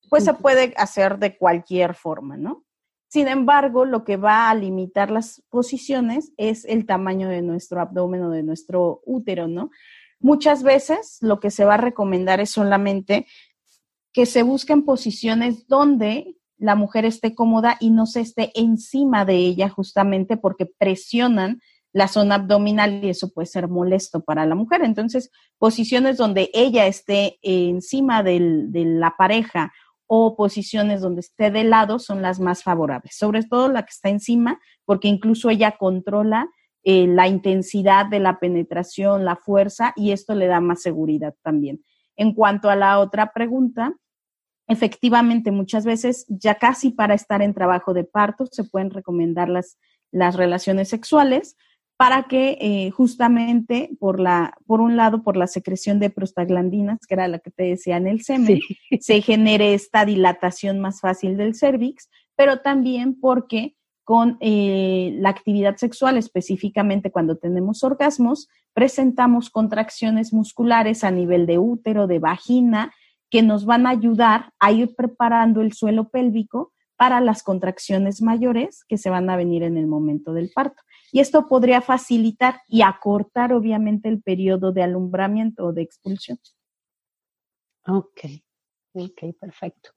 pues 0.10 0.26
se 0.26 0.34
puede 0.34 0.74
hacer 0.76 1.20
de 1.20 1.38
cualquier 1.38 1.94
forma, 1.94 2.36
¿no? 2.36 2.66
Sin 3.08 3.28
embargo, 3.28 3.86
lo 3.86 4.04
que 4.04 4.18
va 4.18 4.50
a 4.50 4.56
limitar 4.56 5.10
las 5.10 5.42
posiciones 5.50 6.32
es 6.38 6.66
el 6.66 6.86
tamaño 6.86 7.28
de 7.28 7.42
nuestro 7.42 7.82
abdomen 7.82 8.24
o 8.24 8.30
de 8.30 8.44
nuestro 8.44 9.02
útero, 9.06 9.48
¿no? 9.48 9.72
Muchas 10.20 10.64
veces 10.64 11.18
lo 11.22 11.40
que 11.40 11.50
se 11.50 11.66
va 11.66 11.76
a 11.76 11.78
recomendar 11.78 12.40
es 12.40 12.52
solamente 12.52 13.26
que 14.12 14.26
se 14.26 14.44
busquen 14.44 14.84
posiciones 14.84 15.68
donde 15.68 16.36
la 16.60 16.76
mujer 16.76 17.06
esté 17.06 17.34
cómoda 17.34 17.78
y 17.80 17.90
no 17.90 18.06
se 18.06 18.22
esté 18.22 18.52
encima 18.54 19.26
de 19.26 19.36
ella 19.36 19.70
justamente 19.70 20.38
porque 20.38 20.66
presionan 20.66 21.62
la 21.92 22.08
zona 22.08 22.36
abdominal 22.36 23.04
y 23.04 23.10
eso 23.10 23.32
puede 23.34 23.48
ser 23.48 23.68
molesto 23.68 24.24
para 24.24 24.46
la 24.46 24.56
mujer. 24.56 24.84
Entonces, 24.84 25.32
posiciones 25.58 26.18
donde 26.18 26.52
ella 26.54 26.86
esté 26.86 27.40
encima 27.42 28.22
de 28.22 28.70
la 28.72 29.16
pareja 29.18 29.72
o 30.06 30.36
posiciones 30.36 31.02
donde 31.02 31.22
esté 31.22 31.52
de 31.52 31.64
lado 31.64 32.00
son 32.00 32.22
las 32.22 32.40
más 32.40 32.64
favorables, 32.64 33.16
sobre 33.16 33.44
todo 33.44 33.70
la 33.70 33.84
que 33.84 33.92
está 33.92 34.10
encima, 34.10 34.60
porque 34.86 35.08
incluso 35.08 35.50
ella 35.50 35.78
controla 35.78 36.50
eh, 36.84 37.08
la 37.08 37.28
intensidad 37.28 38.06
de 38.06 38.20
la 38.20 38.40
penetración, 38.40 39.26
la 39.26 39.36
fuerza, 39.36 39.94
y 39.96 40.12
esto 40.12 40.34
le 40.34 40.48
da 40.48 40.62
más 40.62 40.82
seguridad 40.82 41.36
también. 41.44 41.84
En 42.16 42.34
cuanto 42.34 42.70
a 42.70 42.76
la 42.76 43.00
otra 43.00 43.32
pregunta, 43.34 43.94
efectivamente 44.70 45.52
muchas 45.52 45.84
veces 45.84 46.26
ya 46.30 46.56
casi 46.56 46.92
para 46.92 47.14
estar 47.14 47.42
en 47.42 47.54
trabajo 47.54 47.94
de 47.94 48.06
parto 48.06 48.46
se 48.50 48.64
pueden 48.64 48.92
recomendar 48.92 49.50
las, 49.50 49.78
las 50.12 50.36
relaciones 50.36 50.88
sexuales 50.90 51.58
para 51.98 52.24
que 52.24 52.58
eh, 52.62 52.92
justamente 52.92 53.90
por 54.00 54.22
la 54.22 54.54
por 54.66 54.80
un 54.80 54.96
lado 54.96 55.22
por 55.24 55.36
la 55.36 55.48
secreción 55.48 56.00
de 56.00 56.10
prostaglandinas 56.10 57.00
que 57.06 57.16
era 57.16 57.28
la 57.28 57.40
que 57.40 57.52
te 57.52 57.64
decía 57.64 57.98
en 57.98 58.08
el 58.08 58.22
semen 58.22 58.60
se 59.02 59.22
genere 59.22 59.74
esta 59.74 60.06
dilatación 60.06 60.80
más 60.80 61.02
fácil 61.02 61.36
del 61.36 61.56
cervix 61.56 62.10
pero 62.38 62.62
también 62.62 63.20
porque 63.20 63.76
con 64.10 64.38
eh, 64.40 65.16
la 65.20 65.30
actividad 65.30 65.76
sexual, 65.76 66.18
específicamente 66.18 67.12
cuando 67.12 67.38
tenemos 67.38 67.84
orgasmos, 67.84 68.50
presentamos 68.74 69.52
contracciones 69.52 70.34
musculares 70.34 71.04
a 71.04 71.12
nivel 71.12 71.46
de 71.46 71.60
útero, 71.60 72.08
de 72.08 72.18
vagina, 72.18 72.92
que 73.30 73.42
nos 73.42 73.66
van 73.66 73.88
a 73.88 73.92
ayudar 73.92 74.52
a 74.60 74.72
ir 74.72 74.96
preparando 74.96 75.62
el 75.62 75.74
suelo 75.74 76.10
pélvico 76.10 76.74
para 76.96 77.22
las 77.22 77.44
contracciones 77.44 78.22
mayores 78.22 78.84
que 78.86 78.98
se 78.98 79.10
van 79.10 79.30
a 79.30 79.38
venir 79.38 79.64
en 79.64 79.78
el 79.78 79.88
momento 79.88 80.34
del 80.34 80.52
parto. 80.54 80.84
Y 81.12 81.22
esto 81.22 81.48
podría 81.48 81.82
facilitar 81.82 82.62
y 82.68 82.82
acortar, 82.82 83.54
obviamente, 83.54 84.10
el 84.10 84.22
periodo 84.22 84.72
de 84.72 84.84
alumbramiento 84.84 85.68
o 85.68 85.74
de 85.74 85.82
expulsión. 85.82 86.38
Ok, 87.88 88.22
ok, 88.94 89.22
perfecto. 89.40 89.92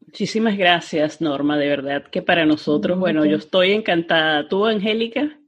Muchísimas 0.00 0.56
gracias, 0.56 1.20
Norma, 1.20 1.58
de 1.58 1.68
verdad 1.68 2.04
que 2.04 2.22
para 2.22 2.46
nosotros, 2.46 2.98
bueno, 2.98 3.26
yo 3.26 3.36
estoy 3.36 3.72
encantada. 3.72 4.48
¿Tú, 4.48 4.64
Angélica? 4.64 5.38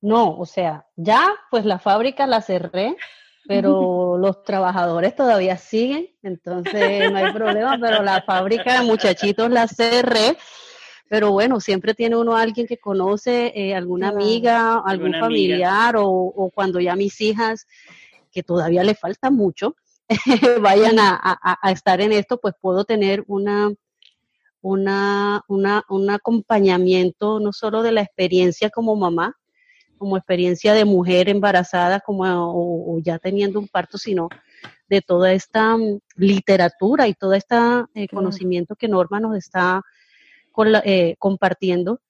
No, 0.00 0.38
o 0.38 0.46
sea, 0.46 0.86
ya 0.94 1.26
pues 1.50 1.64
la 1.64 1.80
fábrica 1.80 2.26
la 2.26 2.40
cerré, 2.40 2.96
pero 3.48 4.18
los 4.18 4.44
trabajadores 4.44 5.16
todavía 5.16 5.56
siguen, 5.56 6.10
entonces 6.22 7.10
no 7.10 7.16
hay 7.16 7.32
problema, 7.32 7.78
pero 7.80 8.02
la 8.02 8.20
fábrica 8.20 8.78
de 8.78 8.86
muchachitos 8.86 9.48
la 9.50 9.66
cerré. 9.66 10.36
Pero 11.08 11.32
bueno, 11.32 11.58
siempre 11.58 11.94
tiene 11.94 12.16
uno 12.16 12.36
a 12.36 12.42
alguien 12.42 12.66
que 12.66 12.76
conoce, 12.76 13.50
eh, 13.56 13.74
alguna 13.74 14.10
amiga, 14.10 14.82
algún 14.84 15.14
familiar, 15.14 15.94
O, 15.96 16.50
cuando 16.54 16.78
ya 16.78 16.94
mis 16.94 17.18
hijas, 17.22 17.66
que 18.30 18.42
todavía 18.42 18.84
le 18.84 18.94
falta 18.94 19.30
mucho, 19.30 19.76
vayan 20.60 20.98
a, 20.98 21.58
estar 21.72 22.02
en 22.02 22.12
esto, 22.12 22.38
pues 22.38 22.52
puedo 22.60 22.84
tener 22.84 23.24
una, 23.28 23.72
una, 24.60 25.42
una, 25.48 25.84
un 25.88 26.10
acompañamiento 26.10 27.40
no 27.40 27.54
solo 27.54 27.82
de 27.82 27.92
la 27.92 28.02
experiencia 28.02 28.68
como 28.68 28.94
mamá, 28.94 29.38
como 29.98 30.16
experiencia 30.16 30.72
de 30.72 30.84
mujer 30.84 31.28
embarazada 31.28 32.00
como, 32.00 32.24
o, 32.24 32.98
ya 33.00 33.18
teniendo 33.18 33.58
un 33.58 33.68
parto, 33.68 33.98
sino 33.98 34.28
de 34.88 35.02
toda 35.02 35.32
esta 35.32 35.76
mm, 35.76 36.00
literatura 36.16 37.08
y 37.08 37.14
todo 37.14 37.34
este 37.34 37.56
conocimiento 38.10 38.76
que 38.76 38.88
Norma 38.88 39.20
nos 39.20 39.36
está 39.36 39.82
eh, 40.84 41.16
compartiendo. 41.18 42.00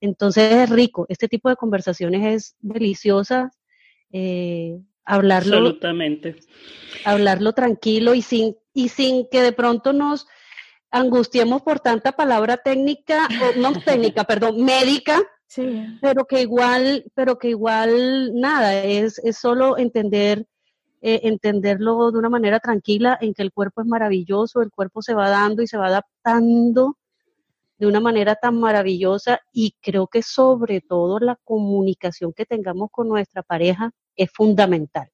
Entonces 0.00 0.52
es 0.52 0.70
rico, 0.70 1.06
este 1.08 1.28
tipo 1.28 1.48
de 1.48 1.56
conversaciones 1.56 2.34
es 2.34 2.56
deliciosa. 2.60 3.50
Eh, 4.10 4.78
hablarlo, 5.04 5.56
Absolutamente. 5.56 6.36
hablarlo 7.04 7.52
tranquilo 7.52 8.14
y 8.14 8.22
sin, 8.22 8.56
y 8.72 8.88
sin 8.88 9.28
que 9.28 9.42
de 9.42 9.52
pronto 9.52 9.92
nos 9.92 10.26
angustiemos 10.90 11.62
por 11.62 11.80
tanta 11.80 12.12
palabra 12.12 12.58
técnica, 12.58 13.28
o 13.42 13.58
no 13.58 13.72
técnica, 13.84 14.24
perdón, 14.24 14.64
médica, 14.64 15.20
pero 16.00 16.26
que 16.26 16.42
igual, 16.42 17.04
pero 17.14 17.38
que 17.38 17.48
igual 17.48 18.32
nada, 18.34 18.82
es, 18.84 19.18
es 19.18 19.38
solo 19.38 19.76
entender, 19.78 20.46
eh, 21.00 21.20
entenderlo 21.24 22.10
de 22.10 22.18
una 22.18 22.28
manera 22.28 22.60
tranquila, 22.60 23.18
en 23.20 23.34
que 23.34 23.42
el 23.42 23.52
cuerpo 23.52 23.82
es 23.82 23.86
maravilloso, 23.86 24.62
el 24.62 24.70
cuerpo 24.70 25.02
se 25.02 25.14
va 25.14 25.28
dando 25.28 25.62
y 25.62 25.66
se 25.66 25.78
va 25.78 25.86
adaptando 25.86 26.96
de 27.78 27.86
una 27.86 28.00
manera 28.00 28.36
tan 28.36 28.60
maravillosa 28.60 29.40
y 29.52 29.74
creo 29.80 30.06
que 30.06 30.22
sobre 30.22 30.80
todo 30.80 31.18
la 31.18 31.36
comunicación 31.42 32.32
que 32.32 32.46
tengamos 32.46 32.90
con 32.92 33.08
nuestra 33.08 33.42
pareja 33.42 33.90
es 34.14 34.30
fundamental. 34.30 35.08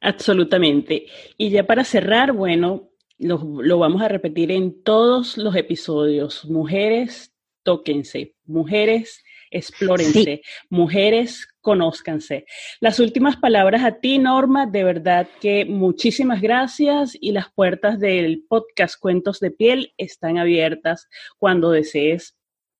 Absolutamente. 0.00 1.06
Y 1.36 1.50
ya 1.50 1.66
para 1.66 1.84
cerrar, 1.84 2.32
bueno, 2.32 2.90
lo, 3.18 3.62
lo, 3.62 3.78
vamos 3.78 4.02
a 4.02 4.08
repetir 4.08 4.50
en 4.50 4.82
todos 4.82 5.36
los 5.38 5.54
episodios. 5.54 6.44
Mujeres, 6.46 7.32
tóquense. 7.62 8.34
Mujeres, 8.44 9.22
explórense. 9.50 10.42
Mujeres, 10.70 11.48
conózcanse. 11.60 12.46
Las 12.80 13.00
últimas 13.00 13.36
palabras 13.36 13.84
a 13.84 14.00
ti, 14.00 14.18
Norma, 14.18 14.66
de 14.66 14.84
verdad 14.84 15.28
que 15.40 15.64
muchísimas 15.64 16.40
gracias 16.40 17.16
y 17.20 17.32
las 17.32 17.52
puertas 17.52 17.98
del 17.98 18.44
podcast 18.48 18.98
Cuentos 18.98 19.40
de 19.40 19.50
Piel 19.50 19.92
están 19.96 20.38
abiertas 20.38 21.08
cuando 21.38 21.70
desees 21.70 22.36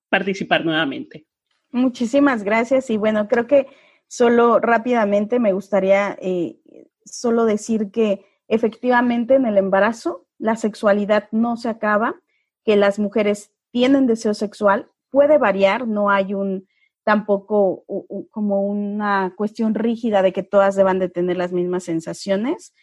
participar 0.08 0.64
nuevamente. 0.64 1.26
Muchísimas 1.70 2.44
gracias 2.44 2.88
y 2.90 2.96
bueno, 2.96 3.28
creo 3.28 3.46
que 3.46 3.66
solo 4.06 4.58
rápidamente 4.58 5.38
me 5.38 5.52
gustaría 5.52 6.16
eh, 6.20 6.56
solo 7.04 7.44
decir 7.44 7.90
que 7.90 8.24
efectivamente 8.48 9.34
en 9.34 9.44
el 9.44 9.58
embarazo 9.58 10.26
la 10.38 10.56
sexualidad 10.56 11.28
no 11.30 11.56
se 11.56 11.68
acaba, 11.68 12.14
que 12.64 12.76
las 12.76 12.98
mujeres 12.98 13.52
tienen 13.70 14.06
deseo 14.06 14.34
sexual, 14.34 14.90
puede 15.10 15.38
variar, 15.38 15.86
no 15.86 16.10
hay 16.10 16.34
un 16.34 16.66
tampoco 17.04 17.84
como 18.30 18.66
una 18.66 19.32
cuestión 19.34 19.74
rígida 19.74 20.20
de 20.20 20.34
que 20.34 20.42
todas 20.42 20.76
deban 20.76 20.98
de 20.98 21.08
tener 21.08 21.38
las 21.38 21.52
mismas 21.52 21.84
sensaciones, 21.84 22.74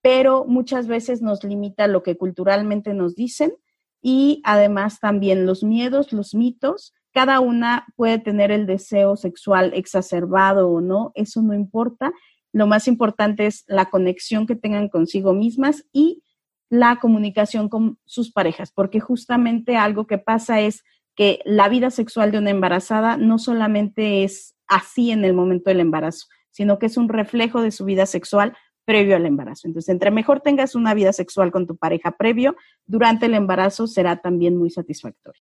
pero 0.00 0.46
muchas 0.46 0.86
veces 0.86 1.20
nos 1.20 1.44
limita 1.44 1.86
lo 1.86 2.02
que 2.02 2.16
culturalmente 2.16 2.94
nos 2.94 3.14
dicen 3.14 3.52
y 4.00 4.40
además 4.44 4.98
también 4.98 5.44
los 5.44 5.62
miedos, 5.62 6.12
los 6.12 6.34
mitos. 6.34 6.94
Cada 7.12 7.40
una 7.40 7.86
puede 7.96 8.18
tener 8.18 8.50
el 8.50 8.66
deseo 8.66 9.16
sexual 9.16 9.72
exacerbado 9.74 10.70
o 10.70 10.80
no, 10.80 11.12
eso 11.14 11.42
no 11.42 11.52
importa. 11.52 12.12
Lo 12.52 12.66
más 12.66 12.88
importante 12.88 13.46
es 13.46 13.64
la 13.66 13.90
conexión 13.90 14.46
que 14.46 14.56
tengan 14.56 14.88
consigo 14.88 15.34
mismas 15.34 15.84
y 15.92 16.22
la 16.70 16.96
comunicación 16.96 17.68
con 17.68 17.98
sus 18.06 18.32
parejas, 18.32 18.72
porque 18.72 19.00
justamente 19.00 19.76
algo 19.76 20.06
que 20.06 20.18
pasa 20.18 20.60
es 20.60 20.82
que 21.16 21.40
la 21.44 21.68
vida 21.68 21.90
sexual 21.90 22.30
de 22.30 22.38
una 22.38 22.50
embarazada 22.50 23.16
no 23.16 23.38
solamente 23.38 24.22
es 24.22 24.54
así 24.68 25.10
en 25.10 25.24
el 25.24 25.34
momento 25.34 25.70
del 25.70 25.80
embarazo, 25.80 26.26
sino 26.50 26.78
que 26.78 26.86
es 26.86 26.96
un 26.96 27.08
reflejo 27.08 27.62
de 27.62 27.70
su 27.70 27.84
vida 27.84 28.06
sexual 28.06 28.54
previo 28.84 29.16
al 29.16 29.26
embarazo. 29.26 29.66
Entonces, 29.66 29.88
entre 29.88 30.10
mejor 30.10 30.40
tengas 30.40 30.74
una 30.74 30.94
vida 30.94 31.12
sexual 31.12 31.50
con 31.50 31.66
tu 31.66 31.76
pareja 31.76 32.16
previo, 32.16 32.54
durante 32.86 33.26
el 33.26 33.34
embarazo 33.34 33.86
será 33.86 34.20
también 34.20 34.56
muy 34.56 34.70
satisfactorio. 34.70 35.42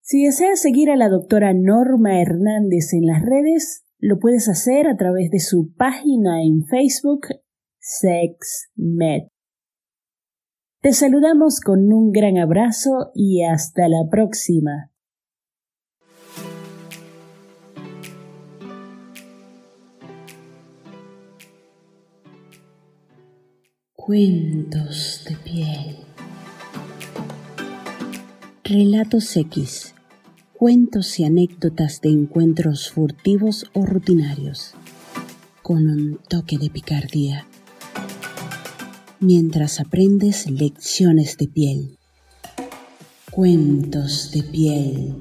Si 0.00 0.24
deseas 0.24 0.62
seguir 0.62 0.90
a 0.90 0.96
la 0.96 1.10
doctora 1.10 1.52
Norma 1.52 2.22
Hernández 2.22 2.94
en 2.94 3.06
las 3.06 3.20
redes, 3.20 3.84
lo 3.98 4.18
puedes 4.18 4.48
hacer 4.48 4.86
a 4.86 4.96
través 4.96 5.30
de 5.30 5.40
su 5.40 5.74
página 5.76 6.42
en 6.42 6.64
Facebook, 6.64 7.26
SexMed. 7.78 9.28
Te 10.80 10.92
saludamos 10.92 11.58
con 11.58 11.92
un 11.92 12.12
gran 12.12 12.38
abrazo 12.38 13.10
y 13.12 13.42
hasta 13.42 13.88
la 13.88 14.08
próxima. 14.08 14.92
Cuentos 23.96 25.24
de 25.28 25.34
piel. 25.38 25.96
Relatos 28.62 29.36
X. 29.36 29.96
Cuentos 30.52 31.18
y 31.18 31.24
anécdotas 31.24 32.00
de 32.02 32.10
encuentros 32.10 32.88
furtivos 32.92 33.68
o 33.72 33.84
rutinarios, 33.84 34.74
con 35.62 35.88
un 35.88 36.20
toque 36.28 36.56
de 36.56 36.70
picardía 36.70 37.48
mientras 39.20 39.80
aprendes 39.80 40.50
lecciones 40.50 41.36
de 41.36 41.48
piel. 41.48 41.98
Cuentos 43.30 44.30
de 44.32 44.42
piel. 44.42 45.14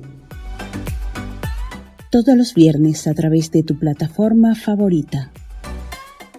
Todos 2.11 2.37
los 2.37 2.53
viernes 2.53 3.07
a 3.07 3.13
través 3.13 3.51
de 3.51 3.63
tu 3.63 3.77
plataforma 3.77 4.55
favorita. 4.55 5.31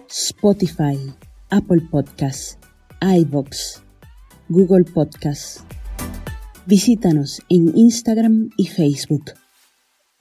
Spotify, 0.09 0.97
Apple 1.49 1.81
Podcasts, 1.91 2.57
iVoox, 3.01 3.81
Google 4.49 4.85
Podcasts. 4.85 5.63
Visítanos 6.65 7.41
en 7.49 7.77
Instagram 7.77 8.49
y 8.57 8.67
Facebook. 8.67 9.31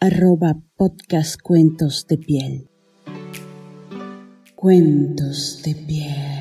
Arroba 0.01 0.61
podcast 0.77 1.41
cuentos 1.41 2.07
de 2.09 2.19
piel. 2.19 2.71
Cuentos 4.55 5.63
de 5.65 5.75
piel. 5.75 6.38